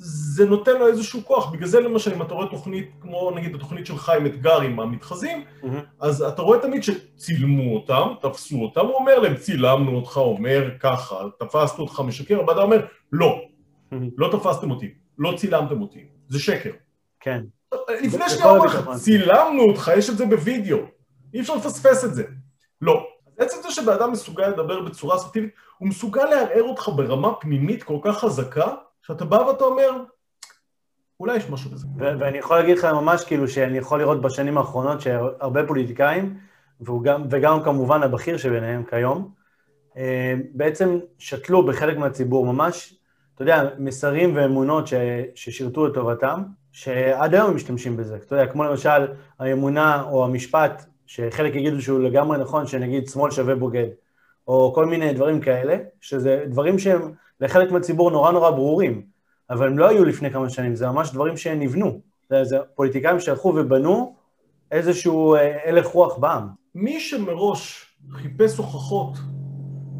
זה 0.01 0.45
נותן 0.45 0.79
לו 0.79 0.87
איזשהו 0.87 1.25
כוח. 1.25 1.51
בגלל 1.51 1.67
זה 1.67 1.79
למשל, 1.79 2.13
אם 2.13 2.21
אתה 2.21 2.33
רואה 2.33 2.47
תוכנית 2.47 2.89
כמו 3.01 3.31
נגיד 3.35 3.55
התוכנית 3.55 3.85
של 3.85 3.97
חיים 3.97 4.25
אתגר 4.25 4.61
עם 4.61 4.79
המתחזים, 4.79 5.43
mm-hmm. 5.43 5.67
אז 5.99 6.21
אתה 6.21 6.41
רואה 6.41 6.59
תמיד 6.59 6.83
שצילמו 6.83 7.75
אותם, 7.75 8.07
תפסו 8.21 8.61
אותם, 8.61 8.85
הוא 8.85 8.95
אומר 8.95 9.19
להם, 9.19 9.35
צילמנו 9.35 9.95
אותך, 9.95 10.17
אומר 10.17 10.69
ככה, 10.79 11.15
תפסנו 11.39 11.83
אותך 11.83 11.99
משקר, 11.99 12.39
הבן 12.39 12.57
אומר, 12.57 12.85
לא, 13.11 13.41
mm-hmm. 13.41 13.95
לא 14.17 14.29
תפסתם 14.31 14.71
אותי, 14.71 14.93
לא 15.17 15.33
צילמתם 15.37 15.81
אותי, 15.81 16.05
זה 16.27 16.39
שקר. 16.39 16.71
כן. 17.19 17.43
לפני 18.01 18.29
שנייה 18.29 18.49
אומר 18.49 18.65
לך, 18.65 18.89
צילמנו 18.95 19.63
אותך, 19.63 19.91
יש 19.97 20.09
את 20.09 20.17
זה 20.17 20.25
בווידאו, 20.25 20.77
אי 21.33 21.41
אפשר 21.41 21.55
לפספס 21.55 22.05
את 22.05 22.13
זה. 22.13 22.23
לא. 22.81 23.07
עצם 23.37 23.57
זה 23.61 23.71
שבן 23.71 23.93
אדם 23.93 24.11
מסוגל 24.11 24.47
לדבר 24.47 24.81
בצורה 24.81 25.15
אסרטיבית, 25.15 25.49
הוא 25.77 25.87
מסוגל 25.87 26.25
לערער 26.25 26.63
אותך 26.63 26.89
ברמה 26.95 27.33
פנימית 27.33 27.83
כל 27.83 27.97
כך 28.01 28.17
חזקה, 28.17 28.73
שאתה 29.13 29.25
בא 29.25 29.35
ואתה 29.35 29.63
אומר, 29.63 29.89
אולי 31.19 31.37
יש 31.37 31.49
משהו 31.49 31.71
בזה. 31.71 31.87
ואני 31.97 32.37
יכול 32.37 32.57
להגיד 32.57 32.77
לך 32.77 32.85
ממש 32.85 33.23
כאילו 33.23 33.47
שאני 33.47 33.77
יכול 33.77 33.99
לראות 33.99 34.21
בשנים 34.21 34.57
האחרונות 34.57 35.01
שהרבה 35.01 35.67
פוליטיקאים, 35.67 36.37
גם, 37.03 37.23
וגם 37.29 37.63
כמובן 37.63 38.03
הבכיר 38.03 38.37
שביניהם 38.37 38.83
כיום, 38.89 39.31
אה, 39.97 40.33
בעצם 40.53 40.99
שתלו 41.17 41.65
בחלק 41.65 41.97
מהציבור 41.97 42.45
ממש, 42.45 42.93
אתה 43.35 43.43
יודע, 43.43 43.69
מסרים 43.77 44.35
ואמונות 44.35 44.87
ש, 44.87 44.93
ששירתו 45.35 45.87
לטובתם, 45.87 46.43
שעד 46.71 47.33
היום 47.33 47.55
משתמשים 47.55 47.97
בזה. 47.97 48.15
אתה 48.15 48.35
יודע, 48.35 48.51
כמו 48.51 48.63
למשל 48.63 49.07
האמונה 49.39 50.03
או 50.03 50.25
המשפט, 50.25 50.85
שחלק 51.05 51.55
יגידו 51.55 51.81
שהוא 51.81 51.99
לגמרי 51.99 52.37
נכון, 52.37 52.67
שנגיד 52.67 53.07
שמאל 53.07 53.31
שווה 53.31 53.55
בוגד, 53.55 53.87
או 54.47 54.71
כל 54.75 54.85
מיני 54.85 55.13
דברים 55.13 55.41
כאלה, 55.41 55.77
שזה 56.01 56.43
דברים 56.47 56.79
שהם 56.79 57.11
לחלק 57.41 57.71
מהציבור 57.71 58.11
נורא 58.11 58.31
נורא 58.31 58.51
ברורים, 58.51 59.01
אבל 59.49 59.67
הם 59.67 59.77
לא 59.77 59.89
היו 59.89 60.05
לפני 60.05 60.31
כמה 60.31 60.49
שנים, 60.49 60.75
זה 60.75 60.87
ממש 60.87 61.11
דברים 61.11 61.37
שנבנו. 61.37 62.01
זה, 62.41 62.57
פוליטיקאים 62.75 63.19
שהלכו 63.19 63.47
ובנו 63.47 64.15
איזשהו 64.71 65.35
אה, 65.35 65.69
הלך 65.69 65.85
רוח 65.85 66.17
בעם. 66.17 66.47
מי 66.75 66.99
שמראש 66.99 67.85
חיפש 68.11 68.57
הוכחות 68.57 69.17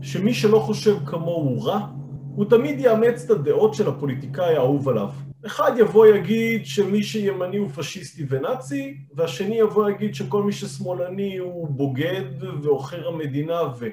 שמי 0.02 0.34
שלא 0.34 0.60
חושב 0.60 0.96
כמוהו 1.06 1.62
רע, 1.62 1.88
הוא 2.36 2.46
תמיד 2.46 2.80
יאמץ 2.80 3.24
את 3.26 3.30
הדעות 3.30 3.74
של 3.74 3.90
הפוליטיקאי 3.90 4.56
האהוב 4.56 4.90
עליו. 4.90 5.10
אחד 5.46 5.72
יבוא 5.78 6.08
יגיד 6.08 6.66
שמי 6.66 7.04
שימני 7.04 7.58
הוא 7.58 7.70
פשיסטי 7.70 8.26
ונאצי, 8.30 8.98
והשני 9.14 9.60
יבוא 9.60 9.90
יגיד 9.90 10.16
שכל 10.16 10.44
מי 10.44 10.52
ששמאלני 10.52 11.38
הוא 11.38 11.68
בוגד 11.68 12.44
ועוכר 12.62 13.08
המדינה 13.08 13.62
ו... 13.80 13.88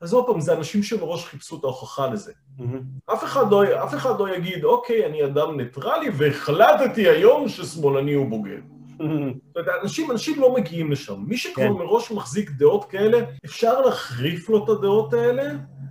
אז 0.00 0.12
עוד 0.12 0.26
פעם, 0.26 0.40
זה 0.40 0.52
אנשים 0.52 0.82
שמראש 0.82 1.24
חיפשו 1.24 1.56
את 1.56 1.64
ההוכחה 1.64 2.06
לזה. 2.06 2.32
Mm-hmm. 2.58 3.12
אף, 3.12 3.24
אחד 3.24 3.50
לא, 3.50 3.84
אף 3.84 3.94
אחד 3.94 4.20
לא 4.20 4.36
יגיד, 4.36 4.64
אוקיי, 4.64 5.06
אני 5.06 5.24
אדם 5.24 5.56
ניטרלי 5.56 6.10
והחלטתי 6.12 7.08
היום 7.08 7.48
ששמאלני 7.48 8.12
הוא 8.12 8.26
בוגד. 8.26 8.60
Mm-hmm. 9.00 9.58
אנשים, 9.82 10.10
אנשים 10.10 10.40
לא 10.40 10.54
מגיעים 10.54 10.92
לשם. 10.92 11.24
מי 11.26 11.36
שכבר 11.36 11.64
כן. 11.64 11.72
מראש 11.72 12.10
מחזיק 12.10 12.50
דעות 12.50 12.84
כאלה, 12.84 13.18
אפשר 13.44 13.80
להחריף 13.80 14.48
לו 14.48 14.64
את 14.64 14.68
הדעות 14.68 15.14
האלה, 15.14 15.42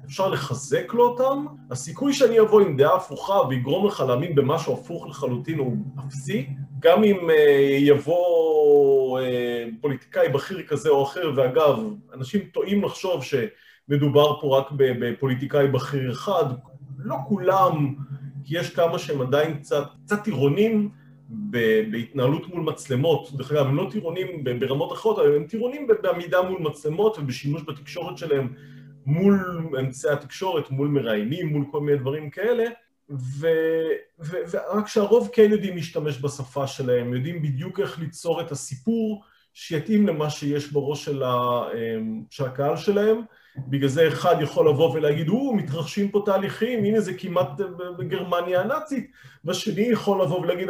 אפשר 0.05 0.29
לחזק 0.29 0.93
לו 0.93 1.07
אותם. 1.07 1.45
הסיכוי 1.71 2.13
שאני 2.13 2.39
אבוא 2.39 2.61
עם 2.61 2.77
דעה 2.77 2.95
הפוכה 2.95 3.41
ויגרום 3.49 3.87
לך 3.87 4.03
להאמין 4.07 4.35
במשהו 4.35 4.73
הפוך 4.73 5.07
לחלוטין 5.07 5.59
הוא 5.59 5.77
אפסי. 6.07 6.47
גם 6.79 7.03
אם 7.03 7.29
uh, 7.29 7.33
יבוא 7.79 9.19
uh, 9.19 9.23
פוליטיקאי 9.81 10.29
בכיר 10.29 10.63
כזה 10.63 10.89
או 10.89 11.03
אחר, 11.03 11.31
ואגב, 11.35 11.79
אנשים 12.13 12.41
טועים 12.53 12.83
לחשוב 12.83 13.23
ש... 13.23 13.35
מדובר 13.89 14.41
פה 14.41 14.59
רק 14.59 14.67
בפוליטיקאי 14.71 15.67
בכיר 15.67 16.11
אחד, 16.11 16.45
לא 16.97 17.15
כולם, 17.27 17.95
כי 18.43 18.57
יש 18.57 18.69
כמה 18.69 18.99
שהם 18.99 19.21
עדיין 19.21 19.57
קצת, 19.57 19.83
קצת 20.05 20.23
טירונים 20.23 20.89
בהתנהלות 21.29 22.47
מול 22.47 22.61
מצלמות, 22.63 23.31
דרך 23.33 23.51
אגב, 23.51 23.65
הם 23.65 23.75
לא 23.75 23.87
טירונים 23.91 24.43
ברמות 24.59 24.91
אחרות, 24.91 25.19
הם 25.35 25.47
טירונים 25.47 25.87
בעמידה 26.01 26.41
מול 26.41 26.61
מצלמות 26.61 27.17
ובשימוש 27.17 27.61
בתקשורת 27.67 28.17
שלהם 28.17 28.53
מול 29.05 29.69
אמצעי 29.79 30.11
התקשורת, 30.11 30.71
מול 30.71 30.87
מראיינים, 30.87 31.47
מול 31.47 31.65
כל 31.71 31.81
מיני 31.81 31.97
דברים 31.97 32.29
כאלה, 32.29 32.63
ו, 33.09 33.47
ו, 34.19 34.37
ורק 34.51 34.87
שהרוב 34.87 35.29
כן 35.33 35.51
יודעים 35.51 35.75
להשתמש 35.75 36.21
בשפה 36.21 36.67
שלהם, 36.67 37.13
יודעים 37.13 37.41
בדיוק 37.41 37.79
איך 37.79 37.99
ליצור 37.99 38.41
את 38.41 38.51
הסיפור 38.51 39.23
שיתאים 39.53 40.07
למה 40.07 40.29
שיש 40.29 40.71
בראש 40.71 41.05
של, 41.05 41.23
ה, 41.23 41.61
של 42.29 42.45
הקהל 42.45 42.77
שלהם, 42.77 43.21
בגלל 43.67 43.89
זה 43.89 44.07
אחד 44.07 44.35
יכול 44.41 44.69
לבוא 44.69 44.93
ולהגיד, 44.93 45.29
או, 45.29 45.53
מתרחשים 45.53 46.09
פה 46.11 46.21
תהליכים, 46.25 46.83
הנה 46.83 46.99
זה 46.99 47.13
כמעט 47.13 47.47
בגרמניה 47.97 48.61
הנאצית, 48.61 49.11
והשני 49.43 49.81
יכול 49.81 50.21
לבוא 50.21 50.39
ולהגיד, 50.39 50.69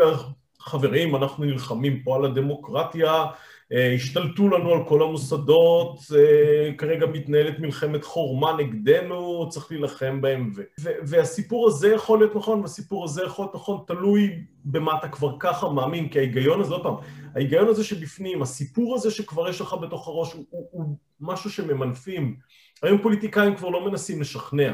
חברים, 0.60 1.16
אנחנו 1.16 1.46
נלחמים 1.46 2.04
פה 2.04 2.16
על 2.16 2.26
הדמוקרטיה, 2.26 3.26
אה, 3.74 3.94
השתלטו 3.94 4.50
לנו 4.50 4.74
על 4.74 4.80
כל 4.88 5.04
המוסדות, 5.04 6.00
אה, 6.16 6.74
כרגע 6.78 7.06
מתנהלת 7.06 7.60
מלחמת 7.60 8.04
חורמה 8.04 8.54
נגדנו, 8.58 9.50
צריך 9.50 9.72
להילחם 9.72 10.22
בהם. 10.22 10.52
ו- 10.56 10.92
והסיפור 11.04 11.68
הזה 11.68 11.94
יכול 11.94 12.20
להיות 12.20 12.36
נכון, 12.36 12.62
והסיפור 12.62 13.04
הזה 13.04 13.24
יכול 13.24 13.46
להיות 13.46 13.56
נכון, 13.56 13.80
תלוי 13.88 14.44
במה 14.66 14.98
אתה 15.00 15.08
כבר 15.08 15.36
ככה 15.40 15.70
מאמין, 15.70 16.10
כי 16.10 16.20
ההיגיון 16.20 16.62
הזה, 16.62 16.74
עוד 16.74 16.84
פעם, 16.84 16.96
ההיגיון 17.36 17.68
הזה 17.68 17.84
שבפנים, 17.84 18.42
הסיפור 18.42 18.96
הזה 18.96 19.12
שכבר 19.12 19.50
יש 19.50 19.62
לך 19.62 19.76
בתוך 19.82 20.08
הראש, 20.08 20.34
הוא, 20.34 20.46
הוא, 20.50 20.68
הוא 20.72 20.98
משהו 21.20 21.50
שממנפים. 21.50 22.36
היום 22.84 23.02
פוליטיקאים 23.02 23.56
כבר 23.56 23.70
לא 23.70 23.86
מנסים 23.86 24.22
לשכנע. 24.22 24.72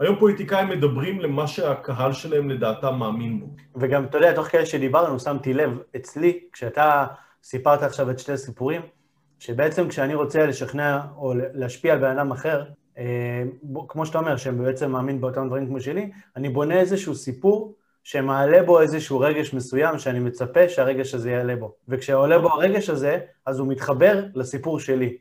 היום 0.00 0.16
פוליטיקאים 0.18 0.68
מדברים 0.68 1.20
למה 1.20 1.46
שהקהל 1.46 2.12
שלהם 2.12 2.50
לדעתם 2.50 2.94
מאמין 2.94 3.40
בו. 3.40 3.46
וגם, 3.76 4.04
אתה 4.04 4.18
יודע, 4.18 4.34
תוך 4.34 4.46
כדי 4.46 4.66
שדיברנו, 4.66 5.20
שמתי 5.20 5.54
לב, 5.54 5.78
אצלי, 5.96 6.40
כשאתה 6.52 7.06
סיפרת 7.42 7.82
עכשיו 7.82 8.10
את 8.10 8.18
שתי 8.18 8.32
הסיפורים, 8.32 8.82
שבעצם 9.38 9.88
כשאני 9.88 10.14
רוצה 10.14 10.46
לשכנע 10.46 11.00
או 11.16 11.32
להשפיע 11.54 11.92
על 11.92 11.98
בן 11.98 12.18
אדם 12.18 12.30
אחר, 12.32 12.64
אה, 12.98 13.42
כמו 13.88 14.06
שאתה 14.06 14.18
אומר, 14.18 14.36
שבעצם 14.36 14.90
מאמין 14.90 15.20
באותם 15.20 15.46
דברים 15.46 15.66
כמו 15.66 15.80
שלי, 15.80 16.10
אני 16.36 16.48
בונה 16.48 16.80
איזשהו 16.80 17.14
סיפור 17.14 17.74
שמעלה 18.04 18.62
בו 18.62 18.80
איזשהו 18.80 19.20
רגש 19.20 19.54
מסוים 19.54 19.98
שאני 19.98 20.18
מצפה 20.18 20.68
שהרגש 20.68 21.14
הזה 21.14 21.30
יעלה 21.30 21.56
בו. 21.56 21.74
וכשעולה 21.88 22.38
בו 22.38 22.48
הרגש 22.48 22.90
הזה, 22.90 23.18
אז 23.46 23.58
הוא 23.58 23.68
מתחבר 23.68 24.24
לסיפור 24.34 24.80
שלי. 24.80 25.16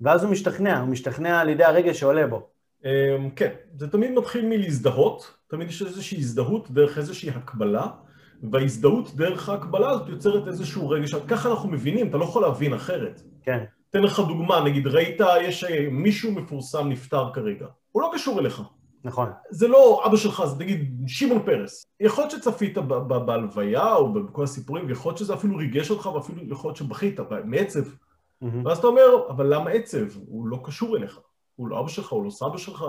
ואז 0.00 0.24
הוא 0.24 0.32
משתכנע, 0.32 0.80
הוא 0.80 0.88
משתכנע 0.88 1.40
על 1.40 1.48
ידי 1.48 1.64
הרגש 1.64 2.00
שעולה 2.00 2.26
בו. 2.26 2.48
אמ, 2.84 3.30
כן, 3.36 3.50
זה 3.76 3.88
תמיד 3.88 4.10
מתחיל 4.10 4.46
מלהזדהות, 4.46 5.34
תמיד 5.48 5.68
יש 5.68 5.82
איזושהי 5.82 6.18
הזדהות 6.18 6.70
דרך 6.70 6.98
איזושהי 6.98 7.30
הקבלה, 7.30 7.86
וההזדהות 8.52 9.14
דרך 9.16 9.48
ההקבלה 9.48 9.90
הזאת 9.90 10.08
יוצרת 10.08 10.48
איזשהו 10.48 10.88
רגש, 10.88 11.14
ככה 11.14 11.50
אנחנו 11.50 11.68
מבינים, 11.68 12.08
אתה 12.08 12.16
לא 12.16 12.24
יכול 12.24 12.42
להבין 12.42 12.74
אחרת. 12.74 13.22
כן. 13.42 13.64
אתן 13.90 14.02
לך 14.02 14.20
דוגמה, 14.20 14.60
נגיד 14.64 14.86
ראית, 14.86 15.20
יש 15.40 15.64
אה, 15.64 15.88
מישהו 15.90 16.32
מפורסם 16.32 16.88
נפטר 16.88 17.30
כרגע, 17.34 17.66
הוא 17.92 18.02
לא 18.02 18.10
קשור 18.14 18.40
אליך. 18.40 18.62
נכון. 19.04 19.28
זה 19.50 19.68
לא 19.68 20.02
אבא 20.06 20.16
שלך, 20.16 20.42
זה 20.46 20.64
נגיד 20.64 20.94
שמעון 21.06 21.42
פרס. 21.44 21.86
יכול 22.00 22.24
להיות 22.24 22.30
שצפית 22.30 22.78
בהלוויה 23.26 23.94
או 23.94 24.12
בכל 24.12 24.44
הסיפורים, 24.44 24.86
ויכול 24.88 25.10
להיות 25.10 25.18
שזה 25.18 25.34
אפילו 25.34 25.56
ריגש 25.56 25.90
אותך, 25.90 26.06
ואפילו 26.06 26.42
יכול 26.48 26.68
להיות 26.68 26.76
שבכית, 26.76 27.20
מעצב. 27.44 27.80
Mm-hmm. 28.42 28.46
ואז 28.64 28.78
אתה 28.78 28.86
אומר, 28.86 29.26
אבל 29.28 29.54
למה 29.54 29.70
עצב? 29.70 30.16
הוא 30.26 30.48
לא 30.48 30.60
קשור 30.64 30.96
אליך. 30.96 31.20
הוא 31.58 31.68
לא 31.68 31.80
אבא 31.80 31.88
שלך, 31.88 32.08
הוא 32.08 32.24
לא 32.24 32.30
סבא 32.30 32.58
שלך, 32.58 32.84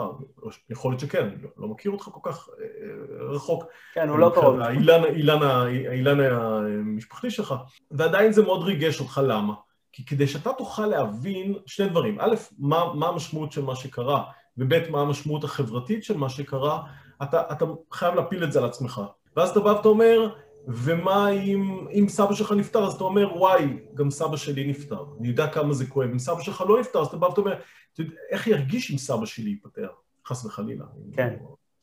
יכול 0.69 0.91
להיות 0.91 0.99
שכן, 0.99 1.23
אני 1.23 1.43
לא, 1.43 1.49
לא 1.57 1.67
מכיר 1.67 1.91
אותך 1.91 2.03
כל 2.03 2.31
כך 2.31 2.49
אה, 2.59 2.65
רחוק. 3.29 3.63
כן, 3.93 4.09
הוא 4.09 4.19
לא 4.19 4.31
קרוב. 4.35 4.59
האילן 4.59 6.19
המשפחתי 6.19 7.31
שלך, 7.31 7.55
ועדיין 7.91 8.31
זה 8.31 8.43
מאוד 8.43 8.63
ריגש 8.63 8.99
אותך, 8.99 9.21
למה? 9.23 9.53
כי 9.91 10.05
כדי 10.05 10.27
שאתה 10.27 10.53
תוכל 10.57 10.85
להבין 10.85 11.55
שני 11.65 11.89
דברים, 11.89 12.19
א', 12.19 12.35
מה, 12.59 12.93
מה 12.93 13.07
המשמעות 13.07 13.51
של 13.51 13.63
מה 13.63 13.75
שקרה, 13.75 14.23
וב', 14.57 14.89
מה 14.89 15.01
המשמעות 15.01 15.43
החברתית 15.43 16.03
של 16.03 16.17
מה 16.17 16.29
שקרה, 16.29 16.83
אתה, 17.23 17.41
אתה 17.51 17.65
חייב 17.91 18.15
להפיל 18.15 18.43
את 18.43 18.51
זה 18.51 18.59
על 18.59 18.65
עצמך. 18.65 19.01
ואז 19.35 19.49
אתה 19.49 19.59
בא 19.59 19.69
ואתה 19.69 19.87
אומר, 19.87 20.35
ומה 20.68 21.30
אם, 21.30 21.88
אם 21.91 22.05
סבא 22.10 22.34
שלך 22.34 22.51
נפטר, 22.51 22.88
אז 22.88 22.93
אתה 22.93 23.03
אומר, 23.03 23.38
וואי, 23.38 23.78
גם 23.93 24.12
סבא 24.12 24.38
שלי 24.38 24.68
נפטר. 24.68 25.03
אני 25.20 25.28
יודע 25.28 25.47
כמה 25.47 25.74
זה 25.74 25.86
כואב. 25.86 26.10
אם 26.10 26.20
סבא 26.20 26.41
שלך 26.41 26.64
לא 26.70 26.80
נפטר, 26.80 27.01
אז 27.01 27.07
אתה 27.07 27.18
בא 27.18 27.26
ואתה 27.26 27.41
אומר, 27.41 27.55
איך 28.32 28.47
ירגיש 28.47 28.91
אם 28.91 28.97
סבא 28.97 29.26
שלי 29.26 29.49
ייפטר? 29.49 29.88
חס 30.26 30.45
וחלילה. 30.45 30.86
כן. 31.14 31.36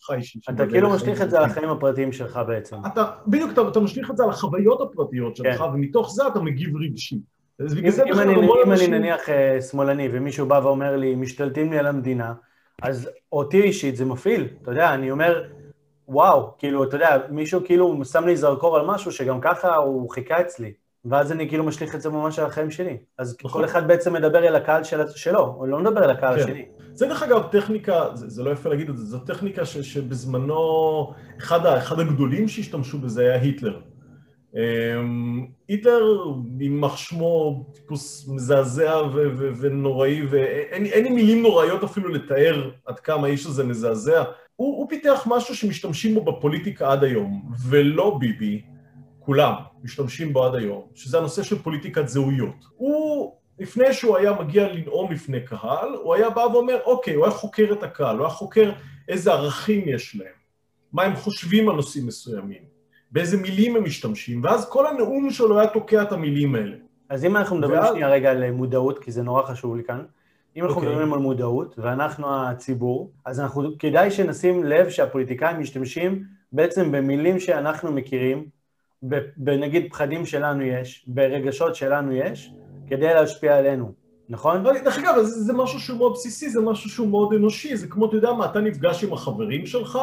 חי 0.02 0.20
אתה 0.50 0.66
כאילו 0.66 0.90
משליך 0.90 1.22
את 1.22 1.30
זה 1.30 1.38
על 1.38 1.44
החיים 1.44 1.68
הפרטיים 1.68 2.12
שלך 2.12 2.40
בעצם. 2.46 2.76
אתה, 2.86 3.10
בדיוק, 3.26 3.50
אתה, 3.52 3.68
אתה 3.68 3.80
משליך 3.80 4.10
את 4.10 4.16
זה 4.16 4.24
על 4.24 4.30
החוויות 4.30 4.80
הפרטיות 4.80 5.36
שלך, 5.36 5.58
כן. 5.58 5.64
ומתוך 5.64 6.10
זה 6.10 6.26
אתה 6.26 6.40
מגיב 6.40 6.76
רגשי. 6.76 7.20
אם, 7.60 7.66
אם 8.12 8.18
אני, 8.18 8.34
אם 8.64 8.72
אני 8.72 8.88
נניח 8.88 9.20
uh, 9.28 9.62
שמאלני 9.62 10.08
ומישהו 10.12 10.46
בא 10.46 10.60
ואומר 10.62 10.96
לי, 10.96 11.14
משתלטים 11.14 11.70
לי 11.72 11.78
על 11.78 11.86
המדינה, 11.86 12.34
אז 12.82 13.10
אותי 13.32 13.62
אישית 13.62 13.96
זה 13.96 14.04
מפעיל, 14.04 14.48
אתה 14.62 14.70
יודע, 14.70 14.94
אני 14.94 15.10
אומר, 15.10 15.42
וואו, 16.08 16.50
כאילו, 16.58 16.84
אתה 16.84 16.96
יודע, 16.96 17.18
מישהו 17.30 17.60
כאילו 17.64 18.04
שם 18.04 18.26
לי 18.26 18.36
זרקור 18.36 18.76
על 18.76 18.86
משהו 18.86 19.12
שגם 19.12 19.40
ככה 19.40 19.76
הוא 19.76 20.10
חיכה 20.10 20.40
אצלי, 20.40 20.72
ואז 21.04 21.32
אני 21.32 21.48
כאילו 21.48 21.64
משליך 21.64 21.94
את 21.94 22.02
זה 22.02 22.10
ממש 22.10 22.38
על 22.38 22.46
החיים 22.46 22.70
שלי. 22.70 22.96
אז 23.18 23.36
נכון. 23.44 23.60
כל 23.60 23.64
אחד 23.64 23.88
בעצם 23.88 24.12
מדבר 24.12 24.46
אל 24.46 24.56
הקהל 24.56 24.84
של, 24.84 25.00
שלו, 25.08 25.54
הוא 25.58 25.68
לא 25.68 25.78
מדבר 25.78 26.04
אל 26.04 26.10
הקהל 26.10 26.36
כן. 26.36 26.42
השני. 26.42 26.64
זה 26.92 27.06
דרך 27.06 27.22
אגב 27.22 27.42
טכניקה, 27.50 28.08
זה, 28.14 28.28
זה 28.28 28.42
לא 28.42 28.50
יפה 28.50 28.68
להגיד 28.68 28.88
את 28.88 28.96
זה, 28.98 29.04
זו 29.04 29.18
טכניקה 29.18 29.64
ש, 29.64 29.78
שבזמנו, 29.78 31.12
אחד, 31.38 31.66
ה, 31.66 31.78
אחד 31.78 32.00
הגדולים 32.00 32.48
שהשתמשו 32.48 32.98
בזה 32.98 33.22
היה 33.22 33.40
היטלר. 33.40 33.80
אמ, 34.54 35.46
היטלר, 35.68 36.24
יימח 36.60 36.96
שמו, 36.96 37.64
טיפוס 37.74 38.28
מזעזע 38.28 39.02
ו- 39.14 39.30
ו- 39.38 39.50
ונוראי, 39.60 40.26
ואין 40.30 40.86
אין 40.86 41.04
לי 41.04 41.10
מילים 41.10 41.42
נוראיות 41.42 41.84
אפילו 41.84 42.08
לתאר 42.08 42.70
עד 42.86 43.00
כמה 43.00 43.26
האיש 43.26 43.46
הזה 43.46 43.64
מזעזע. 43.64 44.24
הוא, 44.56 44.76
הוא 44.78 44.88
פיתח 44.88 45.22
משהו 45.26 45.56
שמשתמשים 45.56 46.14
בו 46.14 46.22
בפוליטיקה 46.24 46.92
עד 46.92 47.04
היום, 47.04 47.52
ולא 47.68 48.16
ביבי, 48.20 48.62
כולם 49.18 49.52
משתמשים 49.84 50.32
בו 50.32 50.44
עד 50.44 50.54
היום, 50.54 50.82
שזה 50.94 51.18
הנושא 51.18 51.42
של 51.42 51.58
פוליטיקת 51.58 52.08
זהויות. 52.08 52.64
הוא, 52.76 53.32
לפני 53.58 53.92
שהוא 53.92 54.16
היה 54.16 54.32
מגיע 54.32 54.72
לנאום 54.72 55.12
לפני 55.12 55.40
קהל, 55.40 55.88
הוא 56.02 56.14
היה 56.14 56.30
בא 56.30 56.40
ואומר, 56.40 56.78
אוקיי, 56.84 57.14
הוא 57.14 57.24
היה 57.24 57.34
חוקר 57.34 57.72
את 57.72 57.82
הקהל, 57.82 58.16
הוא 58.16 58.26
היה 58.26 58.34
חוקר 58.34 58.72
איזה 59.08 59.32
ערכים 59.32 59.88
יש 59.88 60.16
להם, 60.16 60.34
מה 60.92 61.02
הם 61.02 61.16
חושבים 61.16 61.68
על 61.68 61.76
נושאים 61.76 62.06
מסוימים, 62.06 62.62
באיזה 63.10 63.36
מילים 63.36 63.76
הם 63.76 63.84
משתמשים, 63.84 64.44
ואז 64.44 64.68
כל 64.70 64.86
הנאום 64.86 65.30
שלו 65.30 65.58
היה 65.58 65.68
תוקע 65.68 66.02
את 66.02 66.12
המילים 66.12 66.54
האלה. 66.54 66.76
אז 67.08 67.24
אם 67.24 67.36
אנחנו 67.36 67.56
מדברים 67.56 67.78
ואז- 67.80 67.90
שנייה 67.90 68.08
רגע 68.10 68.30
על 68.30 68.50
מודעות, 68.50 68.98
כי 68.98 69.12
זה 69.12 69.22
נורא 69.22 69.42
חשוב 69.42 69.76
לי 69.76 69.84
כאן, 69.84 70.04
אם 70.56 70.64
אנחנו 70.64 70.76
אוקיי. 70.76 70.90
מדברים 70.92 71.12
על 71.12 71.18
מודעות, 71.18 71.74
ואנחנו 71.78 72.26
הציבור, 72.36 73.12
אז 73.24 73.40
אנחנו, 73.40 73.78
כדאי 73.78 74.10
שנשים 74.10 74.64
לב 74.64 74.88
שהפוליטיקאים 74.88 75.60
משתמשים 75.60 76.24
בעצם 76.52 76.92
במילים 76.92 77.40
שאנחנו 77.40 77.92
מכירים, 77.92 78.46
בנגיד 79.36 79.86
פחדים 79.90 80.26
שלנו 80.26 80.62
יש, 80.62 81.04
ברגשות 81.08 81.74
שלנו 81.74 82.12
יש, 82.12 82.52
כדי 82.86 83.14
להשפיע 83.14 83.58
עלינו, 83.58 83.92
נכון? 84.28 84.56
אבל 84.56 84.78
דרך 84.84 84.98
אגב, 84.98 85.22
זה, 85.22 85.42
זה 85.42 85.52
משהו 85.52 85.80
שהוא 85.80 85.98
מאוד 85.98 86.12
בסיסי, 86.12 86.50
זה 86.50 86.60
משהו 86.60 86.90
שהוא 86.90 87.08
מאוד 87.08 87.32
אנושי, 87.32 87.76
זה 87.76 87.86
כמו, 87.86 88.06
אתה 88.06 88.16
יודע 88.16 88.32
מה, 88.32 88.44
אתה 88.44 88.60
נפגש 88.60 89.04
עם 89.04 89.12
החברים 89.12 89.66
שלך, 89.66 89.98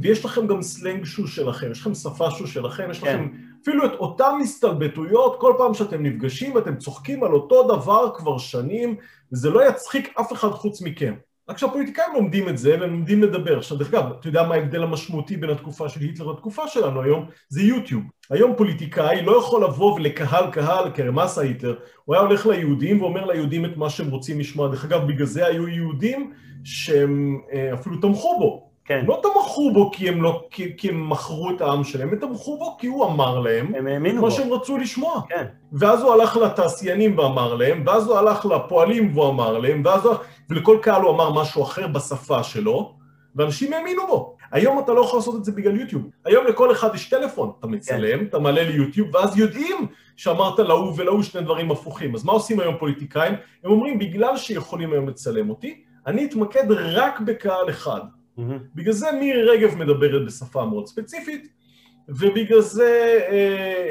ויש 0.00 0.24
לכם 0.24 0.46
גם 0.46 0.62
סלנג 0.62 1.04
שהוא 1.04 1.26
שלכם, 1.26 1.70
יש 1.70 1.80
לכם 1.80 1.94
שפה 1.94 2.30
שהוא 2.30 2.46
שלכם, 2.46 2.90
יש 2.90 2.98
כן. 2.98 3.06
לכם 3.06 3.28
אפילו 3.62 3.86
את 3.86 3.92
אותן 3.92 4.38
הסתלבטויות, 4.42 5.40
כל 5.40 5.54
פעם 5.58 5.74
שאתם 5.74 6.02
נפגשים 6.02 6.54
ואתם 6.54 6.76
צוחקים 6.76 7.24
על 7.24 7.32
אותו 7.32 7.76
דבר 7.76 8.10
כבר 8.14 8.38
שנים, 8.38 8.96
וזה 9.32 9.50
לא 9.50 9.68
יצחיק 9.68 10.14
אף 10.20 10.32
אחד 10.32 10.50
חוץ 10.50 10.82
מכם. 10.82 11.14
רק 11.48 11.58
שהפוליטיקאים 11.58 12.14
לומדים 12.14 12.48
את 12.48 12.58
זה, 12.58 12.76
והם 12.80 12.90
לומדים 12.90 13.22
לדבר. 13.22 13.58
עכשיו, 13.58 13.76
דרך 13.76 13.94
אגב, 13.94 14.12
אתה 14.20 14.28
יודע 14.28 14.42
מה 14.42 14.54
ההבדל 14.54 14.82
המשמעותי 14.82 15.36
בין 15.36 15.50
התקופה 15.50 15.88
של 15.88 16.00
היטלר 16.00 16.32
לתקופה 16.32 16.68
שלנו 16.68 17.02
היום? 17.02 17.26
זה 17.48 17.62
יוטיוב. 17.62 18.02
היום 18.30 18.54
פוליטיקאי 18.56 19.22
לא 19.22 19.38
יכול 19.38 19.64
לבוא 19.64 19.94
ולקהל 19.94 20.50
קהל, 20.50 21.18
עשה 21.18 21.40
היטלר? 21.40 21.78
הוא 22.04 22.14
היה 22.14 22.24
הולך 22.24 22.46
ליהודים 22.46 23.02
ואומר 23.02 23.26
ליהודים 23.26 23.64
את 23.64 23.76
מה 23.76 23.90
שהם 23.90 24.10
רוצים 24.10 24.40
לשמוע. 24.40 24.68
דרך 24.68 24.84
אגב, 24.84 25.06
בגלל 25.06 25.26
זה 25.26 25.46
היו 25.46 25.68
יהודים 25.68 26.32
שהם 26.64 27.40
אה, 27.52 27.74
אפילו 27.74 27.96
תמכו 27.96 28.38
בו. 28.38 28.69
כן, 28.90 29.04
לא 29.06 29.20
תמכו 29.22 29.72
בו 29.72 29.90
כי 29.90 30.08
הם, 30.08 30.22
לא, 30.22 30.44
כי, 30.50 30.76
כי 30.76 30.88
הם 30.88 31.10
מכרו 31.10 31.50
את 31.50 31.60
העם 31.60 31.84
שלהם, 31.84 32.08
הם 32.08 32.16
תמכו 32.16 32.58
בו 32.58 32.76
כי 32.78 32.86
הוא 32.86 33.06
אמר 33.06 33.38
להם 33.40 33.74
הם 33.74 33.86
האמינו 33.86 34.22
מה 34.22 34.28
בו, 34.28 34.30
שהם 34.30 34.52
רצו 34.52 34.78
לשמוע. 34.78 35.20
כן, 35.28 35.44
ואז 35.72 36.02
הוא 36.02 36.12
הלך 36.12 36.36
לתעשיינים 36.36 37.18
ואמר 37.18 37.54
להם, 37.54 37.82
ואז 37.86 38.06
הוא 38.06 38.16
הלך 38.16 38.46
לפועלים 38.46 39.10
והוא 39.14 39.28
אמר 39.28 39.58
להם, 39.58 39.82
ואז 39.84 40.04
הוא... 40.04 40.14
ולכל 40.50 40.78
קהל 40.82 41.02
הוא 41.02 41.10
אמר 41.10 41.32
משהו 41.32 41.62
אחר 41.62 41.86
בשפה 41.86 42.42
שלו, 42.42 42.94
ואנשים 43.36 43.72
האמינו 43.72 44.06
בו. 44.06 44.36
היום 44.52 44.78
אתה 44.78 44.92
לא 44.92 45.00
יכול 45.00 45.18
לעשות 45.18 45.36
את 45.36 45.44
זה 45.44 45.52
בגלל 45.52 45.80
יוטיוב. 45.80 46.02
היום 46.24 46.46
לכל 46.46 46.72
אחד 46.72 46.94
יש 46.94 47.08
טלפון, 47.08 47.52
אתה 47.58 47.66
מצלם, 47.66 48.24
אתה 48.24 48.38
מעלה 48.38 48.62
ליוטיוב, 48.62 49.14
ואז 49.14 49.38
יודעים 49.38 49.86
שאמרת 50.16 50.58
להוא 50.58 50.92
ולהוא 50.96 51.22
שני 51.22 51.42
דברים 51.42 51.70
הפוכים. 51.70 52.14
אז 52.14 52.24
מה 52.24 52.32
עושים 52.32 52.60
היום 52.60 52.74
פוליטיקאים? 52.78 53.34
הם 53.64 53.70
אומרים, 53.70 53.98
בגלל 53.98 54.36
שיכולים 54.36 54.92
היום 54.92 55.08
לצלם 55.08 55.50
אותי, 55.50 55.82
אני 56.06 56.24
אתמקד 56.24 56.70
רק 56.70 57.20
בקהל 57.20 57.70
אחד. 57.70 58.00
מהמם. 58.40 58.58
בגלל 58.74 58.92
זה 58.92 59.12
מירי 59.12 59.42
רגב 59.42 59.74
מדברת 59.78 60.26
בשפה 60.26 60.64
מאוד 60.64 60.86
ספציפית, 60.86 61.48
ובגלל 62.08 62.60
זה 62.60 63.18
אה, 63.30 63.36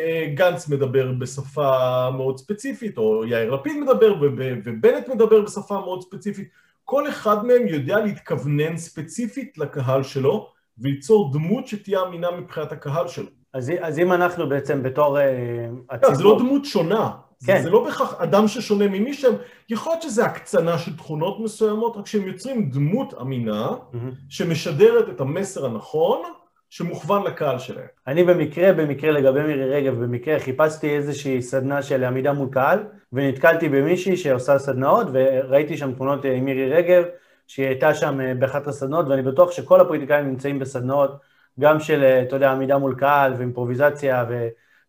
אה, 0.05 0.33
גנץ 0.33 0.67
מדבר 0.69 1.11
בשפה 1.19 1.71
מאוד 2.17 2.37
ספציפית, 2.37 2.97
או 2.97 3.25
יאיר 3.25 3.51
לפיד 3.51 3.77
מדבר, 3.77 4.13
וב- 4.21 4.39
ובנט 4.65 5.07
מדבר 5.07 5.41
בשפה 5.41 5.79
מאוד 5.79 6.01
ספציפית. 6.01 6.47
כל 6.85 7.09
אחד 7.09 7.45
מהם 7.45 7.67
יודע 7.67 7.99
להתכוונן 7.99 8.77
ספציפית 8.77 9.57
לקהל 9.57 10.03
שלו, 10.03 10.49
וליצור 10.77 11.33
דמות 11.33 11.67
שתהיה 11.67 12.01
אמינה 12.07 12.31
מבחינת 12.31 12.71
הקהל 12.71 13.07
שלו. 13.07 13.27
אז, 13.53 13.71
אז 13.81 13.99
אם 13.99 14.11
אנחנו 14.13 14.49
בעצם 14.49 14.83
בתור 14.83 15.19
אה, 15.19 15.25
לא, 15.25 15.97
זה 15.97 16.07
לא 16.07 16.11
הציבור, 16.13 16.39
דמות 16.39 16.65
שונה. 16.65 17.11
כן. 17.45 17.57
זה, 17.57 17.63
זה 17.63 17.69
לא 17.69 17.83
בהכרח 17.83 18.21
אדם 18.21 18.47
ששונה 18.47 18.87
ממי 18.87 19.13
שהם, 19.13 19.33
יכול 19.69 19.91
להיות 19.91 20.01
שזה 20.01 20.25
הקצנה 20.25 20.77
של 20.77 20.97
תכונות 20.97 21.39
מסוימות, 21.39 21.97
רק 21.97 22.07
שהם 22.07 22.27
יוצרים 22.27 22.69
דמות 22.69 23.13
אמינה, 23.21 23.69
מהמם. 23.93 24.11
שמשדרת 24.29 25.09
את 25.09 25.21
המסר 25.21 25.65
הנכון, 25.65 26.21
שמוכוון 26.69 27.23
לקהל 27.23 27.59
שלהם. 27.59 27.85
אני 28.07 28.23
במקרה, 28.23 28.73
במקרה 28.73 29.11
לגבי 29.11 29.41
מירי 29.41 29.69
רגב, 29.69 30.03
במקרה 30.03 30.39
חיפשתי 30.39 30.89
איזושהי 30.89 31.41
סדנה 31.41 31.81
של 31.81 32.03
עמידה 32.03 32.33
מול 32.33 32.49
קהל, 32.51 32.79
ונתקלתי 33.13 33.69
במישהי 33.69 34.17
שעושה 34.17 34.59
סדנאות, 34.59 35.07
וראיתי 35.13 35.77
שם 35.77 35.93
תמונות 35.93 36.25
אה, 36.25 36.33
עם 36.33 36.45
מירי 36.45 36.69
רגב, 36.69 37.03
שהיא 37.47 37.67
הייתה 37.67 37.93
שם 37.93 38.21
אה, 38.21 38.33
באחת 38.33 38.67
הסדנאות, 38.67 39.07
ואני 39.07 39.21
בטוח 39.21 39.51
שכל 39.51 39.81
הפוליטיקאים 39.81 40.27
נמצאים 40.27 40.59
בסדנאות, 40.59 41.11
גם 41.59 41.79
של, 41.79 42.03
אה, 42.03 42.21
אתה 42.21 42.35
יודע, 42.35 42.51
עמידה 42.51 42.77
מול 42.77 42.95
קהל 42.95 43.33
ואימפרוביזציה, 43.37 44.25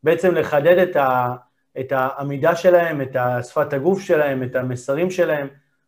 ובעצם 0.02 0.34
לחדד 0.34 0.78
את, 0.78 0.96
ה, 0.96 1.34
את 1.80 1.92
העמידה 1.92 2.56
שלהם, 2.56 3.00
את 3.00 3.16
שפת 3.42 3.72
הגוף 3.72 4.00
שלהם, 4.00 4.42
את 4.42 4.56
המסרים 4.56 5.10
שלהם. 5.10 5.46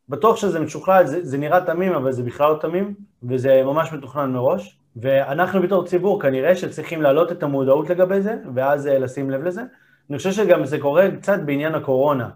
בטוח 0.09 0.37
שזה 0.37 0.61
משוכלל, 0.61 1.07
זה, 1.07 1.25
זה 1.25 1.39
נראה 1.39 1.61
תמים, 1.61 1.93
אבל 1.93 2.13
זה 2.13 2.23
בכלל 2.23 2.53
לא 2.53 2.59
תמים, 2.61 2.95
וזה 3.23 3.63
ממש 3.65 3.93
מתוכנן 3.93 4.33
מראש. 4.33 4.79
ואנחנו 4.97 5.63
בתור 5.63 5.85
ציבור 5.85 6.23
כנראה 6.23 6.57
שצריכים 6.57 7.03
להעלות 7.03 7.33
את 7.33 7.43
המודעות 7.43 7.91
לגבי 7.91 8.21
זה, 8.21 8.37
ואז 8.55 8.87
אה, 8.87 8.99
לשים 8.99 9.31
לב 9.31 9.43
לזה. 9.43 9.63
אני 10.11 10.19
חושב 10.19 10.33
שגם 10.33 10.65
זה 10.65 10.79
קורה 10.79 11.11
קצת 11.17 11.41
בעניין 11.45 11.75
הקורונה, 11.75 12.29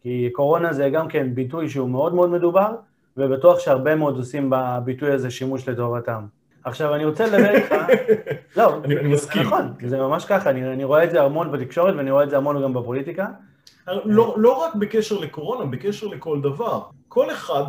כי 0.00 0.30
קורונה 0.32 0.72
זה 0.72 0.90
גם 0.90 1.08
כן 1.08 1.34
ביטוי 1.34 1.68
שהוא 1.68 1.90
מאוד 1.90 2.14
מאוד 2.14 2.30
מדובר, 2.30 2.74
ובטוח 3.16 3.58
שהרבה 3.58 3.94
מאוד 3.94 4.16
עושים 4.16 4.50
בביטוי 4.50 5.12
הזה 5.12 5.30
שימוש 5.30 5.68
לטובתם. 5.68 6.26
עכשיו, 6.64 6.94
אני 6.94 7.04
רוצה 7.04 7.26
לדבר 7.26 7.50
איתך, 7.54 7.74
לא, 8.56 8.76
אני- 8.84 8.98
אני 8.98 9.08
מסכים. 9.08 9.42
נכון, 9.42 9.72
זה 9.86 9.98
ממש 9.98 10.24
ככה, 10.24 10.50
אני, 10.50 10.72
אני 10.72 10.84
רואה 10.84 11.04
את 11.04 11.10
זה 11.10 11.22
המון 11.22 11.52
בתקשורת 11.52 11.94
ואני 11.96 12.10
רואה 12.10 12.24
את 12.24 12.30
זה 12.30 12.36
המון 12.36 12.62
גם 12.62 12.74
בפוליטיקה. 12.74 13.26
לא, 14.04 14.34
לא 14.38 14.62
רק 14.64 14.74
בקשר 14.74 15.18
לקורונה, 15.18 15.64
בקשר 15.64 16.06
לכל 16.06 16.40
דבר. 16.40 16.82
כל 17.08 17.30
אחד 17.30 17.64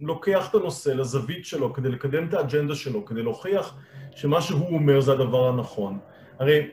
לוקח 0.00 0.50
את 0.50 0.54
הנושא 0.54 0.90
לזווית 0.90 1.44
שלו 1.44 1.72
כדי 1.72 1.88
לקדם 1.88 2.28
את 2.28 2.34
האג'נדה 2.34 2.74
שלו, 2.74 3.04
כדי 3.04 3.22
להוכיח 3.22 3.76
שמה 4.16 4.40
שהוא 4.40 4.74
אומר 4.74 5.00
זה 5.00 5.12
הדבר 5.12 5.48
הנכון. 5.48 5.98
הרי, 6.38 6.66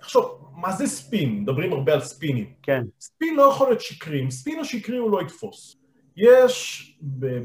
תחשוב, 0.00 0.24
מה 0.56 0.72
זה 0.72 0.86
ספין? 0.86 1.40
מדברים 1.42 1.72
הרבה 1.72 1.92
על 1.92 2.00
ספינים. 2.00 2.46
כן, 2.62 2.82
ספין 3.00 3.36
לא 3.36 3.42
יכול 3.42 3.68
להיות 3.68 3.80
שקרי, 3.80 4.20
אם 4.22 4.30
ספין 4.30 4.60
השקרי 4.60 4.96
הוא 4.96 5.10
לא 5.10 5.22
יתפוס. 5.22 5.76
יש 6.16 6.86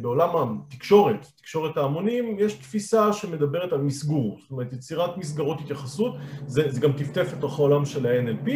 בעולם 0.02 0.30
התקשורת, 0.36 1.26
תקשורת 1.38 1.78
ההמונים, 1.78 2.40
יש 2.40 2.54
תפיסה 2.54 3.14
שמדברת 3.14 3.74
על 3.74 3.82
מסגור, 3.82 4.38
זאת 4.42 4.52
אומרת 4.52 4.74
יצירת 4.74 5.18
מסגרות 5.18 5.60
התייחסות, 5.60 6.16
זה, 6.46 6.64
זה 6.70 6.82
גם 6.82 6.94
טפטף 6.94 7.34
לתוך 7.38 7.60
העולם 7.60 7.86
של 7.86 8.06
ה-NLP, 8.06 8.50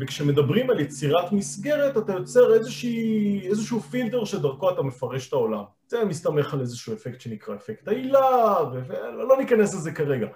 וכשמדברים 0.00 0.70
על 0.70 0.80
יצירת 0.80 1.32
מסגרת 1.32 1.96
אתה 1.96 2.12
יוצר 2.12 2.54
איזושהי, 2.54 3.40
איזשהו 3.48 3.80
פילטר 3.80 4.24
שדרכו 4.24 4.70
אתה 4.70 4.82
מפרש 4.82 5.28
את 5.28 5.32
העולם. 5.32 5.62
זה 5.86 6.04
מסתמך 6.04 6.54
על 6.54 6.60
איזשהו 6.60 6.92
אפקט 6.94 7.20
שנקרא 7.20 7.54
אפקט 7.54 7.88
העילה, 7.88 8.56
ולא 8.72 9.36
ניכנס 9.38 9.74
לזה 9.74 9.92
כרגע. 9.92 10.26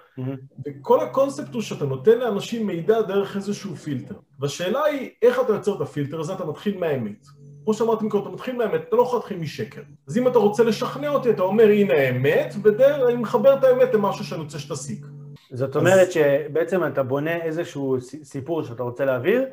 וכל 0.65 0.99
הקונספט 0.99 1.53
הוא 1.53 1.61
שאתה 1.61 1.85
נותן 1.85 2.17
לאנשים 2.19 2.67
מידע 2.67 3.01
דרך 3.01 3.35
איזשהו 3.35 3.75
פילטר. 3.75 4.15
והשאלה 4.39 4.83
היא, 4.83 5.09
איך 5.21 5.39
אתה 5.39 5.53
יוצר 5.53 5.75
את 5.75 5.81
הפילטר 5.81 6.19
הזה? 6.19 6.33
אתה 6.33 6.45
מתחיל 6.45 6.77
מהאמת. 6.77 7.25
כמו 7.69 7.73
שאמרתי 7.73 8.09
קודם, 8.09 8.23
אתה 8.23 8.31
מתחיל 8.33 8.55
מהאמת, 8.55 8.81
אתה 8.87 8.95
לא 8.95 9.01
יכול 9.01 9.19
להתחיל 9.19 9.37
משקר. 9.37 9.81
אז 10.07 10.17
אם 10.17 10.27
אתה 10.27 10.37
רוצה 10.39 10.63
לשכנע 10.63 11.09
אותי, 11.09 11.29
אתה 11.29 11.41
אומר, 11.41 11.63
הנה 11.63 11.93
האמת, 11.93 12.53
ואני 12.63 13.15
מחבר 13.15 13.53
את 13.53 13.63
האמת 13.63 13.93
למשהו 13.93 14.25
שאני 14.25 14.41
רוצה 14.41 14.59
שתסיק. 14.59 15.05
זאת 15.51 15.69
אז- 15.69 15.75
אומרת 15.81 16.11
שבעצם 16.11 16.87
אתה 16.87 17.03
בונה 17.03 17.35
איזשהו 17.35 17.97
סיפור 18.23 18.63
שאתה 18.63 18.83
רוצה 18.83 19.05
להעביר, 19.05 19.45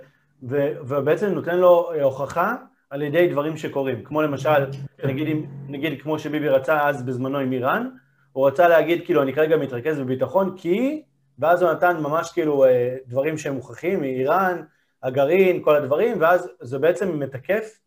ו- 0.43 0.73
ובעצם 0.89 1.27
נותן 1.27 1.59
לו 1.59 1.93
אה, 1.93 2.03
הוכחה 2.03 2.55
על 2.91 3.03
ידי 3.03 3.29
דברים 3.29 3.57
שקורים. 3.57 4.05
כמו 4.05 4.23
למשל, 4.23 4.73
כן. 4.99 5.09
נגיד, 5.09 5.37
נגיד 5.69 6.03
כמו 6.03 6.19
שביבי 6.19 6.49
רצה 6.49 6.89
אז 6.89 7.03
בזמנו 7.03 7.39
עם 7.39 7.53
איראן, 7.53 7.89
הוא 8.33 8.47
רצה 8.47 8.69
להגיד 8.69 9.05
כאילו 9.05 9.23
אני 9.23 9.33
כרגע 9.33 9.57
מתרכז 9.57 9.99
בביטחון 10.01 10.55
כי, 10.57 11.03
ואז 11.39 11.63
הוא 11.63 11.71
נתן 11.71 11.97
ממש 12.01 12.33
כאילו 12.33 12.65
אה, 12.65 12.97
דברים 13.07 13.39
שהם 13.39 13.55
מוכחים, 13.55 14.01
מאיראן, 14.01 14.63
הגרעין, 15.03 15.63
כל 15.63 15.77
הדברים, 15.77 16.17
ואז 16.21 16.49
זה 16.61 16.79
בעצם 16.79 17.19
מתקף 17.19 17.79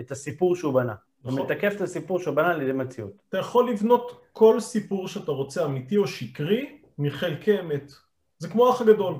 את 0.00 0.10
הסיפור 0.10 0.56
שהוא 0.56 0.74
בנה. 0.74 0.94
נכון. 1.24 1.40
ומתקף 1.40 1.72
את 1.76 1.80
הסיפור 1.80 2.18
שהוא 2.18 2.34
בנה 2.34 2.54
לידי 2.54 2.72
מציאות. 2.72 3.12
אתה 3.28 3.38
יכול 3.38 3.70
לבנות 3.70 4.20
כל 4.32 4.60
סיפור 4.60 5.08
שאתה 5.08 5.32
רוצה, 5.32 5.64
אמיתי 5.64 5.96
או 5.96 6.06
שקרי, 6.06 6.78
מחלקי 6.98 7.60
אמת. 7.60 7.92
זה 8.38 8.48
כמו 8.48 8.68
האח 8.68 8.80
הגדול. 8.80 9.14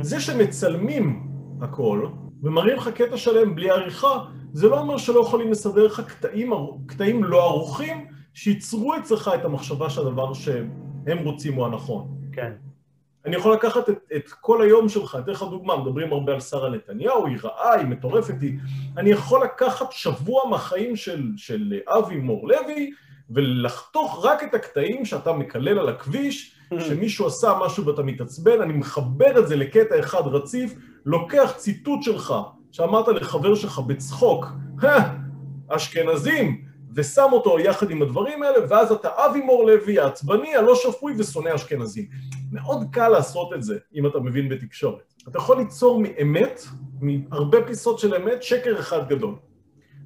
זה 0.00 0.20
שמצלמים 0.20 1.28
הכל, 1.60 2.06
ומראים 2.42 2.76
לך 2.76 2.88
קטע 2.88 3.16
שלם 3.16 3.54
בלי 3.54 3.70
עריכה, 3.70 4.24
זה 4.52 4.68
לא 4.68 4.80
אומר 4.80 4.96
שלא 4.96 5.20
יכולים 5.20 5.50
לסדר 5.50 5.86
לך 5.86 6.00
קטעים, 6.00 6.52
קטעים 6.86 7.24
לא 7.24 7.44
ערוכים, 7.44 8.06
שייצרו 8.34 8.96
אצלך 8.96 9.30
את 9.34 9.44
המחשבה 9.44 9.90
שהדבר 9.90 10.34
שהם 10.34 11.18
רוצים 11.24 11.54
הוא 11.54 11.66
הנכון. 11.66 12.08
כן. 12.32 12.52
אני 13.26 13.36
יכול 13.36 13.54
לקחת 13.54 13.88
את, 13.88 13.98
את 14.16 14.28
כל 14.28 14.62
היום 14.62 14.88
שלך, 14.88 15.18
אתן 15.20 15.32
לך 15.32 15.42
דוגמה, 15.42 15.76
מדברים 15.76 16.12
הרבה 16.12 16.32
על 16.32 16.40
שרה 16.40 16.70
נתניהו, 16.70 17.26
היא 17.26 17.38
רעה, 17.42 17.74
היא 17.74 17.86
מטורפת, 17.86 18.34
היא... 18.40 18.58
אני 18.96 19.10
יכול 19.10 19.44
לקחת 19.44 19.92
שבוע 19.92 20.48
מהחיים 20.50 20.96
של, 20.96 21.30
של 21.36 21.74
אבי 21.88 22.16
מור 22.16 22.48
לוי, 22.48 22.92
ולחתוך 23.30 24.24
רק 24.24 24.44
את 24.44 24.54
הקטעים 24.54 25.04
שאתה 25.04 25.32
מקלל 25.32 25.78
על 25.78 25.88
הכביש, 25.88 26.54
שמישהו 26.78 27.26
עשה 27.26 27.54
משהו 27.60 27.86
ואתה 27.86 28.02
מתעצבן, 28.02 28.60
אני 28.60 28.72
מחבר 28.72 29.38
את 29.38 29.48
זה 29.48 29.56
לקטע 29.56 30.00
אחד 30.00 30.22
רציף, 30.26 30.74
לוקח 31.04 31.52
ציטוט 31.56 32.02
שלך, 32.02 32.34
שאמרת 32.72 33.08
לחבר 33.08 33.54
שלך 33.54 33.78
בצחוק, 33.78 34.46
אשכנזים, 35.68 36.67
ושם 36.98 37.28
אותו 37.32 37.58
יחד 37.58 37.90
עם 37.90 38.02
הדברים 38.02 38.42
האלה, 38.42 38.58
ואז 38.68 38.92
אתה 38.92 39.08
אבי 39.16 39.40
מור 39.40 39.66
לוי, 39.66 39.98
העצבני, 39.98 40.56
הלא 40.56 40.74
שפוי 40.74 41.14
ושונא 41.18 41.54
אשכנזים. 41.54 42.04
מאוד 42.52 42.84
קל 42.92 43.08
לעשות 43.08 43.52
את 43.54 43.62
זה, 43.62 43.78
אם 43.94 44.06
אתה 44.06 44.20
מבין 44.20 44.48
בתקשורת. 44.48 45.14
אתה 45.28 45.38
יכול 45.38 45.58
ליצור 45.58 46.00
מאמת, 46.02 46.62
מהרבה 47.00 47.58
פיסות 47.66 47.98
של 47.98 48.14
אמת, 48.14 48.42
שקר 48.42 48.80
אחד 48.80 49.08
גדול. 49.08 49.34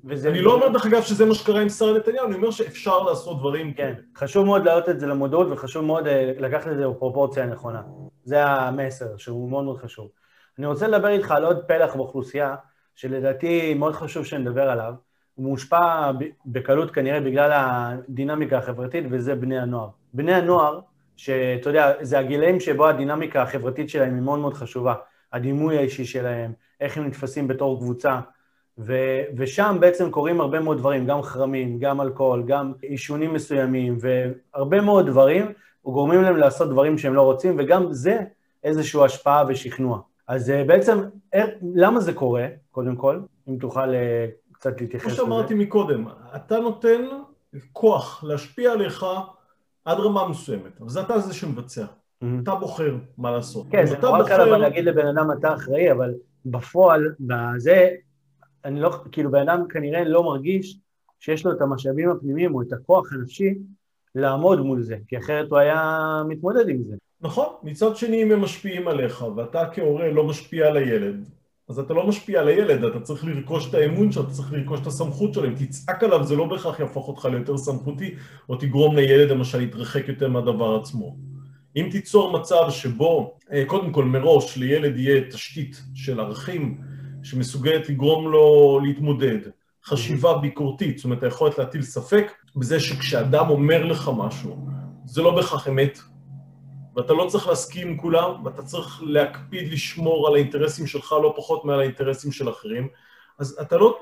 וזה 0.05 0.28
אני 0.28 0.40
לא 0.40 0.55
אומר 0.55 0.68
דרך 0.68 0.86
אגב 0.86 1.03
שזה 1.03 1.24
מה 1.24 1.34
שקרה 1.34 1.61
עם 1.61 1.68
שרה 1.68 1.93
נתניהו, 1.93 2.26
אני 2.26 2.34
אומר 2.34 2.51
שאפשר 2.51 3.03
לעשות 3.03 3.38
דברים 3.38 3.74
כן, 3.74 3.95
חשוב 4.16 4.47
מאוד 4.47 4.64
להעלות 4.64 4.88
את 4.88 5.01
זה 5.01 5.07
למודעות 5.07 5.49
וחשוב 5.51 5.84
מאוד 5.84 6.07
אה, 6.07 6.32
לקחת 6.38 6.72
את 6.72 6.76
זה 6.76 6.88
בפרופורציה 6.88 7.45
הנכונה. 7.45 7.82
זה 8.24 8.45
המסר 8.45 9.16
שהוא 9.16 9.51
מאוד 9.51 9.64
מאוד 9.64 9.78
חשוב. 9.78 10.09
אני 10.59 10.66
רוצה 10.66 10.88
לדבר 10.88 11.09
איתך 11.09 11.30
על 11.30 11.45
עוד 11.45 11.64
פלח 11.64 11.95
באוכלוסייה, 11.95 12.55
שלדעתי 12.95 13.74
מאוד 13.74 13.95
חשוב 13.95 14.24
שנדבר 14.24 14.70
עליו. 14.70 14.95
הוא 15.35 15.47
מושפע 15.47 16.11
בקלות 16.47 16.91
כנראה 16.91 17.20
בגלל 17.20 17.51
הדינמיקה 17.55 18.59
החברתית, 18.59 19.05
וזה 19.11 19.35
בני 19.35 19.59
הנוער. 19.59 19.89
בני 20.14 20.35
הנוער, 20.35 20.80
שאתה 21.16 21.70
יודע, 21.70 21.93
זה 22.01 22.18
הגילאים 22.18 22.61
שבו 22.61 22.87
הדינמיקה 22.89 23.43
החברתית 23.43 23.89
שלהם 23.91 24.14
היא 24.14 24.22
מאוד 24.22 24.39
מאוד 24.39 24.55
חשובה. 24.55 24.95
הדימוי 25.33 25.78
האישי 25.78 26.05
שלהם, 26.05 26.53
איך 26.80 26.97
הם 26.97 27.07
נתפסים 27.07 27.49
בתור 27.49 27.78
קבוצה, 27.78 28.20
ו- 28.78 29.22
ושם 29.37 29.76
בעצם 29.80 30.11
קורים 30.11 30.41
הרבה 30.41 30.61
מאוד 30.61 30.78
דברים, 30.78 31.07
גם 31.07 31.22
חרמים, 31.22 31.78
גם 31.78 32.01
אלכוהול, 32.01 32.43
גם 32.47 32.72
עישונים 32.83 33.35
מסוימים, 33.35 33.97
והרבה 34.01 34.80
מאוד 34.80 35.07
דברים, 35.07 35.53
גורמים 35.85 36.22
להם 36.22 36.37
לעשות 36.37 36.70
דברים 36.70 36.99
שהם 36.99 37.14
לא 37.14 37.22
רוצים, 37.22 37.57
וגם 37.59 37.93
זה 37.93 38.18
איזושהי 38.64 39.05
השפעה 39.05 39.45
ושכנוע. 39.49 40.01
אז 40.26 40.51
אה, 40.51 40.64
בעצם, 40.64 40.99
אה, 41.35 41.45
למה 41.74 42.01
זה 42.01 42.12
קורה, 42.12 42.47
קודם 42.70 42.97
כל, 42.97 43.20
אם 43.49 43.57
תוכל 43.61 43.95
אה, 43.95 44.26
קצת 44.62 44.80
להתייחס 44.80 45.06
לזה? 45.06 45.16
כמו 45.16 45.26
שאמרתי 45.26 45.54
מקודם, 45.54 46.04
אתה 46.36 46.58
נותן 46.58 47.02
כוח 47.72 48.24
להשפיע 48.24 48.72
עליך 48.72 49.06
עד 49.84 49.98
רמה 49.98 50.28
מסוימת, 50.28 50.80
אבל 50.80 50.88
זה 50.88 51.00
אתה 51.00 51.18
זה 51.18 51.34
שמבצע. 51.34 51.84
Mm-hmm. 51.84 52.26
אתה 52.42 52.54
בוחר 52.54 52.96
מה 53.18 53.30
לעשות. 53.30 53.66
כן, 53.70 53.86
זה 53.86 53.98
נורא 53.98 54.28
קל 54.28 54.40
אבל 54.40 54.58
להגיד 54.58 54.84
לבן 54.84 55.06
אדם 55.06 55.32
אתה 55.38 55.54
אחראי, 55.54 55.92
אבל 55.92 56.14
בפועל, 56.46 57.14
בזה, 57.20 57.90
אני 58.64 58.80
לא, 58.80 58.90
כאילו 59.12 59.30
בן 59.30 59.48
אדם 59.48 59.68
כנראה 59.68 60.04
לא 60.04 60.22
מרגיש 60.22 60.78
שיש 61.20 61.46
לו 61.46 61.52
את 61.52 61.60
המשאבים 61.60 62.10
הפנימיים 62.10 62.54
או 62.54 62.62
את 62.62 62.72
הכוח 62.72 63.12
הנפשי 63.12 63.54
לעמוד 64.14 64.60
מול 64.60 64.82
זה, 64.82 64.96
כי 65.08 65.18
אחרת 65.18 65.50
הוא 65.50 65.58
היה 65.58 66.22
מתמודד 66.28 66.68
עם 66.68 66.82
זה. 66.82 66.96
נכון, 67.20 67.46
מצד 67.62 67.96
שני 67.96 68.22
אם 68.22 68.32
הם 68.32 68.40
משפיעים 68.40 68.88
עליך 68.88 69.24
ואתה 69.36 69.64
כהורה 69.72 70.10
לא 70.10 70.24
משפיע 70.24 70.66
על 70.66 70.76
הילד, 70.76 71.28
אז 71.73 71.79
אתה 71.79 71.95
לא 71.95 72.07
משפיע 72.07 72.41
על 72.41 72.49
הילד, 72.49 72.85
אתה 72.85 73.01
צריך 73.01 73.25
לרכוש 73.25 73.68
את 73.68 73.75
האמון 73.75 74.12
שלו, 74.12 74.23
אתה 74.23 74.31
צריך 74.31 74.53
לרכוש 74.53 74.81
את 74.81 74.87
הסמכות 74.87 75.35
שלו, 75.35 75.45
אם 75.45 75.55
תצעק 75.55 76.03
עליו 76.05 76.25
זה 76.25 76.37
לא 76.37 76.45
בהכרח 76.45 76.81
יהפוך 76.81 77.09
אותך 77.09 77.25
ליותר 77.25 77.57
סמכותי, 77.57 78.14
או 78.49 78.57
תגרום 78.57 78.97
לילד 78.97 79.31
למשל 79.31 79.59
להתרחק 79.59 80.09
יותר 80.09 80.29
מהדבר 80.29 80.77
עצמו. 80.81 81.16
אם 81.77 81.89
תיצור 81.91 82.33
מצב 82.33 82.70
שבו, 82.70 83.35
אה, 83.53 83.64
קודם 83.66 83.93
כל 83.93 84.05
מראש 84.05 84.57
לילד 84.57 84.97
יהיה 84.97 85.20
תשתית 85.31 85.83
של 85.95 86.20
ערכים 86.20 86.81
שמסוגלת 87.23 87.89
לגרום 87.89 88.29
לו 88.29 88.81
להתמודד, 88.83 89.39
חשיבה 89.85 90.39
ביקורתית, 90.39 90.99
זאת 90.99 91.05
אומרת 91.05 91.23
היכולת 91.23 91.59
להטיל 91.59 91.83
ספק 91.83 92.33
בזה 92.57 92.81
שכשאדם 92.81 93.51
אומר 93.51 93.85
לך 93.85 94.11
משהו, 94.16 94.66
זה 95.07 95.23
לא 95.23 95.35
בהכרח 95.37 95.68
אמת, 95.68 95.99
ואתה 96.97 97.12
לא 97.12 97.26
צריך 97.28 97.49
להסכים 97.49 97.88
עם 97.88 97.97
כולם, 97.97 98.47
ואתה 98.47 98.62
צריך 98.62 99.03
להקפיד 99.07 99.72
לשמור 99.72 100.28
על 100.28 100.34
האינטרסים 100.34 100.86
שלך 100.86 101.12
לא 101.12 101.34
פחות 101.36 101.64
מעל 101.64 101.80
האינטרסים 101.80 102.32
של 102.32 102.49
אחרים, 102.49 102.88
אז 103.38 103.59
אתה 103.61 103.76
לא 103.76 103.99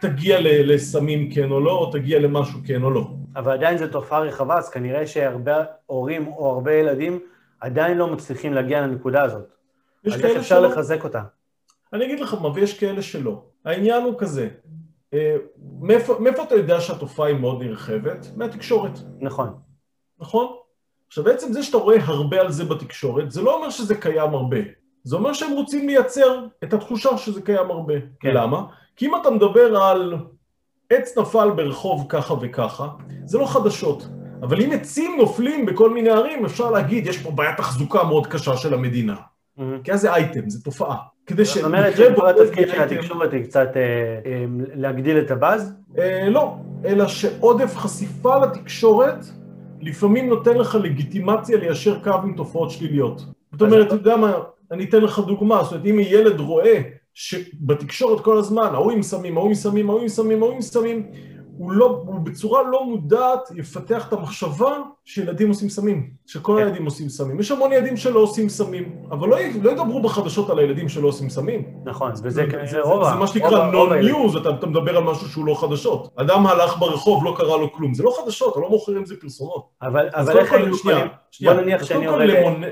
תגיע 0.00 0.38
לסמים 0.42 1.30
כן 1.34 1.50
או 1.50 1.60
לא, 1.60 1.72
או 1.72 1.92
תגיע 1.92 2.18
למשהו 2.18 2.60
כן 2.66 2.82
או 2.82 2.90
לא. 2.90 3.10
אבל 3.36 3.52
עדיין 3.52 3.78
זו 3.78 3.88
תופעה 3.88 4.20
רחבה, 4.20 4.58
אז 4.58 4.70
כנראה 4.70 5.06
שהרבה 5.06 5.64
הורים 5.86 6.26
או 6.26 6.50
הרבה 6.50 6.72
ילדים 6.72 7.20
עדיין 7.60 7.98
לא 7.98 8.06
מצליחים 8.06 8.54
להגיע 8.54 8.80
לנקודה 8.80 9.22
הזאת. 9.22 9.54
אז 10.06 10.12
איך 10.12 10.36
אפשר 10.36 10.42
שלא? 10.42 10.68
לחזק 10.68 11.04
אותה? 11.04 11.22
אני 11.92 12.04
אגיד 12.04 12.20
לך 12.20 12.34
מה, 12.34 12.48
ויש 12.48 12.78
כאלה 12.78 13.02
שלא. 13.02 13.42
העניין 13.64 14.02
הוא 14.02 14.14
כזה, 14.18 14.48
אה, 15.14 15.36
מאיפה, 15.80 16.16
מאיפה 16.20 16.42
אתה 16.42 16.54
יודע 16.54 16.80
שהתופעה 16.80 17.26
היא 17.26 17.36
מאוד 17.36 17.62
נרחבת? 17.62 18.26
מהתקשורת. 18.36 18.98
נכון. 19.20 19.54
נכון? 20.18 20.56
עכשיו 21.08 21.24
בעצם 21.24 21.52
זה 21.52 21.62
שאתה 21.62 21.76
רואה 21.76 21.96
הרבה 22.04 22.40
על 22.40 22.52
זה 22.52 22.64
בתקשורת, 22.64 23.30
זה 23.30 23.42
לא 23.42 23.56
אומר 23.56 23.70
שזה 23.70 23.94
קיים 23.94 24.34
הרבה. 24.34 24.56
זה 25.04 25.16
אומר 25.16 25.32
שהם 25.32 25.52
רוצים 25.52 25.88
לייצר 25.88 26.44
את 26.64 26.72
התחושה 26.72 27.18
שזה 27.18 27.42
קיים 27.42 27.70
הרבה. 27.70 27.94
כן. 28.20 28.34
למה? 28.34 28.62
כי 28.96 29.06
אם 29.06 29.16
אתה 29.16 29.30
מדבר 29.30 29.76
על 29.82 30.16
עץ 30.90 31.18
נפל 31.18 31.50
ברחוב 31.50 32.06
ככה 32.08 32.34
וככה, 32.40 32.88
זה 33.24 33.38
לא 33.38 33.46
חדשות. 33.46 34.08
אבל 34.42 34.60
אם 34.60 34.70
עצים 34.72 35.16
נופלים 35.18 35.66
בכל 35.66 35.90
מיני 35.90 36.10
ערים, 36.10 36.44
אפשר 36.44 36.70
להגיד, 36.70 37.06
יש 37.06 37.18
פה 37.18 37.30
בעיית 37.30 37.56
תחזוקה 37.56 38.04
מאוד 38.04 38.26
קשה 38.26 38.56
של 38.56 38.74
המדינה. 38.74 39.14
Mm-hmm. 39.14 39.62
כי 39.84 39.92
אז 39.92 40.00
זה 40.00 40.14
אייטם, 40.14 40.50
זה 40.50 40.64
תופעה. 40.64 40.96
כדי 41.26 41.44
ש... 41.44 41.54
זאת 41.54 41.64
אומרת 41.64 41.96
שכל 41.96 42.28
התפקיד 42.28 42.68
של 42.68 42.82
התקשורת 42.82 43.32
היא 43.32 43.44
קצת 43.44 43.68
אה, 43.76 43.82
אה, 44.26 44.44
להגדיל 44.74 45.18
את 45.18 45.30
הבאז? 45.30 45.72
אה, 45.98 46.28
לא, 46.28 46.54
אלא 46.84 47.08
שעודף 47.08 47.76
חשיפה 47.76 48.38
לתקשורת 48.38 49.24
לפעמים 49.80 50.28
נותן 50.28 50.56
לך 50.56 50.78
לגיטימציה 50.82 51.58
ליישר 51.58 51.98
קו 52.04 52.10
עם 52.10 52.34
תופעות 52.36 52.70
שליליות. 52.70 53.24
זאת 53.52 53.62
אומרת, 53.62 53.86
אתה 53.86 53.94
יודע 53.94 54.16
מה, 54.16 54.32
אני 54.70 54.84
אתן 54.84 55.00
לך 55.00 55.18
דוגמה, 55.18 55.62
זאת 55.62 55.72
אומרת, 55.72 55.86
אם 55.86 55.98
ילד 56.00 56.40
רואה 56.40 56.80
שבתקשורת 57.14 58.20
כל 58.20 58.38
הזמן, 58.38 58.68
ההוא 58.72 58.92
עם 58.92 59.02
סמים, 59.02 59.36
ההוא 59.36 59.48
עם 59.48 59.54
סמים, 59.54 59.90
ההוא 59.90 60.00
עם 60.00 60.08
סמים, 60.08 60.42
ההוא 60.42 60.54
עם 60.54 60.60
סמים, 60.60 61.06
הוא, 61.58 61.72
לא, 61.72 62.02
הוא 62.06 62.20
בצורה 62.20 62.62
לא 62.62 62.84
מודעת 62.84 63.48
יפתח 63.54 64.08
את 64.08 64.12
המחשבה 64.12 64.76
שילדים 65.04 65.48
עושים 65.48 65.68
סמים, 65.68 66.10
שכל 66.26 66.52
כן. 66.52 66.58
הילדים 66.58 66.84
עושים 66.84 67.08
סמים. 67.08 67.40
יש 67.40 67.50
המון 67.50 67.72
ילדים 67.72 67.96
שלא 67.96 68.20
עושים 68.20 68.48
סמים, 68.48 68.96
אבל 69.10 69.28
לא, 69.28 69.36
לא 69.62 69.70
ידברו 69.70 70.02
בחדשות 70.02 70.50
על 70.50 70.58
הילדים 70.58 70.88
שלא 70.88 71.08
עושים 71.08 71.30
סמים. 71.30 71.62
נכון, 71.84 72.12
וזה 72.12 72.30
זה, 72.30 72.46
זה 72.64 72.80
רוב 72.80 73.04
זה, 73.04 73.10
זה 73.10 73.16
מה 73.16 73.26
שנקרא 73.26 73.70
נון-ניוז, 73.70 74.36
אתה, 74.36 74.50
אתה 74.50 74.66
מדבר 74.66 74.96
על 74.96 75.04
משהו 75.04 75.28
שהוא 75.28 75.46
לא 75.46 75.54
חדשות. 75.60 76.12
אדם 76.16 76.46
הלך 76.46 76.78
ברחוב, 76.78 77.24
לא 77.24 77.34
קרה 77.36 77.56
לו 77.56 77.72
כלום. 77.72 77.94
זה 77.94 78.02
לא 78.02 78.14
חדשות, 78.22 78.52
אתה 78.52 78.60
לא 78.60 78.70
מוכר 78.70 78.92
עם 78.92 79.04
זה 79.04 79.14
פרסומות. 79.20 79.68
אבל, 79.82 80.08
אבל 80.12 80.38
איך 80.38 80.52
היינו 80.52 80.76
יכולים... 80.76 81.06
בוא 81.42 81.52
נניח 81.52 81.84
שאני 81.84 82.04
יורד... 82.04 82.30
קודם 82.30 82.62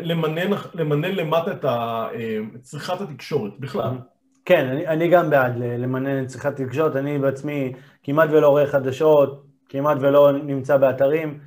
כל 0.53 0.68
למנן 0.74 1.12
למטה 1.12 1.53
את 1.53 1.64
אה, 1.64 2.09
צריכת 2.62 3.01
התקשורת, 3.01 3.53
בכלל. 3.59 3.97
כן, 4.47 4.66
אני, 4.66 4.86
אני 4.86 5.09
גם 5.09 5.30
בעד 5.30 5.53
למנן 5.57 6.22
את 6.22 6.28
צריכת 6.28 6.57
תקשורת, 6.57 6.97
אני 6.97 7.18
בעצמי 7.18 7.72
כמעט 8.03 8.28
ולא 8.32 8.49
רואה 8.49 8.66
חדשות, 8.66 9.44
כמעט 9.68 9.97
ולא 10.01 10.32
נמצא 10.32 10.76
באתרים. 10.76 11.38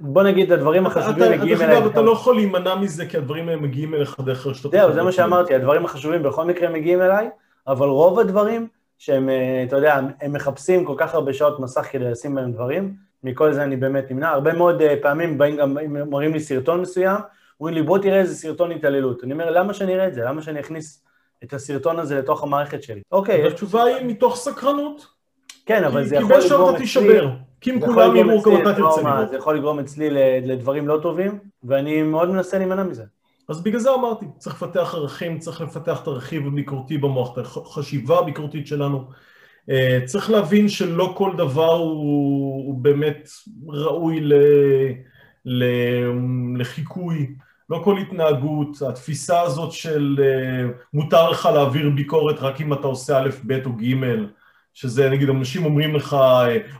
בוא 0.00 0.22
נגיד, 0.22 0.52
הדברים 0.52 0.86
החשובים 0.86 1.32
מגיעים 1.32 1.62
אליי. 1.62 1.86
אתה 1.86 2.02
לא 2.02 2.12
יכול 2.12 2.34
להימנע 2.34 2.74
מזה, 2.74 3.06
כי 3.06 3.16
הדברים 3.16 3.48
האלה 3.48 3.60
מגיעים 3.60 3.94
אליך 3.94 4.20
דרך 4.24 4.46
רשתות. 4.46 4.72
זהו, 4.72 4.92
זה 4.92 5.02
מה 5.02 5.12
שאמרתי, 5.12 5.54
הדברים 5.54 5.84
החשובים 5.84 6.22
בכל 6.22 6.44
מקרה 6.44 6.68
מגיעים 6.70 7.02
אליי, 7.02 7.30
אבל 7.66 7.88
רוב 7.88 8.18
הדברים 8.18 8.68
שהם, 8.98 9.28
אה, 9.28 9.64
אתה 9.68 9.76
יודע, 9.76 10.00
הם 10.20 10.32
מחפשים 10.32 10.84
כל 10.84 10.94
כך 10.96 11.14
הרבה 11.14 11.32
שעות 11.32 11.60
מסך 11.60 11.86
כדי 11.90 12.10
לשים 12.10 12.34
בהם 12.34 12.52
דברים, 12.52 12.94
מכל 13.24 13.52
זה 13.52 13.64
אני 13.64 13.76
באמת 13.76 14.10
נמנע. 14.10 14.28
הרבה 14.28 14.52
מאוד 14.52 14.82
אה, 14.82 14.94
פעמים 15.02 15.38
באים 15.38 15.56
גם, 15.56 15.76
מראים 16.10 16.32
לי 16.32 16.40
סרטון 16.40 16.80
מסוים, 16.80 17.16
אומרים 17.60 17.74
לי, 17.74 17.82
בוא 17.82 17.98
תראה 17.98 18.18
איזה 18.18 18.34
סרטון 18.34 18.70
התעללות. 18.70 19.24
אני 19.24 19.32
אומר, 19.32 19.50
למה 19.50 19.74
שאני 19.74 19.94
אראה 19.94 20.06
את 20.08 20.14
זה? 20.14 20.24
למה 20.24 20.42
שאני 20.42 20.60
אכניס 20.60 21.04
את 21.44 21.54
הסרטון 21.54 21.98
הזה 21.98 22.18
לתוך 22.18 22.42
המערכת 22.42 22.82
שלי. 22.82 23.00
אוקיי. 23.12 23.46
התשובה 23.46 23.84
היא 23.84 24.06
מתוך 24.06 24.36
סקרנות. 24.36 25.06
כן, 25.66 25.84
אבל 25.84 26.04
זה 26.04 26.16
יכול 26.16 26.36
לגרום 26.44 26.74
אצלי... 26.74 27.20
כי 27.60 27.70
אם 27.70 27.80
כולם 27.80 28.16
יראו 28.16 28.42
גם 28.42 28.56
אתה 28.62 28.74
תרצה 28.74 29.02
לראות. 29.02 29.30
זה 29.30 29.36
יכול 29.36 29.56
לגרום 29.56 29.78
אצלי 29.78 30.10
לדברים 30.42 30.88
לא 30.88 30.98
טובים, 31.02 31.38
ואני 31.64 32.02
מאוד 32.02 32.30
מנסה 32.30 32.58
להימנע 32.58 32.82
מזה. 32.82 33.04
אז 33.48 33.62
בגלל 33.62 33.80
זה 33.80 33.94
אמרתי, 33.94 34.26
צריך 34.38 34.62
לפתח 34.62 34.94
ערכים, 34.94 35.38
צריך 35.38 35.60
לפתח 35.60 36.02
את 36.02 36.06
הרכיב 36.06 36.46
הביקורתי 36.46 36.98
במוח, 36.98 37.32
את 37.32 37.38
החשיבה 37.38 38.18
הביקורתית 38.18 38.66
שלנו. 38.66 39.04
אה, 39.70 39.98
צריך 40.04 40.30
להבין 40.30 40.68
שלא 40.68 41.14
כל 41.16 41.30
דבר 41.36 41.72
הוא, 41.72 42.66
הוא 42.66 42.74
באמת 42.74 43.28
ראוי 43.68 44.20
ל, 44.20 44.34
ל, 45.44 45.64
לחיקוי, 46.56 47.34
לא 47.70 47.80
כל 47.84 47.98
התנהגות, 47.98 48.82
התפיסה 48.88 49.40
הזאת 49.40 49.72
של 49.72 50.16
אה, 50.22 50.70
מותר 50.92 51.30
לך 51.30 51.48
להעביר 51.54 51.90
ביקורת 51.90 52.38
רק 52.38 52.60
אם 52.60 52.72
אתה 52.72 52.86
עושה 52.86 53.18
א', 53.18 53.28
ב' 53.46 53.66
או 53.66 53.72
ג', 53.72 53.94
שזה 54.74 55.10
נגיד 55.10 55.28
אנשים 55.28 55.64
אומרים 55.64 55.94
לך 55.94 56.16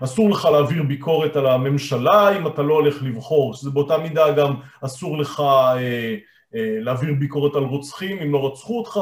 אסור 0.01 0.30
לך 0.30 0.45
להעביר 0.45 0.82
ביקורת 0.82 1.37
על 1.37 1.47
הממשלה 1.47 2.37
אם 2.39 2.47
אתה 2.47 2.62
לא 2.62 2.74
הולך 2.74 3.03
לבחור, 3.03 3.55
שזה 3.55 3.70
באותה 3.70 3.99
מידה 3.99 4.32
גם 4.32 4.55
אסור 4.80 5.18
לך 5.18 5.41
אה, 5.41 6.16
אה, 6.55 6.78
להעביר 6.80 7.14
ביקורת 7.18 7.57
על 7.57 7.62
רוצחים 7.62 8.18
אם 8.18 8.32
לא 8.32 8.47
רצחו 8.47 8.78
אותך, 8.78 9.01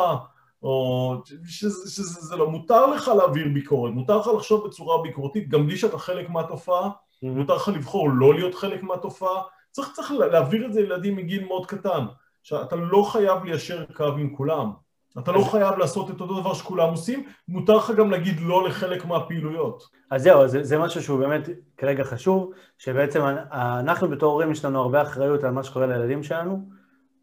או 0.63 1.15
שזה, 1.47 1.91
שזה 1.91 2.21
שזה 2.21 2.37
לא, 2.37 2.51
מותר 2.51 2.87
לך 2.87 3.11
להעביר 3.19 3.49
ביקורת, 3.55 3.93
מותר 3.93 4.19
לך 4.19 4.27
לחשוב 4.37 4.67
בצורה 4.67 5.03
ביקורתית 5.03 5.49
גם 5.49 5.67
בלי 5.67 5.77
שאתה 5.77 5.99
חלק 5.99 6.31
מהתופעה, 6.31 6.89
mm-hmm. 6.89 7.27
מותר 7.27 7.55
לך 7.55 7.69
לבחור 7.69 8.11
לא 8.11 8.35
להיות 8.35 8.55
חלק 8.55 8.83
מהתופעה, 8.83 9.43
צריך, 9.73 9.93
צריך 9.93 10.13
להעביר 10.13 10.67
את 10.67 10.73
זה 10.73 10.81
לילדים 10.81 11.17
מגיל 11.17 11.45
מאוד 11.45 11.67
קטן, 11.67 12.05
שאתה 12.43 12.77
לא 12.77 13.03
חייב 13.03 13.45
ליישר 13.45 13.85
קו 13.93 14.05
עם 14.05 14.37
כולם, 14.37 14.71
אתה 15.19 15.33
לא 15.33 15.41
חייב 15.41 15.79
לעשות 15.79 16.11
את 16.11 16.21
אותו 16.21 16.41
דבר 16.41 16.55
שכולם 16.55 16.89
עושים, 16.89 17.27
מותר 17.49 17.77
לך 17.77 17.91
גם 17.91 18.11
להגיד 18.11 18.41
לא 18.41 18.69
לחלק 18.69 19.05
מהפעילויות. 19.05 19.83
אז 20.11 20.23
זהו, 20.23 20.49
זה, 20.49 20.65
זה 20.65 20.79
משהו 20.79 21.03
שהוא 21.03 21.19
באמת 21.19 21.49
כרגע 21.77 22.05
חשוב, 22.05 22.53
שבעצם 22.79 23.23
אנחנו 23.53 24.09
בתור 24.09 24.33
הורים 24.33 24.51
יש 24.51 24.65
לנו 24.65 24.81
הרבה 24.81 25.03
אחריות 25.03 25.45
על 25.45 25.51
מה 25.51 25.63
שקורה 25.63 25.87
לילדים 25.87 26.23
שלנו, 26.23 26.69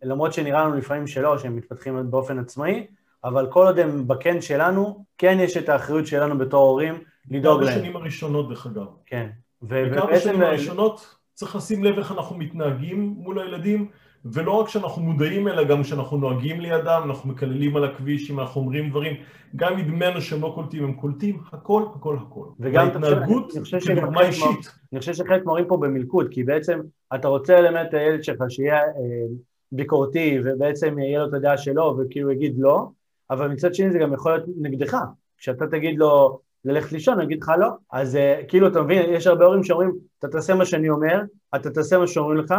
למרות 0.04 0.34
שנראה 0.34 0.64
לנו 0.64 0.76
לפעמים 0.76 1.08
שלא, 1.08 1.38
שהם 1.38 1.56
מתפתחים 1.56 2.12
באופן 2.12 2.40
עצמאי, 2.40 2.88
אבל 3.24 3.48
כל 3.52 3.66
עוד 3.66 3.80
הם 3.80 4.08
בקן 4.08 4.42
שלנו, 4.42 5.06
כן 5.18 5.38
יש 5.40 5.58
את 5.58 5.70
האחריות 5.70 6.08
שלנו 6.08 6.38
בתור 6.38 6.68
הורים 6.68 7.04
לדאוג 7.30 7.64
להם. 7.64 7.74
גם 7.74 7.80
בשנים 7.80 7.96
הראשונות 7.96 8.50
דרך 8.50 8.66
אגב. 8.66 8.88
כן. 9.06 9.30
ובעצם... 9.62 10.14
בשנים 10.14 10.42
הראשונות 10.42 11.19
צריך 11.40 11.56
לשים 11.56 11.84
לב 11.84 11.98
איך 11.98 12.12
אנחנו 12.12 12.38
מתנהגים 12.38 13.16
מול 13.18 13.40
הילדים, 13.40 13.88
ולא 14.26 14.52
רק 14.52 14.70
שאנחנו 14.70 15.02
מודעים 15.02 15.48
אלא 15.48 15.64
גם 15.64 15.84
כשאנחנו 15.84 16.18
נוהגים 16.18 16.62
לידם, 16.62 17.02
אנחנו 17.06 17.30
מקללים 17.30 17.76
על 17.76 17.84
הכביש, 17.84 18.32
אם 18.32 18.40
אנחנו 18.40 18.62
אומרים 18.62 18.90
דברים, 18.90 19.16
גם 19.56 19.78
נדמה 19.78 20.10
לנו 20.10 20.22
שהם 20.22 20.42
לא 20.42 20.52
קולטים, 20.56 20.84
הם 20.84 20.94
קולטים 20.94 21.40
הכל, 21.52 21.84
הכל, 21.96 22.18
הכל. 22.22 22.46
וגם 22.60 22.88
התנהגות 22.88 23.54
כדוגמה 23.88 24.22
אישית. 24.22 24.72
אני 24.94 25.00
חושב 25.00 25.14
שחלק 25.14 25.46
מראים 25.46 25.66
פה 25.68 25.78
במלכוד, 25.78 26.28
כי 26.32 26.44
בעצם 26.44 26.80
אתה 27.16 27.28
רוצה 27.28 27.62
ללמד 27.62 27.86
את 27.90 27.94
הילד 27.94 28.24
שלך 28.24 28.44
שיהיה 28.50 28.78
אה, 28.78 29.28
ביקורתי, 29.72 30.40
ובעצם 30.46 31.00
יהיה 31.00 31.20
לו 31.20 31.30
את 31.30 31.34
הדעה 31.34 31.58
שלו, 31.58 31.98
וכאילו 32.00 32.32
יגיד 32.32 32.56
לא, 32.58 32.88
אבל 33.30 33.48
מצד 33.48 33.74
שני 33.74 33.92
זה 33.92 34.00
גם 34.00 34.14
יכול 34.14 34.32
להיות 34.32 34.46
נגדך. 34.62 34.98
כשאתה 35.38 35.68
תגיד 35.68 36.00
לו 36.00 36.40
ללכת 36.66 36.92
לישון, 36.92 37.14
הוא 37.14 37.24
יגיד 37.24 37.42
לך 37.42 37.52
לא. 37.60 37.68
אז 37.92 38.16
uh, 38.16 38.46
כאילו, 38.48 38.68
אתה 38.68 38.82
מבין, 38.82 39.14
יש 39.14 39.28
הרבה 39.28 39.46
הורים 39.46 39.64
שאומרים, 39.64 39.98
אתה 40.20 40.28
תעשה 40.28 40.56
מה 40.56 40.66
שאני 40.66 40.90
אומר, 40.90 41.22
אתה 41.56 41.70
תעשה 41.70 41.98
מה 41.98 42.08
שאומרים 42.08 42.38
לך, 42.38 42.54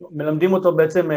מלמדים 0.00 0.52
אותו 0.52 0.76
בעצם 0.76 1.10
uh, 1.10 1.14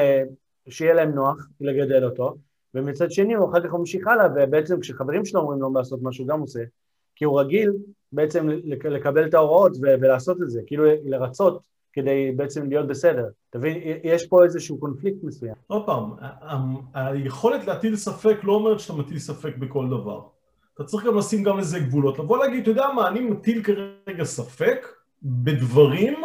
שיהיה 0.72 0.94
להם 0.94 1.12
נוח 1.12 1.48
לגדל 1.62 2.06
אותו, 2.06 2.36
ומצד 2.76 3.12
שני 3.12 3.34
הוא 3.34 3.50
אחר 3.50 3.68
כך 3.68 3.74
ממשיך 3.74 4.08
הלאה, 4.08 4.28
ובעצם 4.36 4.80
כשחברים 4.80 5.26
שלו 5.26 5.42
אומרים 5.42 5.62
לו 5.62 5.74
לעשות 5.74 6.02
מה 6.02 6.14
שהוא 6.14 6.28
גם 6.28 6.40
עושה, 6.40 6.64
כי 7.16 7.26
הוא 7.26 7.40
רגיל 7.40 7.72
בעצם 8.12 8.50
לקבל 8.84 9.28
את 9.28 9.34
ההוראות 9.34 9.72
ולעשות 9.82 10.42
את 10.42 10.50
זה, 10.50 10.62
כאילו 10.68 10.84
לרצות 11.04 11.62
כדי 11.94 12.32
בעצם 12.36 12.70
להיות 12.70 12.88
בסדר. 12.88 13.30
אתה 13.50 13.58
מבין, 13.58 13.78
יש 14.04 14.28
פה 14.28 14.44
איזשהו 14.44 14.80
קונפליקט 14.80 15.24
מסוים. 15.24 15.56
עוד 15.68 15.86
פעם, 15.86 16.12
היכולת 16.94 17.68
להטיל 17.68 17.96
ספק 17.96 18.38
לא 18.44 18.54
אומרת 18.54 18.80
שאתה 18.80 18.94
מטיל 18.94 19.20
ספק 19.20 19.58
בכל 19.58 19.88
דבר. 19.88 20.22
אתה 20.76 20.84
צריך 20.84 21.06
גם 21.06 21.18
לשים 21.18 21.44
גם 21.44 21.60
איזה 21.60 21.80
גבולות. 21.80 22.20
לבוא 22.20 22.38
להגיד, 22.38 22.62
אתה 22.62 22.72
יודע 22.72 22.88
מה, 22.96 23.08
אני 23.08 23.20
מטיל 23.20 23.64
כרגע 23.64 24.24
ספק 24.24 24.88
בדברים, 25.24 26.24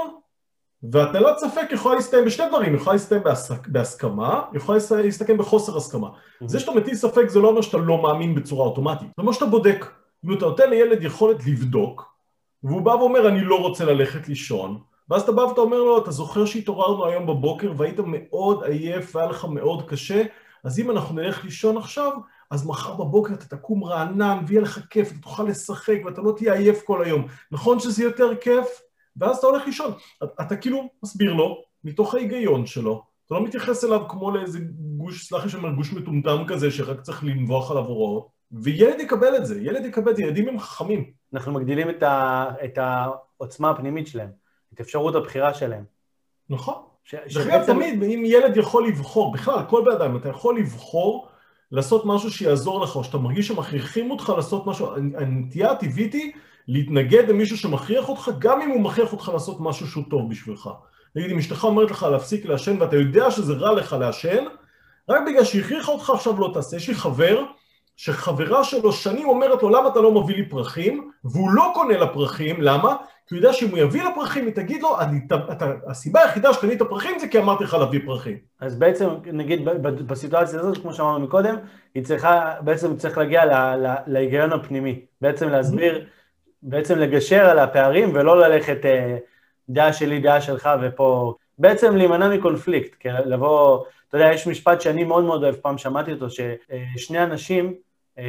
והטלת 0.83 1.39
ספק 1.39 1.67
יכולה 1.73 1.95
להסתיים 1.95 2.25
בשני 2.25 2.49
דברים, 2.49 2.75
יכולה 2.75 2.95
להסתיים 2.95 3.23
בהסק, 3.23 3.69
בהסכמה, 3.69 4.43
יכולה 4.55 4.79
להסתכם 5.03 5.39
בחוסר 5.39 5.77
הסכמה. 5.77 6.09
Mm-hmm. 6.09 6.49
זה 6.49 6.61
שאתה 6.61 6.73
מטיל 6.73 6.95
ספק 6.95 7.29
זה 7.29 7.41
לא 7.41 7.49
אומר 7.49 7.61
שאתה 7.61 7.77
לא 7.77 8.03
מאמין 8.03 8.35
בצורה 8.35 8.67
אוטומטית, 8.67 9.09
זה 9.09 9.23
אומר 9.23 9.33
שאתה 9.33 9.47
בודק. 9.47 9.87
אם 10.25 10.33
אתה 10.33 10.45
נותן 10.45 10.71
לילד 10.71 11.03
יכולת 11.03 11.47
לבדוק, 11.47 12.17
והוא 12.63 12.83
בא 12.83 12.91
ואומר, 12.91 13.29
אני 13.29 13.45
לא 13.45 13.61
רוצה 13.61 13.85
ללכת 13.85 14.29
לישון, 14.29 14.81
ואז 15.11 15.23
אתה 15.23 15.33
בא 15.33 15.41
ואתה 15.41 15.61
אומר 15.61 15.77
לו, 15.77 15.99
אתה 15.99 16.11
זוכר 16.11 16.45
שהתעוררנו 16.45 17.07
היום 17.07 17.27
בבוקר 17.27 17.73
והיית 17.77 18.01
מאוד 18.05 18.65
עייף 18.65 19.17
והיה 19.17 19.29
לך 19.29 19.45
מאוד 19.45 19.89
קשה, 19.89 20.23
אז 20.65 20.79
אם 20.79 20.91
אנחנו 20.91 21.15
נלך 21.15 21.45
לישון 21.45 21.77
עכשיו, 21.77 22.13
אז 22.51 22.67
מחר 22.67 22.95
בבוקר 22.95 23.35
אתה 23.35 23.57
תקום 23.57 23.85
רענן 23.85 24.45
ויהיה 24.47 24.63
לך 24.63 24.81
כיף, 24.91 25.13
אתה 25.13 25.19
תוכל 25.19 25.43
לשחק 25.43 25.99
ואתה 26.05 26.21
לא 26.21 26.33
תהיה 26.37 26.55
עייף 26.55 26.83
כל 26.85 27.05
היום. 27.05 27.27
נכון 27.51 27.81
שזה 27.81 28.03
יותר 28.03 28.37
כיף? 28.37 28.67
ואז 29.17 29.39
אתה 29.39 29.47
הולך 29.47 29.67
לישון. 29.67 29.93
אתה, 30.25 30.43
אתה 30.43 30.57
כאילו 30.57 30.89
מסביר 31.03 31.33
לו, 31.33 31.63
מתוך 31.85 32.15
ההיגיון 32.15 32.67
שלו, 32.67 33.03
אתה 33.27 33.35
לא 33.35 33.45
מתייחס 33.45 33.85
אליו 33.85 34.09
כמו 34.09 34.31
לאיזה 34.31 34.59
גוש, 34.97 35.29
סלח 35.29 35.45
לי 35.45 35.51
שאומר, 35.51 35.71
גוש 35.71 35.93
מטומטם 35.93 36.45
כזה 36.49 36.71
שרק 36.71 37.01
צריך 37.01 37.25
לנבוח 37.25 37.71
עליו 37.71 37.85
הוראות, 37.85 38.29
וילד 38.53 39.01
יקבל 39.01 39.37
את 39.37 39.47
זה, 39.47 39.61
ילד 39.61 39.85
יקבל 39.85 40.11
את 40.11 40.17
זה, 40.17 40.23
ילדים 40.23 40.49
הם 40.49 40.59
חכמים. 40.59 41.11
אנחנו 41.35 41.53
מגדילים 41.53 41.91
את, 41.91 42.03
ה, 42.03 42.45
את 42.65 42.79
העוצמה 42.79 43.71
הפנימית 43.71 44.07
שלהם. 44.07 44.31
את 44.75 44.81
אפשרות 44.81 45.15
הבחירה 45.15 45.55
שלהם. 45.55 45.85
נכון. 46.51 46.75
דרך 47.13 47.47
אגב, 47.47 47.67
תמיד, 47.67 48.03
אם 48.03 48.23
ילד 48.27 48.57
יכול 48.57 48.89
לבחור, 48.89 49.33
בכלל, 49.33 49.59
כל 49.69 49.83
בן 49.85 49.93
אדם, 49.93 50.17
אתה 50.17 50.29
יכול 50.29 50.59
לבחור 50.59 51.29
לעשות 51.73 52.03
משהו 52.07 52.31
שיעזור 52.31 52.81
לך, 52.81 52.97
או 52.97 53.05
שאתה 53.05 53.19
מרגיש 53.19 53.49
שמכריחים 53.49 54.11
אותך 54.11 54.33
לעשות 54.37 54.67
משהו, 54.67 54.95
הנטייה 54.95 55.71
הטבעית 55.71 56.15
היא 56.15 56.33
להתנגד 56.69 57.29
למישהו 57.29 57.57
שמכריח 57.57 58.09
אותך, 58.09 58.31
גם 58.39 58.61
אם 58.61 58.71
הוא 58.71 58.81
מכריח 58.81 59.13
אותך 59.13 59.31
לעשות 59.33 59.57
משהו 59.61 59.87
שהוא 59.87 60.05
טוב 60.11 60.31
בשבילך. 60.31 60.71
נגיד, 61.17 61.31
אם 61.31 61.39
אשתך 61.39 61.65
אומרת 61.65 61.91
לך 61.91 62.03
להפסיק 62.03 62.45
לעשן 62.45 62.83
ואתה 62.83 62.97
יודע 62.97 63.31
שזה 63.31 63.53
רע 63.53 63.75
לך 63.75 63.97
לעשן, 64.01 64.45
רק 65.09 65.23
בגלל 65.27 65.45
שהכריחה 65.45 65.93
אותך 65.93 66.11
עכשיו 66.11 66.41
לא 66.41 66.51
תעשה. 66.55 66.77
יש 66.77 66.89
לי 66.89 66.95
חבר, 66.95 67.45
שחברה 67.97 68.65
שלו 68.65 68.93
שנים 68.93 69.29
אומרת 69.29 69.63
לו 69.63 69.69
למה 69.69 69.89
אתה 69.89 70.01
לא 70.01 70.13
מביא 70.13 70.37
לי 70.37 70.49
פרחים, 70.49 71.11
והוא 71.25 71.51
לא 71.51 71.71
קונה 71.75 71.99
לה 71.99 72.07
פרחים, 72.07 72.63
למה? 72.63 72.97
כי 73.27 73.35
הוא 73.35 73.39
יודע 73.39 73.53
שאם 73.53 73.69
הוא 73.69 73.79
יביא 73.79 74.03
לה 74.03 74.11
פרחים, 74.15 74.47
היא 74.47 74.55
תגיד 74.55 74.83
לו, 74.83 75.01
אני, 75.01 75.21
אתה, 75.27 75.73
הסיבה 75.87 76.23
היחידה 76.23 76.53
שקנית 76.53 76.83
פרחים 76.83 77.19
זה 77.19 77.29
כי 77.29 77.39
אמרתי 77.39 77.65
לך 77.65 77.75
להביא 77.75 78.01
פרחים. 78.07 78.37
אז 78.61 78.79
בעצם, 78.79 79.09
נגיד, 79.33 79.65
בסיטואציה 79.83 80.61
הזאת, 80.61 80.79
כמו 80.79 80.93
שאמרנו 80.93 81.29
קודם, 81.29 81.57
היא 81.95 82.05
צריכה, 82.05 82.55
בעצם 82.61 82.97
צריך 82.97 83.19
להגיע 83.19 83.43
להיגיון 84.07 84.53
הפנימי. 84.53 85.01
בעצם 85.21 85.49
להסביר, 85.49 86.07
בעצם 86.63 86.99
לגשר 86.99 87.45
על 87.51 87.59
הפערים 87.59 88.11
ולא 88.15 88.41
ללכת 88.41 88.85
אה, 88.85 89.17
דעה 89.69 89.93
שלי, 89.93 90.21
דעה 90.21 90.41
שלך, 90.41 90.71
ופה... 90.83 91.35
בעצם 91.59 91.97
להימנע 91.97 92.29
מקונפליקט, 92.29 92.95
כי 92.95 93.09
לבוא, 93.09 93.85
אתה 94.09 94.17
יודע, 94.17 94.33
יש 94.33 94.47
משפט 94.47 94.81
שאני 94.81 95.05
מאוד 95.05 95.25
מאוד 95.25 95.43
אוהב, 95.43 95.55
פעם 95.55 95.79
שמעתי 95.79 96.13
אותו, 96.13 96.27
ששני 96.31 97.23
אנשים 97.23 97.67
אה, 97.67 97.73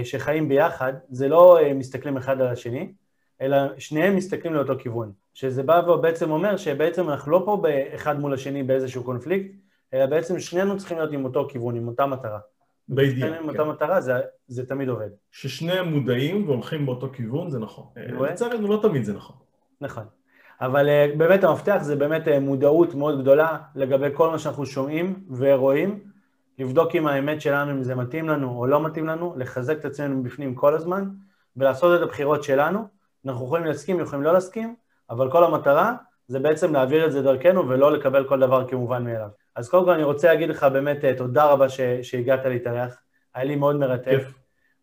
שחיים 0.03 0.49
ביחד, 0.49 0.93
זה 1.09 1.27
לא 1.27 1.59
אה, 1.59 1.73
מסתכלים 1.73 2.17
אחד 2.17 2.41
על 2.41 2.47
השני, 2.47 2.93
אלא 3.41 3.57
שניהם 3.77 4.15
מסתכלים 4.15 4.53
לאותו 4.53 4.73
כיוון. 4.79 5.11
שזה 5.33 5.63
בא 5.63 5.81
ובעצם 5.87 6.31
אומר 6.31 6.57
שבעצם 6.57 7.09
אנחנו 7.09 7.31
לא 7.31 7.41
פה 7.45 7.61
אחד 7.95 8.19
מול 8.19 8.33
השני 8.33 8.63
באיזשהו 8.63 9.03
קונפליקט, 9.03 9.51
אלא 9.93 10.05
בעצם 10.05 10.39
שנינו 10.39 10.77
צריכים 10.77 10.97
להיות 10.97 11.11
עם 11.11 11.25
אותו 11.25 11.47
כיוון, 11.49 11.75
עם 11.75 11.87
אותה 11.87 12.05
מטרה. 12.05 12.39
בדיוק. 12.89 13.19
שנינו 13.19 13.35
עם 13.35 13.49
אותה 13.49 13.63
כן. 13.63 13.69
מטרה, 13.69 14.01
זה, 14.01 14.13
זה 14.47 14.65
תמיד 14.65 14.89
עובד. 14.89 15.09
ששניהם 15.31 15.93
מודעים 15.93 16.47
והולכים 16.47 16.85
באותו 16.85 17.09
כיוון, 17.13 17.49
זה 17.49 17.59
נכון. 17.59 17.85
לצערנו 17.95 18.67
לא 18.67 18.79
תמיד 18.81 19.03
זה 19.03 19.13
נכון. 19.13 19.35
נכון. 19.81 20.03
אבל 20.61 20.89
אה, 20.89 21.07
באמת 21.17 21.43
המפתח 21.43 21.77
זה 21.81 21.95
באמת 21.95 22.27
מודעות 22.41 22.95
מאוד 22.95 23.21
גדולה 23.21 23.57
לגבי 23.75 24.07
כל 24.13 24.29
מה 24.29 24.39
שאנחנו 24.39 24.65
שומעים 24.65 25.23
ורואים, 25.37 25.99
לבדוק 26.57 26.95
אם 26.95 27.07
האמת 27.07 27.41
שלנו, 27.41 27.71
אם 27.71 27.83
זה 27.83 27.95
מתאים 27.95 28.29
לנו 28.29 28.57
או 28.57 28.67
לא 28.67 28.83
מתאים 28.83 29.07
לנו, 29.07 29.33
לחזק 29.37 29.77
את 29.79 29.85
עצמנו 29.85 30.23
בפנים 30.23 30.55
כל 30.55 30.73
הזמן, 30.73 31.09
ולעשות 31.57 31.97
את 31.97 32.03
הבחירות 32.03 32.43
שלנו. 32.43 32.87
אנחנו 33.25 33.45
יכולים 33.45 33.65
להסכים, 33.65 33.99
יכולים 33.99 34.23
לא 34.23 34.33
להסכים, 34.33 34.75
אבל 35.09 35.31
כל 35.31 35.43
המטרה 35.43 35.95
זה 36.27 36.39
בעצם 36.39 36.73
להעביר 36.73 37.05
את 37.05 37.11
זה 37.11 37.21
דרכנו 37.21 37.69
ולא 37.69 37.91
לקבל 37.91 38.27
כל 38.27 38.39
דבר 38.39 38.67
כמובן 38.67 39.03
מאליו. 39.03 39.29
אז 39.55 39.69
קודם 39.69 39.85
כל 39.85 39.91
אני 39.91 40.03
רוצה 40.03 40.27
להגיד 40.27 40.49
לך 40.49 40.63
באמת 40.63 41.05
אה, 41.05 41.15
תודה 41.17 41.45
רבה 41.45 41.69
ש, 41.69 41.81
שהגעת 42.01 42.45
להתארח, 42.45 43.01
היה 43.33 43.43
לי 43.43 43.55
מאוד 43.55 43.75
מרתק. 43.75 44.21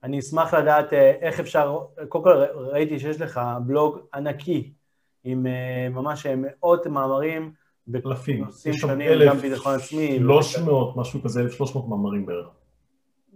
אני 0.03 0.19
אשמח 0.19 0.55
לדעת 0.55 0.93
אה, 0.93 1.13
איך 1.21 1.41
אפשר, 1.41 1.79
קודם 2.09 2.25
כל 2.25 2.45
ראיתי 2.55 2.99
שיש 2.99 3.21
לך 3.21 3.41
בלוג 3.67 3.99
ענקי 4.15 4.73
עם 5.25 5.47
אה, 5.47 5.89
ממש 5.91 6.27
מאות 6.27 6.87
מאמרים 6.87 7.53
אלפים, 8.07 8.45
יש 8.67 8.77
שם 8.77 9.01
אלף, 9.01 9.29
גם 9.29 9.37
ביטחון 9.37 9.75
עצמי. 9.75 10.19
300, 10.19 10.97
משהו 10.97 11.23
כזה, 11.23 11.41
1,300 11.41 11.89
מאמרים 11.89 12.27
בערך. 12.27 12.47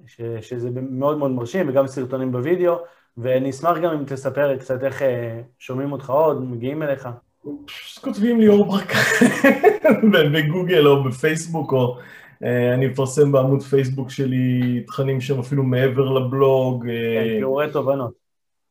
ש, 0.07 0.20
שזה 0.40 0.70
מאוד 0.90 1.18
מאוד 1.18 1.30
מרשים, 1.30 1.68
וגם 1.68 1.86
סרטונים 1.86 2.32
בווידאו, 2.32 2.74
ואני 3.18 3.51
אשמח 3.51 3.78
גם 3.78 3.92
אם 3.92 4.05
תספר 4.05 4.57
קצת 4.57 4.84
איך 4.84 5.03
אה, 5.03 5.40
שומעים 5.59 5.92
אותך 5.92 6.11
עוד, 6.11 6.44
מגיעים 6.44 6.82
אליך. 6.82 7.09
כותבים 8.01 8.40
לי 8.40 8.49
אור 8.49 8.64
ברקן 8.64 8.99
בגוגל 10.34 10.86
או 10.86 11.05
בפייסבוק, 11.05 11.72
או 11.72 11.99
אה, 12.44 12.74
אני 12.74 12.86
מפרסם 12.86 13.32
בעמוד 13.32 13.62
פייסבוק 13.62 14.11
שלי 14.11 14.82
תכנים 14.86 15.20
שהם 15.20 15.38
אפילו 15.38 15.62
מעבר 15.62 16.12
לבלוג. 16.12 16.84
כן, 16.86 17.38
תיאורי 17.38 17.72
תובנות. 17.72 18.28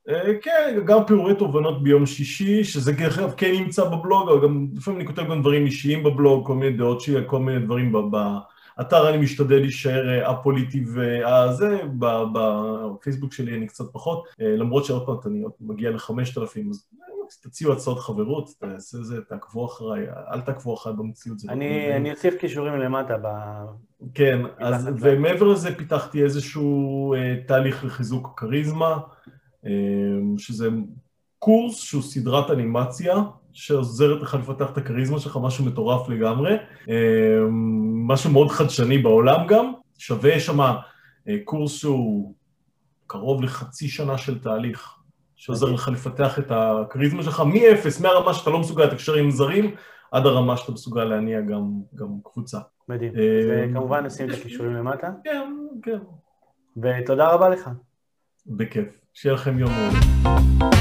אה, 0.09 0.33
כן, 0.41 0.79
גם 0.85 1.05
פירורי 1.07 1.35
תובנות 1.35 1.83
ביום 1.83 2.05
שישי, 2.05 2.63
שזה 2.63 2.91
דרך 2.91 3.19
כן 3.37 3.51
נמצא 3.51 3.83
בבלוג, 3.83 4.29
אבל 4.29 4.43
גם 4.43 4.67
לפעמים 4.75 4.99
אני 4.99 5.07
כותב 5.07 5.29
גם 5.29 5.41
דברים 5.41 5.65
אישיים 5.65 6.03
בבלוג, 6.03 6.47
כל 6.47 6.55
מיני 6.55 6.77
דעות 6.77 7.01
שלי, 7.01 7.21
כל 7.25 7.39
מיני 7.39 7.65
דברים 7.65 8.11
באתר, 8.11 9.09
אני 9.09 9.17
משתדל 9.17 9.59
להישאר 9.59 10.31
א-פוליטי 10.31 10.85
וזה, 10.85 11.79
בפייסבוק 11.99 13.33
שלי 13.33 13.57
אני 13.57 13.67
קצת 13.67 13.85
פחות, 13.91 14.23
למרות 14.39 14.85
שעוד 14.85 15.05
פעם 15.05 15.17
אני 15.25 15.43
מגיע 15.61 15.91
לחמשת 15.91 16.37
אלפים, 16.37 16.69
אז 16.69 16.87
תציעו 17.41 17.73
הצעות 17.73 17.99
חברות, 17.99 18.49
תעשה 18.59 18.97
זה, 18.97 19.21
תעקבו 19.21 19.65
אחריי, 19.65 20.05
אל 20.31 20.41
תעקבו 20.41 20.73
אחריי 20.73 20.95
במציאות. 20.95 21.37
לא 21.43 21.51
אני 21.51 22.11
אוסיף 22.11 22.35
קישורים 22.39 22.73
למטה 22.73 23.17
ב... 23.17 23.27
כן, 24.13 24.39
אז, 24.57 24.89
ומעבר 24.99 25.47
לזה 25.47 25.75
פיתחתי 25.75 26.23
איזשהו 26.23 27.13
תהליך 27.47 27.83
לחיזוק 27.83 28.33
כריזמה, 28.39 28.97
שזה 30.37 30.67
קורס 31.39 31.77
שהוא 31.77 32.01
סדרת 32.01 32.51
אנימציה, 32.51 33.15
שעוזרת 33.53 34.21
לך 34.21 34.33
לפתח 34.33 34.71
את 34.71 34.77
הכריזמה 34.77 35.19
שלך, 35.19 35.39
משהו 35.41 35.65
מטורף 35.65 36.09
לגמרי, 36.09 36.55
משהו 38.07 38.31
מאוד 38.31 38.51
חדשני 38.51 38.97
בעולם 38.97 39.47
גם, 39.47 39.73
שווה 39.97 40.39
שם 40.39 40.75
קורס 41.43 41.71
שהוא 41.71 42.33
קרוב 43.07 43.43
לחצי 43.43 43.87
שנה 43.87 44.17
של 44.17 44.39
תהליך. 44.39 44.93
שעוזר 45.35 45.71
לך 45.71 45.89
לפתח 45.93 46.39
את 46.39 46.51
הכריזמה 46.51 47.23
שלך 47.23 47.43
מאפס, 47.53 48.01
מהרמה 48.01 48.33
שאתה 48.33 48.49
לא 48.49 48.59
מסוגל 48.59 48.85
לתקשר 48.85 49.13
עם 49.13 49.31
זרים, 49.31 49.75
עד 50.11 50.25
הרמה 50.25 50.57
שאתה 50.57 50.71
מסוגל 50.71 51.03
להניע 51.03 51.41
גם, 51.41 51.71
גם 51.95 52.07
קבוצה. 52.23 52.59
מדהים. 52.89 53.13
וכמובן 53.49 54.05
נשים 54.05 54.29
את 54.29 54.33
הכישורים 54.33 54.73
למטה. 54.73 55.11
כן, 55.23 55.51
כן. 55.83 55.97
ותודה 56.77 57.31
רבה 57.33 57.49
לך. 57.49 57.69
בכיף. 58.47 58.87
שיהיה 59.19 59.35
לכם 59.35 59.59
יום 59.59 59.71
מאוד. 59.71 60.76